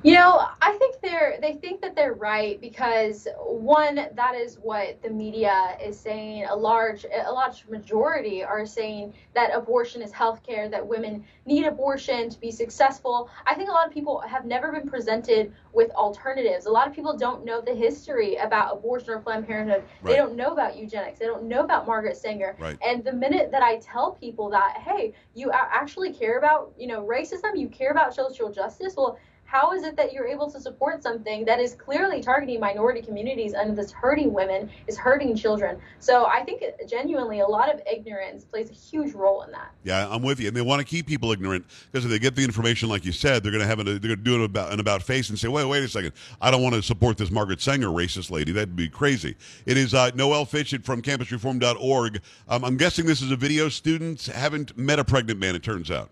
You 0.07 0.13
know, 0.13 0.47
I 0.61 0.71
think 0.79 1.01
they're 1.01 1.37
they 1.41 1.55
think 1.55 1.81
that 1.81 1.93
they're 1.93 2.13
right 2.13 2.61
because 2.61 3.27
one, 3.45 4.07
that 4.15 4.35
is 4.35 4.57
what 4.61 5.01
the 5.01 5.09
media 5.09 5.77
is 5.83 5.99
saying. 5.99 6.45
A 6.45 6.55
large 6.55 7.03
a 7.03 7.29
large 7.29 7.65
majority 7.67 8.41
are 8.41 8.65
saying 8.65 9.13
that 9.35 9.53
abortion 9.53 10.01
is 10.01 10.13
healthcare, 10.13 10.71
that 10.71 10.87
women 10.87 11.25
need 11.45 11.65
abortion 11.65 12.29
to 12.29 12.39
be 12.39 12.51
successful. 12.51 13.29
I 13.45 13.53
think 13.53 13.67
a 13.67 13.73
lot 13.73 13.85
of 13.85 13.93
people 13.93 14.21
have 14.21 14.45
never 14.45 14.71
been 14.71 14.87
presented 14.87 15.51
with 15.73 15.91
alternatives. 15.91 16.67
A 16.67 16.71
lot 16.71 16.87
of 16.87 16.93
people 16.93 17.17
don't 17.17 17.43
know 17.43 17.59
the 17.59 17.75
history 17.75 18.37
about 18.37 18.77
abortion 18.77 19.09
or 19.09 19.19
Planned 19.19 19.45
Parenthood. 19.45 19.83
Right. 20.01 20.11
They 20.11 20.15
don't 20.15 20.37
know 20.37 20.53
about 20.53 20.77
eugenics. 20.77 21.19
They 21.19 21.25
don't 21.25 21.43
know 21.43 21.65
about 21.65 21.85
Margaret 21.85 22.15
Sanger. 22.15 22.55
Right. 22.59 22.77
And 22.81 23.03
the 23.03 23.11
minute 23.11 23.51
that 23.51 23.61
I 23.61 23.79
tell 23.79 24.13
people 24.13 24.49
that, 24.51 24.77
hey, 24.77 25.13
you 25.35 25.51
actually 25.51 26.13
care 26.13 26.37
about, 26.37 26.71
you 26.77 26.87
know, 26.87 27.05
racism, 27.05 27.59
you 27.59 27.67
care 27.67 27.91
about 27.91 28.15
social 28.15 28.49
justice, 28.49 28.93
well, 28.95 29.19
how 29.47 29.71
is 29.71 29.83
it 29.83 29.95
that 29.95 30.12
you're 30.12 30.27
able 30.27 30.51
to 30.51 30.60
support 30.60 31.01
something 31.01 31.45
that 31.45 31.60
is 31.60 31.73
clearly 31.73 32.21
targeting 32.21 32.60
minority 32.60 33.01
communities 33.01 33.53
and 33.53 33.77
that's 33.77 33.93
hurting 33.93 34.33
women, 34.33 34.69
is 34.88 34.97
hurting 34.97 35.36
children? 35.38 35.79
So 35.99 36.25
I 36.25 36.43
think 36.43 36.63
genuinely 36.88 37.39
a 37.39 37.47
lot 37.47 37.73
of 37.73 37.81
ignorance 37.89 38.43
plays 38.43 38.69
a 38.69 38.73
huge 38.73 39.13
role 39.13 39.43
in 39.43 39.51
that. 39.51 39.71
Yeah, 39.83 40.05
I'm 40.10 40.21
with 40.21 40.41
you. 40.41 40.49
And 40.49 40.55
they 40.55 40.62
want 40.62 40.79
to 40.79 40.86
keep 40.86 41.07
people 41.07 41.31
ignorant 41.31 41.65
because 41.89 42.03
if 42.03 42.12
they 42.12 42.19
get 42.19 42.36
the 42.36 42.43
information, 42.43 42.89
like 42.89 43.05
you 43.05 43.13
said, 43.13 43.41
they're 43.41 43.53
going 43.53 43.62
to 43.62 43.67
have 43.67 43.79
an, 43.79 43.86
they're 43.86 43.99
going 43.99 44.10
to 44.10 44.15
do 44.17 44.36
an 44.36 44.43
about 44.43 44.73
an 44.73 44.81
about 44.81 45.01
face 45.01 45.29
and 45.29 45.39
say, 45.39 45.47
wait, 45.47 45.63
wait 45.63 45.81
a 45.81 45.88
second, 45.88 46.12
I 46.41 46.51
don't 46.51 46.62
want 46.62 46.75
to 46.75 46.83
support 46.83 47.17
this 47.17 47.31
Margaret 47.31 47.62
Sanger 47.62 47.88
racist 47.88 48.29
lady. 48.29 48.51
That'd 48.51 48.75
be 48.75 48.89
crazy. 48.89 49.38
It 49.65 49.77
is 49.77 49.93
uh, 49.93 50.12
Noelle 50.13 50.45
Fitchett 50.45 50.83
from 50.83 51.01
CampusReform.org. 51.01 52.21
Um, 52.49 52.65
I'm 52.65 52.75
guessing 52.75 53.05
this 53.05 53.21
is 53.21 53.31
a 53.31 53.38
video. 53.38 53.69
Students 53.69 54.27
haven't 54.27 54.77
met 54.77 54.99
a 54.99 55.05
pregnant 55.05 55.39
man. 55.39 55.55
It 55.55 55.63
turns 55.63 55.89
out. 55.89 56.10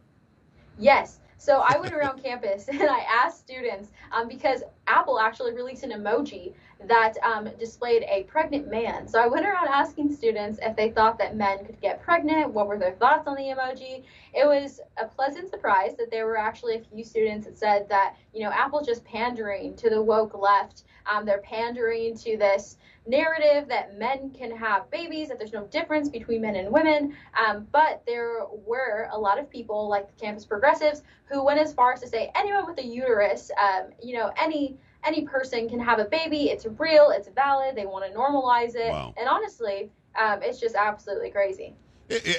Yes. 0.79 1.19
So 1.45 1.59
I 1.63 1.77
went 1.77 1.93
around 1.93 2.23
campus 2.23 2.67
and 2.69 2.81
I 2.81 3.01
asked 3.01 3.41
students 3.41 3.91
um, 4.11 4.27
because 4.27 4.63
Apple 4.87 5.19
actually 5.19 5.53
released 5.53 5.83
an 5.83 5.91
emoji 5.91 6.53
that 6.87 7.13
um, 7.23 7.47
displayed 7.59 8.03
a 8.09 8.23
pregnant 8.23 8.69
man. 8.71 9.07
So 9.07 9.21
I 9.21 9.27
went 9.27 9.45
around 9.45 9.67
asking 9.67 10.11
students 10.11 10.57
if 10.61 10.75
they 10.75 10.89
thought 10.89 11.19
that 11.19 11.37
men 11.37 11.63
could 11.63 11.79
get 11.79 12.01
pregnant, 12.01 12.51
what 12.51 12.67
were 12.67 12.79
their 12.79 12.93
thoughts 12.93 13.27
on 13.27 13.35
the 13.35 13.43
emoji. 13.43 14.03
It 14.33 14.47
was 14.47 14.79
a 14.97 15.05
pleasant 15.05 15.51
surprise 15.51 15.95
that 15.99 16.09
there 16.09 16.25
were 16.25 16.37
actually 16.37 16.77
a 16.77 16.81
few 16.81 17.03
students 17.03 17.45
that 17.45 17.59
said 17.59 17.89
that, 17.89 18.15
you 18.35 18.43
know, 18.43 18.51
Apple's 18.51 18.85
just 18.85 19.03
pandering 19.05 19.75
to 19.77 19.89
the 19.89 20.01
woke 20.01 20.37
left. 20.37 20.83
Um, 21.05 21.25
they're 21.25 21.41
pandering 21.41 22.17
to 22.17 22.37
this 22.37 22.77
narrative 23.07 23.67
that 23.69 23.97
men 23.97 24.31
can 24.31 24.55
have 24.55 24.89
babies, 24.91 25.29
that 25.29 25.37
there's 25.37 25.53
no 25.53 25.65
difference 25.67 26.09
between 26.09 26.41
men 26.41 26.55
and 26.55 26.71
women. 26.71 27.15
Um, 27.37 27.67
but 27.71 28.03
there 28.05 28.41
were 28.65 29.07
a 29.11 29.17
lot 29.17 29.39
of 29.39 29.49
people, 29.49 29.87
like 29.87 30.07
the 30.07 30.21
campus 30.21 30.45
progressives, 30.45 31.03
who 31.25 31.43
went 31.43 31.59
as 31.59 31.73
far 31.73 31.93
as 31.93 32.01
to 32.01 32.07
say 32.07 32.31
anyone 32.35 32.65
with 32.65 32.77
a 32.79 32.85
uterus, 32.85 33.51
um, 33.61 33.91
you 34.03 34.15
know, 34.17 34.31
any 34.37 34.77
any 35.05 35.21
person 35.21 35.69
can 35.69 35.79
have 35.79 35.99
a 35.99 36.05
baby. 36.05 36.49
It's 36.49 36.65
real. 36.79 37.11
It's 37.11 37.29
valid. 37.29 37.75
They 37.75 37.85
want 37.85 38.11
to 38.11 38.17
normalize 38.17 38.75
it. 38.75 38.91
Wow. 38.91 39.13
And 39.17 39.29
honestly, 39.29 39.91
um, 40.19 40.39
it's 40.41 40.59
just 40.59 40.75
absolutely 40.75 41.29
crazy. 41.29 41.75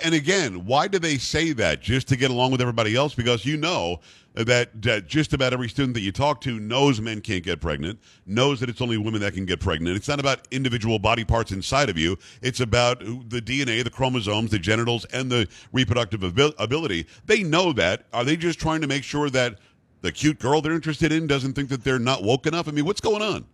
And 0.04 0.14
again, 0.14 0.64
why 0.64 0.86
do 0.86 0.98
they 0.98 1.18
say 1.18 1.52
that? 1.52 1.80
Just 1.82 2.06
to 2.08 2.16
get 2.16 2.30
along 2.30 2.52
with 2.52 2.60
everybody 2.60 2.94
else? 2.94 3.14
Because 3.14 3.44
you 3.44 3.56
know 3.56 4.00
that, 4.34 4.80
that 4.82 5.08
just 5.08 5.32
about 5.32 5.52
every 5.52 5.68
student 5.68 5.94
that 5.94 6.02
you 6.02 6.12
talk 6.12 6.40
to 6.42 6.60
knows 6.60 7.00
men 7.00 7.20
can't 7.20 7.42
get 7.42 7.60
pregnant, 7.60 7.98
knows 8.26 8.60
that 8.60 8.68
it's 8.68 8.80
only 8.80 8.96
women 8.96 9.20
that 9.22 9.34
can 9.34 9.44
get 9.44 9.58
pregnant. 9.58 9.96
It's 9.96 10.06
not 10.06 10.20
about 10.20 10.46
individual 10.52 11.00
body 11.00 11.24
parts 11.24 11.50
inside 11.50 11.88
of 11.88 11.98
you. 11.98 12.16
It's 12.42 12.60
about 12.60 13.00
the 13.00 13.42
DNA, 13.42 13.82
the 13.82 13.90
chromosomes, 13.90 14.52
the 14.52 14.58
genitals, 14.58 15.04
and 15.06 15.30
the 15.30 15.48
reproductive 15.72 16.22
abil- 16.22 16.54
ability. 16.58 17.06
They 17.24 17.42
know 17.42 17.72
that. 17.72 18.06
Are 18.12 18.22
they 18.22 18.36
just 18.36 18.60
trying 18.60 18.82
to 18.82 18.86
make 18.86 19.02
sure 19.02 19.30
that 19.30 19.58
the 20.02 20.12
cute 20.12 20.38
girl 20.38 20.60
they're 20.60 20.74
interested 20.74 21.10
in 21.10 21.26
doesn't 21.26 21.54
think 21.54 21.70
that 21.70 21.82
they're 21.82 21.98
not 21.98 22.22
woke 22.22 22.46
enough? 22.46 22.68
I 22.68 22.70
mean, 22.70 22.84
what's 22.84 23.00
going 23.00 23.22
on? 23.22 23.46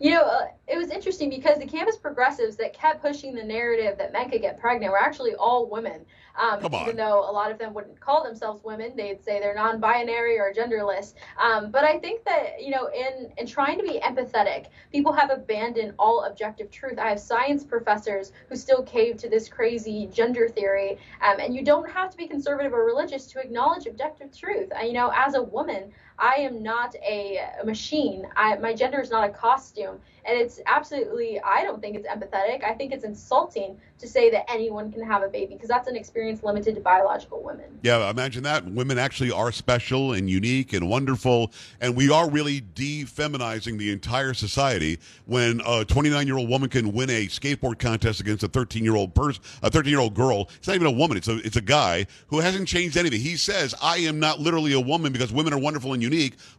You 0.00 0.12
know, 0.12 0.22
uh, 0.22 0.46
it 0.68 0.76
was 0.76 0.90
interesting 0.90 1.28
because 1.28 1.58
the 1.58 1.66
campus 1.66 1.96
progressives 1.96 2.56
that 2.56 2.72
kept 2.72 3.02
pushing 3.02 3.34
the 3.34 3.42
narrative 3.42 3.98
that 3.98 4.12
men 4.12 4.30
could 4.30 4.40
get 4.40 4.60
pregnant 4.60 4.92
were 4.92 5.00
actually 5.00 5.34
all 5.34 5.68
women. 5.68 6.04
Um, 6.38 6.60
Come 6.60 6.74
on. 6.74 6.82
Even 6.82 6.96
though 6.96 7.28
a 7.28 7.32
lot 7.32 7.50
of 7.50 7.58
them 7.58 7.74
wouldn't 7.74 7.98
call 7.98 8.22
themselves 8.22 8.62
women, 8.62 8.92
they'd 8.96 9.22
say 9.22 9.40
they're 9.40 9.56
non-binary 9.56 10.38
or 10.38 10.52
genderless. 10.56 11.14
Um, 11.36 11.72
but 11.72 11.82
I 11.82 11.98
think 11.98 12.24
that 12.24 12.62
you 12.62 12.70
know, 12.70 12.88
in 12.88 13.32
in 13.38 13.46
trying 13.46 13.76
to 13.78 13.84
be 13.84 13.98
empathetic, 13.98 14.66
people 14.92 15.12
have 15.12 15.30
abandoned 15.30 15.94
all 15.98 16.24
objective 16.24 16.70
truth. 16.70 16.98
I 16.98 17.08
have 17.08 17.18
science 17.18 17.64
professors 17.64 18.32
who 18.48 18.54
still 18.54 18.84
cave 18.84 19.16
to 19.18 19.28
this 19.28 19.48
crazy 19.48 20.06
gender 20.12 20.48
theory, 20.48 20.98
um, 21.22 21.40
and 21.40 21.56
you 21.56 21.64
don't 21.64 21.90
have 21.90 22.10
to 22.10 22.16
be 22.16 22.28
conservative 22.28 22.72
or 22.72 22.84
religious 22.84 23.26
to 23.32 23.40
acknowledge 23.40 23.86
objective 23.86 24.36
truth. 24.36 24.70
Uh, 24.78 24.84
you 24.84 24.92
know, 24.92 25.10
as 25.14 25.34
a 25.34 25.42
woman, 25.42 25.92
I 26.18 26.36
am 26.36 26.62
not 26.62 26.94
a, 26.96 27.40
machine. 27.64 28.26
I, 28.36 28.56
my 28.56 28.74
gender 28.74 29.00
is 29.00 29.10
not 29.10 29.28
a 29.28 29.32
costume. 29.32 30.00
And 30.24 30.38
it's 30.38 30.60
absolutely, 30.66 31.40
I 31.40 31.62
don't 31.62 31.80
think 31.80 31.96
it's 31.96 32.06
empathetic. 32.06 32.62
I 32.62 32.74
think 32.74 32.92
it's 32.92 33.04
insulting 33.04 33.78
to 33.98 34.06
say 34.06 34.30
that 34.30 34.50
anyone 34.50 34.92
can 34.92 35.02
have 35.02 35.22
a 35.22 35.28
baby 35.28 35.54
because 35.54 35.68
that's 35.68 35.88
an 35.88 35.96
experience 35.96 36.42
limited 36.42 36.74
to 36.74 36.80
biological 36.80 37.42
women. 37.42 37.78
Yeah, 37.82 38.10
imagine 38.10 38.42
that. 38.42 38.64
Women 38.66 38.98
actually 38.98 39.30
are 39.30 39.50
special 39.52 40.12
and 40.12 40.28
unique 40.28 40.72
and 40.72 40.88
wonderful, 40.88 41.52
and 41.80 41.96
we 41.96 42.10
are 42.10 42.28
really 42.28 42.60
defeminizing 42.60 43.78
the 43.78 43.90
entire 43.90 44.34
society 44.34 44.98
when 45.24 45.62
a 45.66 45.84
29 45.84 46.26
year 46.26 46.36
old 46.36 46.48
woman 46.48 46.68
can 46.68 46.92
win 46.92 47.10
a 47.10 47.26
skateboard 47.26 47.78
contest 47.78 48.20
against 48.20 48.42
a 48.42 48.48
13 48.48 48.84
year 48.84 48.96
old 48.96 49.14
person, 49.14 49.42
a 49.62 49.70
13 49.70 49.90
year 49.90 50.00
old 50.00 50.14
girl. 50.14 50.48
It's 50.58 50.68
not 50.68 50.74
even 50.74 50.86
a 50.86 50.92
woman; 50.92 51.16
it's 51.16 51.28
a 51.28 51.38
it's 51.38 51.56
a 51.56 51.62
guy 51.62 52.06
who 52.28 52.40
hasn't 52.40 52.68
changed 52.68 52.96
anything. 52.96 53.20
He 53.20 53.36
says, 53.36 53.74
"I 53.82 53.98
am 53.98 54.20
not 54.20 54.40
literally 54.40 54.74
a 54.74 54.80
woman 54.80 55.12
because 55.12 55.32
women 55.32 55.52
are 55.52 55.58
wonderful 55.58 55.94
and 55.94 56.02
unique, 56.02 56.07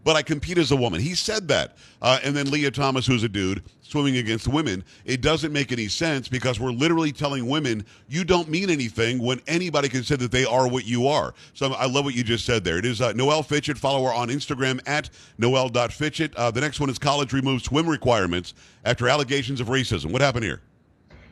but 0.03 0.15
I 0.15 0.21
compete 0.21 0.57
as 0.57 0.71
a 0.71 0.75
woman." 0.75 0.99
He 0.99 1.15
said 1.15 1.47
that, 1.49 1.77
uh, 2.01 2.19
and 2.23 2.35
then 2.35 2.49
Lia 2.51 2.71
Thomas, 2.71 3.05
who's 3.05 3.23
a 3.23 3.29
dude 3.29 3.63
swimming 3.89 4.17
against 4.17 4.47
women. 4.47 4.83
It 5.05 5.21
doesn't 5.21 5.51
make 5.51 5.71
any 5.71 5.87
sense 5.87 6.27
because 6.29 6.59
we're 6.59 6.71
literally 6.71 7.11
telling 7.11 7.47
women 7.47 7.85
you 8.07 8.23
don't 8.23 8.47
mean 8.49 8.69
anything 8.69 9.19
when 9.19 9.41
anybody 9.47 9.89
can 9.89 10.03
say 10.03 10.15
that 10.15 10.31
they 10.31 10.45
are 10.45 10.67
what 10.67 10.85
you 10.85 11.07
are. 11.07 11.33
So 11.53 11.73
I 11.73 11.87
love 11.87 12.05
what 12.05 12.13
you 12.13 12.23
just 12.23 12.45
said 12.45 12.63
there. 12.63 12.77
It 12.77 12.85
is 12.85 13.01
uh, 13.01 13.13
Noelle 13.13 13.43
Fitchett. 13.43 13.77
Follow 13.77 14.05
her 14.05 14.13
on 14.13 14.29
Instagram 14.29 14.79
at 14.87 15.09
noelle.fitchett. 15.37 16.35
Uh, 16.35 16.51
the 16.51 16.61
next 16.61 16.79
one 16.79 16.89
is 16.89 16.99
college 16.99 17.33
removes 17.33 17.63
swim 17.63 17.89
requirements 17.89 18.53
after 18.85 19.09
allegations 19.09 19.59
of 19.59 19.67
racism. 19.67 20.11
What 20.11 20.21
happened 20.21 20.45
here? 20.45 20.61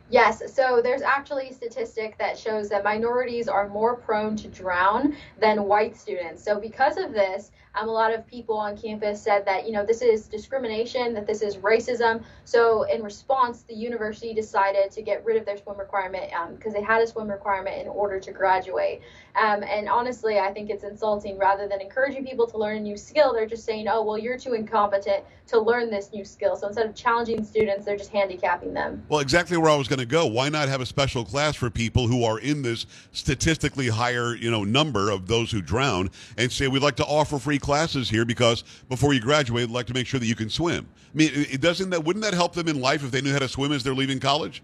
Yes, 0.10 0.42
so 0.54 0.80
there's 0.82 1.02
actually 1.02 1.50
a 1.50 1.54
statistic 1.54 2.18
that 2.18 2.40
shows 2.40 2.70
that 2.70 2.86
minorities 2.86 3.50
are 3.50 3.68
more 3.68 3.98
prone 3.98 4.38
to 4.38 4.48
drown 4.48 5.18
than 5.38 5.66
white 5.66 5.98
students. 5.98 6.42
So 6.42 6.58
because 6.62 6.96
of 6.96 7.12
this, 7.12 7.52
um, 7.76 7.90
a 7.90 7.92
lot 7.92 8.14
of 8.14 8.26
people 8.26 8.58
on 8.58 8.78
campus 8.78 9.22
said 9.22 9.46
that 9.46 9.68
you 9.68 9.74
know 9.74 9.86
this 9.86 10.02
is 10.02 10.28
discrimination, 10.28 11.14
that 11.14 11.28
this 11.28 11.42
is 11.42 11.58
racism. 11.58 12.24
So 12.46 12.84
in 12.84 13.04
response, 13.04 13.64
the 13.64 13.74
university 13.74 14.34
decided 14.34 14.92
to 14.92 15.02
get 15.02 15.26
rid 15.26 15.36
of 15.36 15.46
their 15.46 15.58
swim 15.58 15.78
requirement 15.78 16.32
because 16.58 16.74
they 16.74 16.82
had 16.82 17.02
a 17.02 17.08
swim 17.08 17.30
requirement 17.30 17.82
in 17.82 17.90
order 17.90 18.18
to 18.18 18.32
graduate. 18.32 19.02
Um, 19.36 19.62
and 19.64 19.90
honestly, 19.90 20.40
I 20.40 20.54
think 20.54 20.70
it's 20.70 20.86
insulting. 20.86 21.38
Rather 21.38 21.68
than 21.68 21.82
encouraging 21.82 22.26
people 22.26 22.48
to 22.48 22.58
learn 22.58 22.78
a 22.78 22.80
new 22.80 22.98
skill, 22.98 23.34
they're 23.34 23.46
just 23.46 23.66
saying, 23.66 23.90
"Oh, 23.90 24.04
well, 24.04 24.18
you're 24.18 24.40
too 24.40 24.54
incompetent 24.54 25.26
to 25.48 25.60
learn 25.60 25.90
this 25.90 26.10
new 26.14 26.26
skill." 26.26 26.56
So 26.56 26.68
instead 26.68 26.86
of 26.86 26.96
challenging 26.96 27.44
students, 27.44 27.86
they're 27.86 27.98
just 27.98 28.12
handicapping 28.12 28.74
them. 28.74 29.04
Well, 29.10 29.20
exactly 29.20 29.58
where 29.58 29.72
I 29.72 29.76
was 29.76 29.88
going 29.88 30.00
to 30.00 30.06
go. 30.06 30.26
Why 30.26 30.50
not 30.50 30.70
have 30.70 30.82
a 30.82 30.86
special 30.86 31.26
class 31.26 31.56
for 31.56 31.70
people 31.70 32.08
who 32.08 32.24
are 32.24 32.40
in 32.40 32.62
this 32.62 32.86
statistically 33.12 33.88
higher, 33.88 34.36
you 34.36 34.52
know, 34.52 34.64
number 34.64 35.10
of 35.10 35.28
those 35.28 35.52
who 35.52 35.62
drown, 35.62 36.10
and 36.38 36.52
say 36.52 36.68
we'd 36.68 36.84
like 36.84 36.96
to 36.98 37.06
offer 37.06 37.40
free 37.40 37.60
classes 37.60 38.10
here 38.10 38.26
because 38.26 38.64
before 38.90 39.14
you 39.14 39.20
graduate, 39.20 39.68
we'd 39.68 39.74
like 39.74 39.88
to 39.88 39.94
make 39.94 40.08
sure 40.08 40.20
that 40.20 40.28
you 40.28 40.36
can 40.36 40.50
swim. 40.50 40.88
I 41.14 41.18
mean, 41.18 41.32
it 41.34 41.62
doesn't 41.62 41.90
that 41.92 42.04
wouldn't 42.04 42.24
that 42.24 42.34
help 42.34 42.54
them 42.54 42.68
in 42.68 42.80
life 42.80 43.04
if 43.04 43.12
they 43.12 43.22
knew 43.22 43.34
how 43.34 43.40
to 43.40 43.48
swim 43.48 43.72
as 43.72 43.84
they're 43.84 43.96
leaving 43.96 44.20
college? 44.20 44.62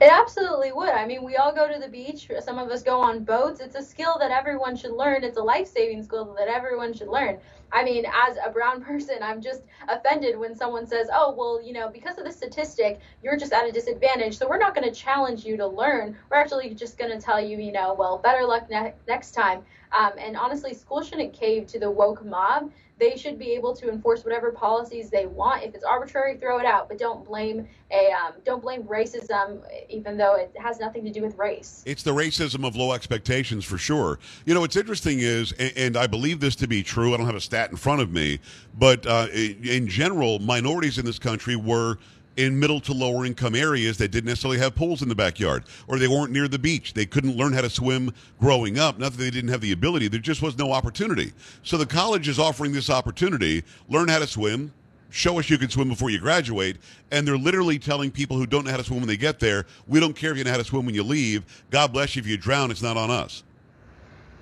It 0.00 0.10
absolutely 0.10 0.72
would. 0.72 0.88
I 0.88 1.04
mean, 1.04 1.22
we 1.24 1.36
all 1.36 1.52
go 1.52 1.70
to 1.70 1.78
the 1.78 1.86
beach. 1.86 2.30
Some 2.40 2.58
of 2.58 2.70
us 2.70 2.82
go 2.82 3.00
on 3.00 3.22
boats. 3.22 3.60
It's 3.60 3.76
a 3.76 3.82
skill 3.82 4.16
that 4.18 4.30
everyone 4.30 4.74
should 4.74 4.92
learn. 4.92 5.24
It's 5.24 5.36
a 5.36 5.42
life 5.42 5.66
saving 5.66 6.02
skill 6.04 6.34
that 6.38 6.48
everyone 6.48 6.94
should 6.94 7.08
learn. 7.08 7.38
I 7.70 7.84
mean, 7.84 8.06
as 8.06 8.38
a 8.42 8.48
brown 8.48 8.82
person, 8.90 9.16
I'm 9.22 9.42
just 9.42 9.60
offended 9.88 10.38
when 10.38 10.54
someone 10.54 10.86
says, 10.86 11.08
oh, 11.12 11.34
well, 11.36 11.60
you 11.62 11.74
know, 11.74 11.90
because 11.90 12.16
of 12.16 12.24
the 12.24 12.32
statistic, 12.32 12.98
you're 13.22 13.36
just 13.36 13.52
at 13.52 13.68
a 13.68 13.72
disadvantage. 13.72 14.38
So 14.38 14.48
we're 14.48 14.56
not 14.56 14.74
going 14.74 14.90
to 14.90 14.94
challenge 14.98 15.44
you 15.44 15.58
to 15.58 15.66
learn. 15.66 16.16
We're 16.30 16.38
actually 16.38 16.72
just 16.72 16.96
going 16.96 17.10
to 17.10 17.20
tell 17.20 17.38
you, 17.38 17.58
you 17.58 17.70
know, 17.70 17.92
well, 17.92 18.16
better 18.16 18.46
luck 18.46 18.70
ne- 18.70 18.94
next 19.06 19.32
time. 19.32 19.62
Um, 19.92 20.12
and 20.18 20.34
honestly, 20.34 20.72
school 20.72 21.02
shouldn't 21.02 21.34
cave 21.34 21.66
to 21.68 21.78
the 21.78 21.90
woke 21.90 22.24
mob. 22.24 22.70
They 23.00 23.16
should 23.16 23.38
be 23.38 23.52
able 23.52 23.74
to 23.76 23.90
enforce 23.90 24.24
whatever 24.24 24.52
policies 24.52 25.08
they 25.08 25.26
want. 25.26 25.64
If 25.64 25.74
it's 25.74 25.84
arbitrary, 25.84 26.36
throw 26.36 26.58
it 26.58 26.66
out, 26.66 26.88
but 26.88 26.98
don't 26.98 27.24
blame 27.26 27.66
a 27.90 28.12
um, 28.12 28.34
don't 28.44 28.62
blame 28.62 28.84
racism, 28.84 29.62
even 29.88 30.16
though 30.16 30.34
it 30.36 30.52
has 30.56 30.78
nothing 30.78 31.04
to 31.04 31.10
do 31.10 31.22
with 31.22 31.36
race. 31.38 31.82
It's 31.86 32.02
the 32.02 32.12
racism 32.12 32.66
of 32.66 32.76
low 32.76 32.92
expectations 32.92 33.64
for 33.64 33.78
sure. 33.78 34.18
You 34.44 34.54
know, 34.54 34.60
what's 34.60 34.76
interesting 34.76 35.20
is, 35.20 35.52
and, 35.52 35.72
and 35.76 35.96
I 35.96 36.06
believe 36.06 36.40
this 36.40 36.54
to 36.56 36.68
be 36.68 36.82
true. 36.82 37.14
I 37.14 37.16
don't 37.16 37.26
have 37.26 37.34
a 37.34 37.40
stat 37.40 37.70
in 37.70 37.76
front 37.76 38.02
of 38.02 38.12
me, 38.12 38.38
but 38.78 39.06
uh, 39.06 39.28
in, 39.32 39.66
in 39.66 39.88
general, 39.88 40.38
minorities 40.38 40.98
in 40.98 41.06
this 41.06 41.18
country 41.18 41.56
were 41.56 41.98
in 42.36 42.58
middle 42.58 42.80
to 42.80 42.92
lower 42.92 43.26
income 43.26 43.54
areas 43.54 43.98
that 43.98 44.10
didn't 44.10 44.26
necessarily 44.26 44.58
have 44.58 44.74
pools 44.74 45.02
in 45.02 45.08
the 45.08 45.14
backyard 45.14 45.64
or 45.88 45.98
they 45.98 46.08
weren't 46.08 46.32
near 46.32 46.48
the 46.48 46.58
beach. 46.58 46.94
They 46.94 47.06
couldn't 47.06 47.36
learn 47.36 47.52
how 47.52 47.60
to 47.60 47.70
swim 47.70 48.12
growing 48.40 48.78
up. 48.78 48.98
Not 48.98 49.12
that 49.12 49.18
they 49.18 49.30
didn't 49.30 49.50
have 49.50 49.60
the 49.60 49.72
ability, 49.72 50.08
there 50.08 50.20
just 50.20 50.42
was 50.42 50.56
no 50.56 50.72
opportunity. 50.72 51.32
So 51.62 51.76
the 51.76 51.86
college 51.86 52.28
is 52.28 52.38
offering 52.38 52.72
this 52.72 52.90
opportunity 52.90 53.62
learn 53.88 54.08
how 54.08 54.18
to 54.18 54.26
swim, 54.26 54.72
show 55.10 55.38
us 55.38 55.50
you 55.50 55.58
can 55.58 55.68
swim 55.68 55.88
before 55.88 56.10
you 56.10 56.18
graduate. 56.18 56.78
And 57.10 57.26
they're 57.26 57.36
literally 57.36 57.78
telling 57.78 58.10
people 58.10 58.36
who 58.36 58.46
don't 58.46 58.64
know 58.64 58.70
how 58.70 58.76
to 58.76 58.84
swim 58.84 59.00
when 59.00 59.08
they 59.08 59.16
get 59.16 59.40
there, 59.40 59.66
we 59.86 60.00
don't 60.00 60.14
care 60.14 60.32
if 60.32 60.38
you 60.38 60.44
know 60.44 60.50
how 60.50 60.56
to 60.56 60.64
swim 60.64 60.86
when 60.86 60.94
you 60.94 61.02
leave. 61.02 61.44
God 61.70 61.92
bless 61.92 62.16
you 62.16 62.20
if 62.20 62.26
you 62.26 62.36
drown, 62.36 62.70
it's 62.70 62.82
not 62.82 62.96
on 62.96 63.10
us. 63.10 63.42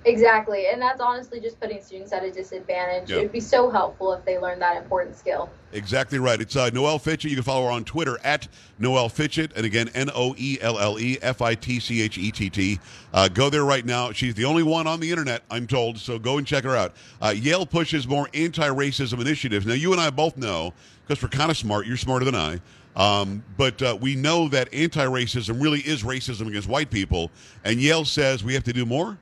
Exactly, 0.09 0.67
and 0.67 0.81
that's 0.81 0.99
honestly 0.99 1.39
just 1.39 1.59
putting 1.59 1.81
students 1.83 2.11
at 2.11 2.23
a 2.23 2.31
disadvantage. 2.31 3.11
Yep. 3.11 3.19
It 3.19 3.21
would 3.21 3.31
be 3.31 3.39
so 3.39 3.69
helpful 3.69 4.11
if 4.13 4.25
they 4.25 4.39
learned 4.39 4.59
that 4.63 4.75
important 4.75 5.15
skill. 5.15 5.51
Exactly 5.71 6.17
right. 6.17 6.41
It's 6.41 6.55
uh, 6.55 6.71
Noelle 6.73 6.97
Fitchett. 6.97 7.29
You 7.29 7.37
can 7.37 7.43
follow 7.43 7.65
her 7.65 7.71
on 7.71 7.83
Twitter 7.83 8.17
at 8.23 8.47
Noelle 8.79 9.09
Fitchett. 9.09 9.51
And 9.55 9.67
again, 9.67 9.87
N 9.93 10.09
O 10.15 10.33
E 10.35 10.57
L 10.61 10.79
L 10.79 10.99
E 10.99 11.19
F 11.21 11.43
I 11.43 11.53
T 11.53 11.79
C 11.79 12.01
H 12.01 12.17
E 12.17 12.31
T 12.31 12.49
T. 12.49 12.79
Uh, 13.13 13.27
Go 13.27 13.51
there 13.51 13.63
right 13.63 13.85
now. 13.85 14.11
She's 14.11 14.33
the 14.33 14.45
only 14.45 14.63
one 14.63 14.87
on 14.87 14.99
the 14.99 15.11
internet, 15.11 15.43
I'm 15.51 15.67
told. 15.67 15.99
So 15.99 16.17
go 16.17 16.39
and 16.39 16.47
check 16.47 16.63
her 16.63 16.75
out. 16.75 16.95
Uh, 17.21 17.35
Yale 17.35 17.67
pushes 17.67 18.07
more 18.07 18.27
anti 18.33 18.67
racism 18.67 19.21
initiatives. 19.21 19.67
Now, 19.67 19.75
you 19.75 19.91
and 19.91 20.01
I 20.01 20.09
both 20.09 20.37
know, 20.37 20.73
because 21.07 21.21
we're 21.21 21.29
kind 21.29 21.51
of 21.51 21.57
smart, 21.57 21.85
you're 21.85 21.97
smarter 21.97 22.25
than 22.25 22.35
I. 22.35 22.59
Um, 22.95 23.43
but 23.57 23.79
uh, 23.83 23.95
we 24.01 24.15
know 24.15 24.47
that 24.49 24.73
anti 24.73 25.05
racism 25.05 25.61
really 25.61 25.81
is 25.81 26.01
racism 26.01 26.47
against 26.47 26.67
white 26.67 26.89
people. 26.89 27.29
And 27.63 27.79
Yale 27.79 28.05
says 28.05 28.43
we 28.43 28.55
have 28.55 28.63
to 28.63 28.73
do 28.73 28.87
more. 28.87 29.19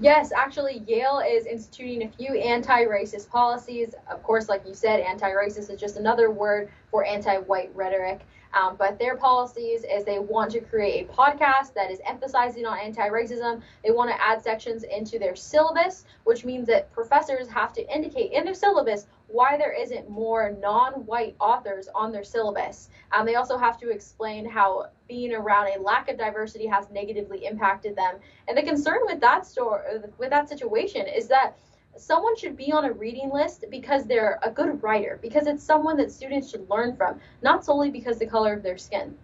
Yes, 0.00 0.32
actually, 0.32 0.82
Yale 0.86 1.22
is 1.26 1.46
instituting 1.46 2.04
a 2.04 2.10
few 2.10 2.34
anti 2.34 2.84
racist 2.84 3.28
policies. 3.28 3.94
Of 4.10 4.22
course, 4.22 4.48
like 4.48 4.66
you 4.66 4.74
said, 4.74 5.00
anti 5.00 5.30
racist 5.30 5.70
is 5.70 5.80
just 5.80 5.96
another 5.98 6.30
word 6.30 6.70
for 6.90 7.04
anti 7.04 7.36
white 7.38 7.70
rhetoric. 7.74 8.20
Um, 8.52 8.76
but 8.76 8.98
their 8.98 9.16
policies 9.16 9.84
is 9.84 10.04
they 10.04 10.18
want 10.18 10.50
to 10.52 10.60
create 10.60 11.08
a 11.08 11.12
podcast 11.12 11.74
that 11.74 11.90
is 11.90 12.00
emphasizing 12.06 12.66
on 12.66 12.78
anti-racism. 12.78 13.62
They 13.84 13.90
want 13.90 14.10
to 14.10 14.20
add 14.20 14.42
sections 14.42 14.82
into 14.82 15.18
their 15.18 15.36
syllabus, 15.36 16.04
which 16.24 16.44
means 16.44 16.66
that 16.66 16.92
professors 16.92 17.48
have 17.48 17.72
to 17.74 17.94
indicate 17.94 18.32
in 18.32 18.44
their 18.44 18.54
syllabus 18.54 19.06
why 19.28 19.56
there 19.56 19.72
isn't 19.72 20.10
more 20.10 20.56
non-white 20.60 21.36
authors 21.38 21.88
on 21.94 22.10
their 22.10 22.24
syllabus. 22.24 22.88
Um, 23.12 23.24
they 23.24 23.36
also 23.36 23.56
have 23.56 23.78
to 23.78 23.90
explain 23.90 24.44
how 24.44 24.86
being 25.06 25.32
around 25.32 25.68
a 25.68 25.80
lack 25.80 26.08
of 26.08 26.18
diversity 26.18 26.66
has 26.66 26.90
negatively 26.90 27.46
impacted 27.46 27.94
them. 27.94 28.16
And 28.48 28.58
the 28.58 28.62
concern 28.62 28.98
with 29.04 29.20
that 29.20 29.46
store, 29.46 29.84
with 30.18 30.30
that 30.30 30.48
situation, 30.48 31.06
is 31.06 31.28
that 31.28 31.56
someone 31.96 32.36
should 32.36 32.56
be 32.56 32.72
on 32.72 32.84
a 32.84 32.92
reading 32.92 33.30
list 33.32 33.64
because 33.70 34.04
they're 34.04 34.38
a 34.42 34.50
good 34.50 34.82
writer, 34.82 35.18
because 35.22 35.46
it's 35.46 35.62
someone 35.62 35.96
that 35.98 36.10
students 36.10 36.50
should 36.50 36.68
learn 36.70 36.96
from, 36.96 37.20
not 37.42 37.64
solely 37.64 37.90
because 37.90 38.18
the 38.18 38.26
color 38.26 38.54
of 38.54 38.62
their 38.62 38.78
skin. 38.78 39.16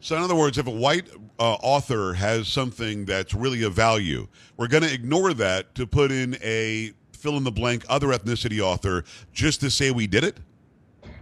So, 0.00 0.16
in 0.16 0.22
other 0.22 0.36
words, 0.36 0.58
if 0.58 0.66
a 0.66 0.70
white 0.70 1.08
uh, 1.40 1.54
author 1.54 2.14
has 2.14 2.46
something 2.46 3.04
that's 3.04 3.34
really 3.34 3.64
of 3.64 3.72
value, 3.72 4.28
we're 4.56 4.68
going 4.68 4.84
to 4.84 4.92
ignore 4.92 5.34
that 5.34 5.74
to 5.74 5.86
put 5.86 6.12
in 6.12 6.36
a 6.42 6.92
fill 7.12 7.36
in 7.36 7.42
the 7.42 7.50
blank 7.50 7.84
other 7.88 8.08
ethnicity 8.08 8.60
author 8.60 9.04
just 9.32 9.60
to 9.60 9.70
say 9.70 9.90
we 9.90 10.06
did 10.06 10.22
it? 10.22 10.38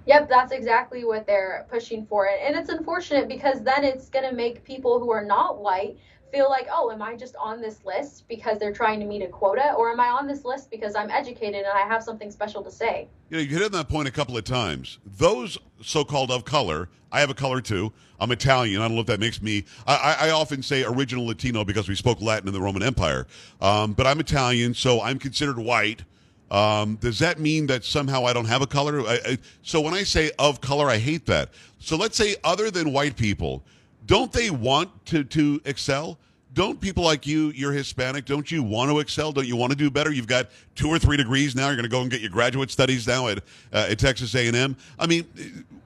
Yep, 0.04 0.28
that's 0.28 0.52
exactly 0.52 1.04
what 1.04 1.26
they're 1.26 1.66
pushing 1.70 2.06
for. 2.06 2.28
And 2.28 2.54
it's 2.54 2.68
unfortunate 2.68 3.28
because 3.28 3.62
then 3.62 3.82
it's 3.82 4.08
going 4.08 4.28
to 4.28 4.34
make 4.34 4.62
people 4.62 5.00
who 5.00 5.10
are 5.10 5.24
not 5.24 5.58
white 5.58 5.98
feel 6.36 6.50
like, 6.50 6.68
oh, 6.70 6.90
am 6.90 7.00
I 7.00 7.16
just 7.16 7.34
on 7.36 7.62
this 7.62 7.82
list 7.86 8.28
because 8.28 8.58
they're 8.58 8.72
trying 8.72 9.00
to 9.00 9.06
meet 9.06 9.22
a 9.22 9.26
quota? 9.26 9.72
Or 9.72 9.90
am 9.90 10.00
I 10.00 10.08
on 10.08 10.26
this 10.26 10.44
list 10.44 10.70
because 10.70 10.94
I'm 10.94 11.10
educated 11.10 11.64
and 11.64 11.72
I 11.74 11.86
have 11.86 12.02
something 12.02 12.30
special 12.30 12.62
to 12.62 12.70
say? 12.70 13.08
You 13.30 13.38
know, 13.38 13.42
you 13.42 13.48
hit 13.48 13.62
on 13.62 13.72
that 13.72 13.88
point 13.88 14.06
a 14.06 14.10
couple 14.10 14.36
of 14.36 14.44
times. 14.44 14.98
Those 15.06 15.56
so-called 15.80 16.30
of 16.30 16.44
color, 16.44 16.90
I 17.10 17.20
have 17.20 17.30
a 17.30 17.34
color 17.34 17.62
too. 17.62 17.90
I'm 18.20 18.32
Italian. 18.32 18.82
I 18.82 18.84
don't 18.84 18.96
know 18.96 19.00
if 19.00 19.06
that 19.06 19.18
makes 19.18 19.40
me. 19.40 19.64
I, 19.86 20.16
I, 20.20 20.30
often 20.30 20.62
say 20.62 20.84
original 20.84 21.26
Latino 21.26 21.64
because 21.64 21.88
we 21.88 21.94
spoke 21.94 22.20
Latin 22.20 22.48
in 22.48 22.54
the 22.54 22.60
Roman 22.60 22.82
Empire. 22.82 23.26
Um, 23.62 23.94
but 23.94 24.06
I'm 24.06 24.20
Italian, 24.20 24.74
so 24.74 25.00
I'm 25.00 25.18
considered 25.18 25.58
white. 25.58 26.04
Um, 26.50 26.96
does 26.96 27.18
that 27.20 27.40
mean 27.40 27.66
that 27.68 27.82
somehow 27.82 28.24
I 28.26 28.34
don't 28.34 28.46
have 28.46 28.60
a 28.60 28.66
color? 28.66 29.00
I, 29.00 29.18
I, 29.24 29.38
so 29.62 29.80
when 29.80 29.94
I 29.94 30.02
say 30.02 30.30
of 30.38 30.60
color, 30.60 30.88
I 30.88 30.98
hate 30.98 31.24
that. 31.26 31.50
So 31.78 31.96
let's 31.96 32.16
say 32.16 32.36
other 32.44 32.70
than 32.70 32.92
white 32.92 33.16
people, 33.16 33.64
don't 34.06 34.32
they 34.32 34.50
want 34.50 35.06
to 35.06 35.24
to 35.24 35.60
excel? 35.64 36.18
Don't 36.54 36.80
people 36.80 37.04
like 37.04 37.26
you, 37.26 37.50
you're 37.50 37.72
Hispanic, 37.72 38.24
don't 38.24 38.50
you 38.50 38.62
want 38.62 38.90
to 38.90 39.00
excel? 39.00 39.30
Don't 39.30 39.46
you 39.46 39.56
want 39.56 39.72
to 39.72 39.76
do 39.76 39.90
better? 39.90 40.10
You've 40.10 40.26
got 40.26 40.48
two 40.74 40.88
or 40.88 40.98
three 40.98 41.18
degrees 41.18 41.54
now. 41.54 41.66
You're 41.66 41.76
going 41.76 41.82
to 41.82 41.90
go 41.90 42.00
and 42.00 42.10
get 42.10 42.22
your 42.22 42.30
graduate 42.30 42.70
studies 42.70 43.06
now 43.06 43.28
at, 43.28 43.38
uh, 43.74 43.88
at 43.90 43.98
Texas 43.98 44.34
A&M. 44.34 44.74
I 44.98 45.06
mean, 45.06 45.26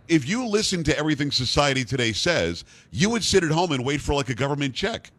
if 0.06 0.28
you 0.28 0.46
listen 0.46 0.84
to 0.84 0.96
everything 0.96 1.32
society 1.32 1.84
today 1.84 2.12
says, 2.12 2.64
you 2.92 3.10
would 3.10 3.24
sit 3.24 3.42
at 3.42 3.50
home 3.50 3.72
and 3.72 3.84
wait 3.84 4.00
for 4.00 4.14
like 4.14 4.28
a 4.28 4.34
government 4.34 4.72
check. 4.72 5.10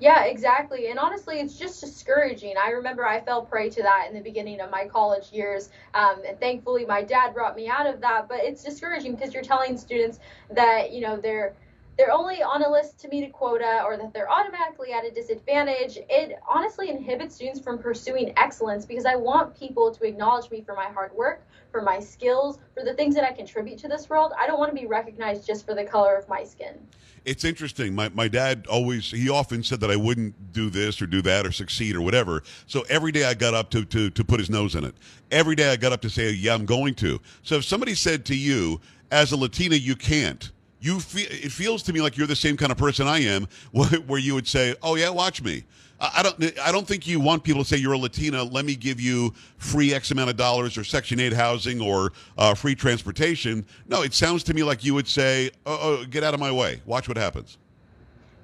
Yeah, 0.00 0.24
exactly. 0.24 0.88
And 0.90 0.98
honestly, 0.98 1.38
it's 1.38 1.56
just 1.56 1.80
discouraging. 1.80 2.54
I 2.60 2.70
remember 2.70 3.06
I 3.06 3.20
fell 3.20 3.42
prey 3.42 3.70
to 3.70 3.82
that 3.82 4.08
in 4.08 4.14
the 4.16 4.20
beginning 4.20 4.60
of 4.60 4.68
my 4.68 4.86
college 4.86 5.30
years. 5.30 5.70
Um, 5.94 6.16
and 6.26 6.36
thankfully, 6.40 6.84
my 6.84 7.04
dad 7.04 7.32
brought 7.32 7.54
me 7.54 7.68
out 7.68 7.86
of 7.86 8.00
that. 8.00 8.28
But 8.28 8.40
it's 8.40 8.64
discouraging 8.64 9.14
because 9.14 9.32
you're 9.32 9.44
telling 9.44 9.78
students 9.78 10.18
that, 10.50 10.92
you 10.92 11.02
know, 11.02 11.16
they're 11.16 11.54
they're 11.98 12.12
only 12.12 12.42
on 12.42 12.62
a 12.62 12.70
list 12.70 12.98
to 13.00 13.08
meet 13.08 13.24
a 13.24 13.30
quota 13.30 13.82
or 13.84 13.96
that 13.96 14.12
they're 14.14 14.30
automatically 14.30 14.92
at 14.92 15.04
a 15.04 15.10
disadvantage. 15.10 15.98
It 16.08 16.38
honestly 16.48 16.90
inhibits 16.90 17.34
students 17.34 17.60
from 17.60 17.78
pursuing 17.78 18.32
excellence 18.36 18.86
because 18.86 19.04
I 19.04 19.14
want 19.14 19.56
people 19.56 19.90
to 19.90 20.04
acknowledge 20.04 20.50
me 20.50 20.62
for 20.62 20.74
my 20.74 20.86
hard 20.86 21.12
work, 21.14 21.46
for 21.70 21.82
my 21.82 22.00
skills, 22.00 22.58
for 22.74 22.82
the 22.84 22.94
things 22.94 23.14
that 23.14 23.24
I 23.24 23.32
contribute 23.32 23.78
to 23.78 23.88
this 23.88 24.08
world. 24.08 24.32
I 24.38 24.46
don't 24.46 24.58
want 24.58 24.74
to 24.74 24.80
be 24.80 24.86
recognized 24.86 25.46
just 25.46 25.66
for 25.66 25.74
the 25.74 25.84
color 25.84 26.16
of 26.16 26.28
my 26.28 26.44
skin. 26.44 26.78
It's 27.24 27.44
interesting. 27.44 27.94
My, 27.94 28.08
my 28.08 28.26
dad 28.26 28.66
always, 28.68 29.10
he 29.10 29.28
often 29.28 29.62
said 29.62 29.80
that 29.80 29.90
I 29.90 29.96
wouldn't 29.96 30.52
do 30.52 30.70
this 30.70 31.00
or 31.00 31.06
do 31.06 31.22
that 31.22 31.46
or 31.46 31.52
succeed 31.52 31.94
or 31.94 32.00
whatever. 32.00 32.42
So 32.66 32.84
every 32.88 33.12
day 33.12 33.24
I 33.24 33.34
got 33.34 33.54
up 33.54 33.70
to, 33.70 33.84
to, 33.84 34.10
to 34.10 34.24
put 34.24 34.40
his 34.40 34.50
nose 34.50 34.74
in 34.74 34.84
it. 34.84 34.94
Every 35.30 35.54
day 35.54 35.70
I 35.70 35.76
got 35.76 35.92
up 35.92 36.00
to 36.02 36.10
say, 36.10 36.30
yeah, 36.30 36.54
I'm 36.54 36.66
going 36.66 36.94
to. 36.96 37.20
So 37.42 37.56
if 37.56 37.64
somebody 37.64 37.94
said 37.94 38.24
to 38.26 38.36
you, 38.36 38.80
as 39.12 39.30
a 39.30 39.36
Latina, 39.36 39.76
you 39.76 39.94
can't, 39.94 40.50
you 40.82 41.00
feel, 41.00 41.26
it 41.30 41.52
feels 41.52 41.82
to 41.84 41.92
me 41.92 42.02
like 42.02 42.16
you're 42.16 42.26
the 42.26 42.36
same 42.36 42.56
kind 42.56 42.72
of 42.72 42.78
person 42.78 43.06
I 43.06 43.20
am, 43.20 43.46
where 43.72 44.20
you 44.20 44.34
would 44.34 44.48
say, 44.48 44.74
"Oh 44.82 44.96
yeah, 44.96 45.10
watch 45.10 45.42
me." 45.42 45.64
I 46.00 46.22
don't. 46.24 46.58
I 46.58 46.72
don't 46.72 46.86
think 46.86 47.06
you 47.06 47.20
want 47.20 47.44
people 47.44 47.62
to 47.62 47.68
say 47.68 47.76
you're 47.76 47.92
a 47.92 47.98
Latina. 47.98 48.42
Let 48.42 48.64
me 48.64 48.74
give 48.74 49.00
you 49.00 49.32
free 49.58 49.94
X 49.94 50.10
amount 50.10 50.30
of 50.30 50.36
dollars 50.36 50.76
or 50.76 50.82
Section 50.82 51.20
Eight 51.20 51.32
housing 51.32 51.80
or 51.80 52.12
uh, 52.36 52.54
free 52.54 52.74
transportation. 52.74 53.64
No, 53.86 54.02
it 54.02 54.12
sounds 54.12 54.42
to 54.44 54.54
me 54.54 54.64
like 54.64 54.84
you 54.84 54.94
would 54.94 55.06
say, 55.06 55.52
oh, 55.64 55.78
"Oh, 55.80 56.04
get 56.04 56.24
out 56.24 56.34
of 56.34 56.40
my 56.40 56.50
way. 56.50 56.82
Watch 56.86 57.06
what 57.06 57.16
happens." 57.16 57.58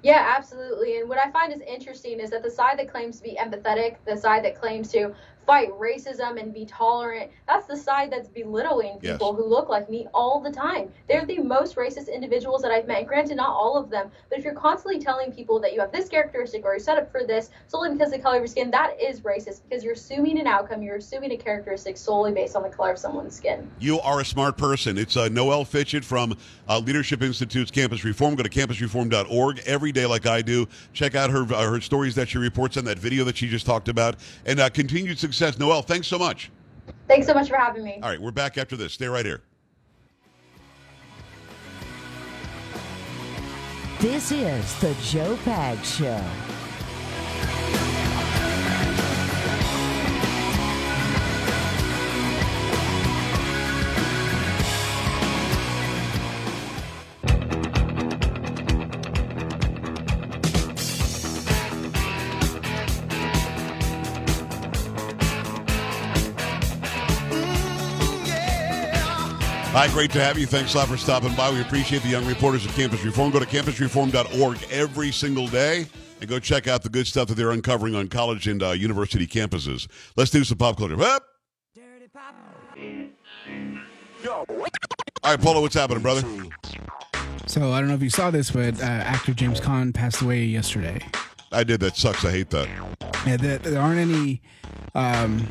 Yeah, 0.01 0.33
absolutely. 0.37 0.99
And 0.99 1.09
what 1.09 1.17
I 1.17 1.29
find 1.31 1.51
is 1.51 1.59
interesting 1.59 2.21
is 2.21 2.29
that 2.29 2.41
the 2.41 2.49
side 2.49 2.79
that 2.79 2.89
claims 2.89 3.17
to 3.17 3.23
be 3.23 3.37
empathetic, 3.37 3.97
the 4.05 4.15
side 4.15 4.45
that 4.45 4.57
claims 4.57 4.89
to 4.93 5.13
fight 5.45 5.69
racism 5.79 6.39
and 6.39 6.53
be 6.53 6.65
tolerant, 6.65 7.31
that's 7.47 7.65
the 7.67 7.75
side 7.75 8.11
that's 8.11 8.27
belittling 8.27 8.97
Yes. 9.01 9.13
people 9.13 9.33
who 9.33 9.45
look 9.45 9.67
like 9.69 9.89
me 9.89 10.07
all 10.13 10.39
the 10.39 10.51
time. 10.51 10.91
They're 11.07 11.25
the 11.25 11.39
most 11.39 11.75
racist 11.75 12.13
individuals 12.13 12.61
that 12.61 12.71
I've 12.71 12.87
met. 12.87 13.07
Granted, 13.07 13.37
not 13.37 13.49
all 13.49 13.75
of 13.77 13.89
them, 13.89 14.11
but 14.29 14.37
if 14.37 14.45
you're 14.45 14.53
constantly 14.53 14.99
telling 15.01 15.31
people 15.31 15.59
that 15.61 15.73
you 15.73 15.79
have 15.79 15.91
this 15.91 16.07
characteristic 16.07 16.63
or 16.65 16.73
you're 16.73 16.79
set 16.79 16.97
up 16.99 17.11
for 17.11 17.23
this 17.25 17.49
solely 17.67 17.91
because 17.91 18.07
of 18.11 18.17
the 18.17 18.19
color 18.19 18.35
of 18.37 18.41
your 18.41 18.47
skin, 18.47 18.69
that 18.71 19.01
is 19.01 19.21
racist 19.21 19.61
because 19.67 19.83
you're 19.83 19.93
assuming 19.93 20.39
an 20.39 20.45
outcome, 20.47 20.83
you're 20.83 20.97
assuming 20.97 21.31
a 21.31 21.37
characteristic 21.37 21.97
solely 21.97 22.31
based 22.31 22.55
on 22.55 22.61
the 22.61 22.69
color 22.69 22.91
of 22.91 22.99
someone's 22.99 23.35
skin. 23.35 23.69
You 23.79 23.99
are 24.01 24.19
a 24.21 24.25
smart 24.25 24.55
person. 24.57 24.97
It's 24.99 25.17
uh, 25.17 25.29
Noelle 25.29 25.65
Fitchett 25.65 26.05
from 26.05 26.37
uh, 26.67 26.77
Leadership 26.79 27.23
Institute's 27.23 27.71
Campus 27.71 28.03
Reform. 28.03 28.35
Go 28.35 28.43
to 28.43 28.49
campusreform.org 28.49 29.61
every 29.65 29.91
day, 29.91 30.05
like 30.05 30.27
I 30.27 30.41
do. 30.41 30.67
Check 30.93 31.15
out 31.15 31.29
her 31.31 31.43
uh, 31.53 31.69
her 31.69 31.81
stories 31.81 32.13
that 32.15 32.29
she 32.29 32.37
reports 32.37 32.77
on 32.77 32.85
that 32.85 32.99
video 32.99 33.23
that 33.23 33.37
she 33.37 33.47
just 33.47 33.65
talked 33.65 33.87
about, 33.89 34.17
and 34.45 34.59
uh, 34.59 34.69
continued 34.69 35.17
success. 35.17 35.38
Noelle, 35.59 35.81
thanks 35.81 36.07
so 36.07 36.19
much. 36.19 36.51
Thanks 37.07 37.27
so 37.27 37.33
much 37.33 37.49
for 37.49 37.55
having 37.55 37.83
me. 37.83 37.99
All 38.03 38.09
right, 38.09 38.21
we're 38.21 38.31
back 38.31 38.57
after 38.57 38.75
this. 38.75 38.93
Stay 38.93 39.07
right 39.07 39.25
here. 39.25 39.41
This 43.99 44.31
is 44.31 44.79
the 44.79 44.95
Joe 45.01 45.37
Pags 45.43 45.97
Show. 45.97 46.48
Hi, 69.71 69.87
great 69.89 70.09
to 70.13 70.19
have 70.19 70.39
you. 70.39 70.47
Thanks 70.47 70.73
a 70.73 70.77
lot 70.77 70.87
for 70.87 70.97
stopping 70.97 71.35
by. 71.35 71.51
We 71.51 71.61
appreciate 71.61 72.01
the 72.01 72.09
young 72.09 72.25
reporters 72.25 72.65
at 72.65 72.73
Campus 72.73 73.05
Reform. 73.05 73.29
Go 73.29 73.39
to 73.39 73.45
campusreform.org 73.45 74.57
every 74.71 75.11
single 75.11 75.47
day 75.47 75.85
and 76.19 76.27
go 76.27 76.39
check 76.39 76.67
out 76.67 76.81
the 76.81 76.89
good 76.89 77.05
stuff 77.05 77.27
that 77.27 77.35
they're 77.35 77.51
uncovering 77.51 77.93
on 77.93 78.07
college 78.07 78.47
and 78.47 78.63
uh, 78.63 78.71
university 78.71 79.27
campuses. 79.27 79.87
Let's 80.17 80.31
do 80.31 80.43
some 80.43 80.57
pop 80.57 80.77
culture. 80.77 80.99
Up. 80.99 81.23
All 84.27 84.57
right, 85.23 85.39
Polo, 85.39 85.61
what's 85.61 85.75
happening, 85.75 86.01
brother? 86.01 86.23
So 87.45 87.71
I 87.71 87.79
don't 87.79 87.89
know 87.89 87.95
if 87.95 88.01
you 88.01 88.09
saw 88.09 88.31
this, 88.31 88.49
but 88.49 88.81
uh, 88.81 88.85
actor 88.85 89.35
James 89.35 89.61
Caan 89.61 89.93
passed 89.93 90.23
away 90.23 90.45
yesterday. 90.45 90.99
I 91.51 91.63
did. 91.63 91.79
That 91.81 91.95
sucks. 91.95 92.25
I 92.25 92.31
hate 92.31 92.49
that. 92.49 92.67
Yeah, 93.27 93.37
there, 93.37 93.59
there 93.59 93.81
aren't 93.81 93.99
any. 93.99 94.41
Um, 94.95 95.47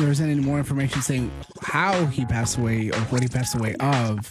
there 0.00 0.10
isn't 0.10 0.28
any 0.30 0.40
more 0.40 0.58
information 0.58 1.02
saying 1.02 1.30
how 1.62 2.06
he 2.06 2.24
passed 2.24 2.58
away 2.58 2.90
or 2.90 2.98
what 3.10 3.22
he 3.22 3.28
passed 3.28 3.54
away 3.54 3.74
of. 3.80 4.30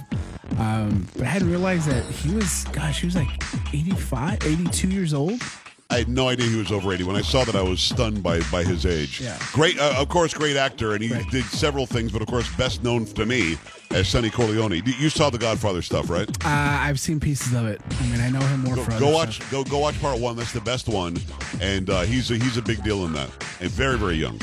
Um, 0.58 1.08
but 1.14 1.24
I 1.24 1.30
hadn't 1.30 1.50
realized 1.50 1.88
that 1.90 2.04
he 2.06 2.34
was, 2.34 2.64
gosh, 2.72 3.02
he 3.02 3.06
was 3.08 3.16
like 3.16 3.28
85, 3.74 4.46
82 4.46 4.88
years 4.88 5.14
old. 5.14 5.42
I 5.90 6.00
had 6.00 6.10
no 6.10 6.28
idea 6.28 6.48
he 6.48 6.58
was 6.58 6.72
over 6.72 6.92
80. 6.92 7.06
When 7.06 7.16
I 7.16 7.22
saw 7.22 7.46
that, 7.46 7.56
I 7.56 7.62
was 7.62 7.80
stunned 7.80 8.22
by, 8.22 8.42
by 8.52 8.64
his 8.64 8.86
age. 8.86 9.22
Yeah. 9.22 9.38
Great, 9.54 9.80
uh, 9.80 9.96
of 9.98 10.10
course, 10.10 10.34
great 10.34 10.58
actor, 10.58 10.94
and 10.96 11.02
he 11.04 11.14
Right. 11.14 11.30
did 11.32 11.46
several 11.46 11.86
things, 11.86 12.12
but 12.12 12.22
of 12.22 12.28
course, 12.28 12.54
best 12.58 12.84
known 12.84 13.06
to 13.06 13.26
me 13.26 13.58
as 13.92 14.10
Sonny 14.10 14.30
Corleone. 14.30 14.74
You- 14.86 14.94
You 15.00 15.10
saw 15.10 15.30
the 15.30 15.38
Godfather 15.38 15.82
stuff, 15.82 16.10
right? 16.10 16.28
Uh, 16.46 16.50
I've 16.50 17.00
seen 17.00 17.22
pieces 17.22 17.54
of 17.54 17.68
it. 17.68 17.82
I 18.02 18.08
mean, 18.08 18.20
I 18.20 18.30
know 18.30 18.42
him 18.42 18.66
more 18.66 18.76
Go, 18.76 18.84
for 18.84 19.00
go 19.00 19.10
watch, 19.12 19.36
stuff. 19.38 19.52
go 19.52 19.64
go 19.64 19.78
watch 19.78 19.98
part 20.02 20.20
one. 20.20 20.36
That's 20.36 20.52
the 20.52 20.60
best 20.60 20.90
one, 20.90 21.16
and 21.62 21.90
uh, 21.90 22.02
he's 22.02 22.32
a, 22.32 22.36
he's 22.38 22.58
a 22.58 22.62
big 22.62 22.84
deal 22.84 23.06
in 23.06 23.14
that, 23.14 23.30
and 23.62 23.70
very 23.72 23.98
very 23.98 24.16
young. 24.16 24.40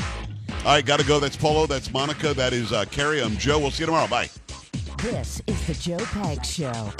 All 0.65 0.71
right, 0.71 0.83
got 0.83 0.99
to 0.99 1.05
go. 1.05 1.19
That's 1.19 1.37
Polo. 1.37 1.67
That's 1.67 1.93
Monica. 1.93 2.33
That 2.33 2.51
is 2.51 2.73
uh, 2.73 2.85
Carrie. 2.85 3.21
I'm 3.21 3.37
Joe. 3.37 3.59
We'll 3.59 3.69
see 3.69 3.83
you 3.83 3.85
tomorrow. 3.85 4.07
Bye. 4.07 4.31
This 4.97 5.39
is 5.45 5.67
the 5.67 5.75
Joe 5.75 5.97
Pags 5.97 6.45
Show. 6.45 6.91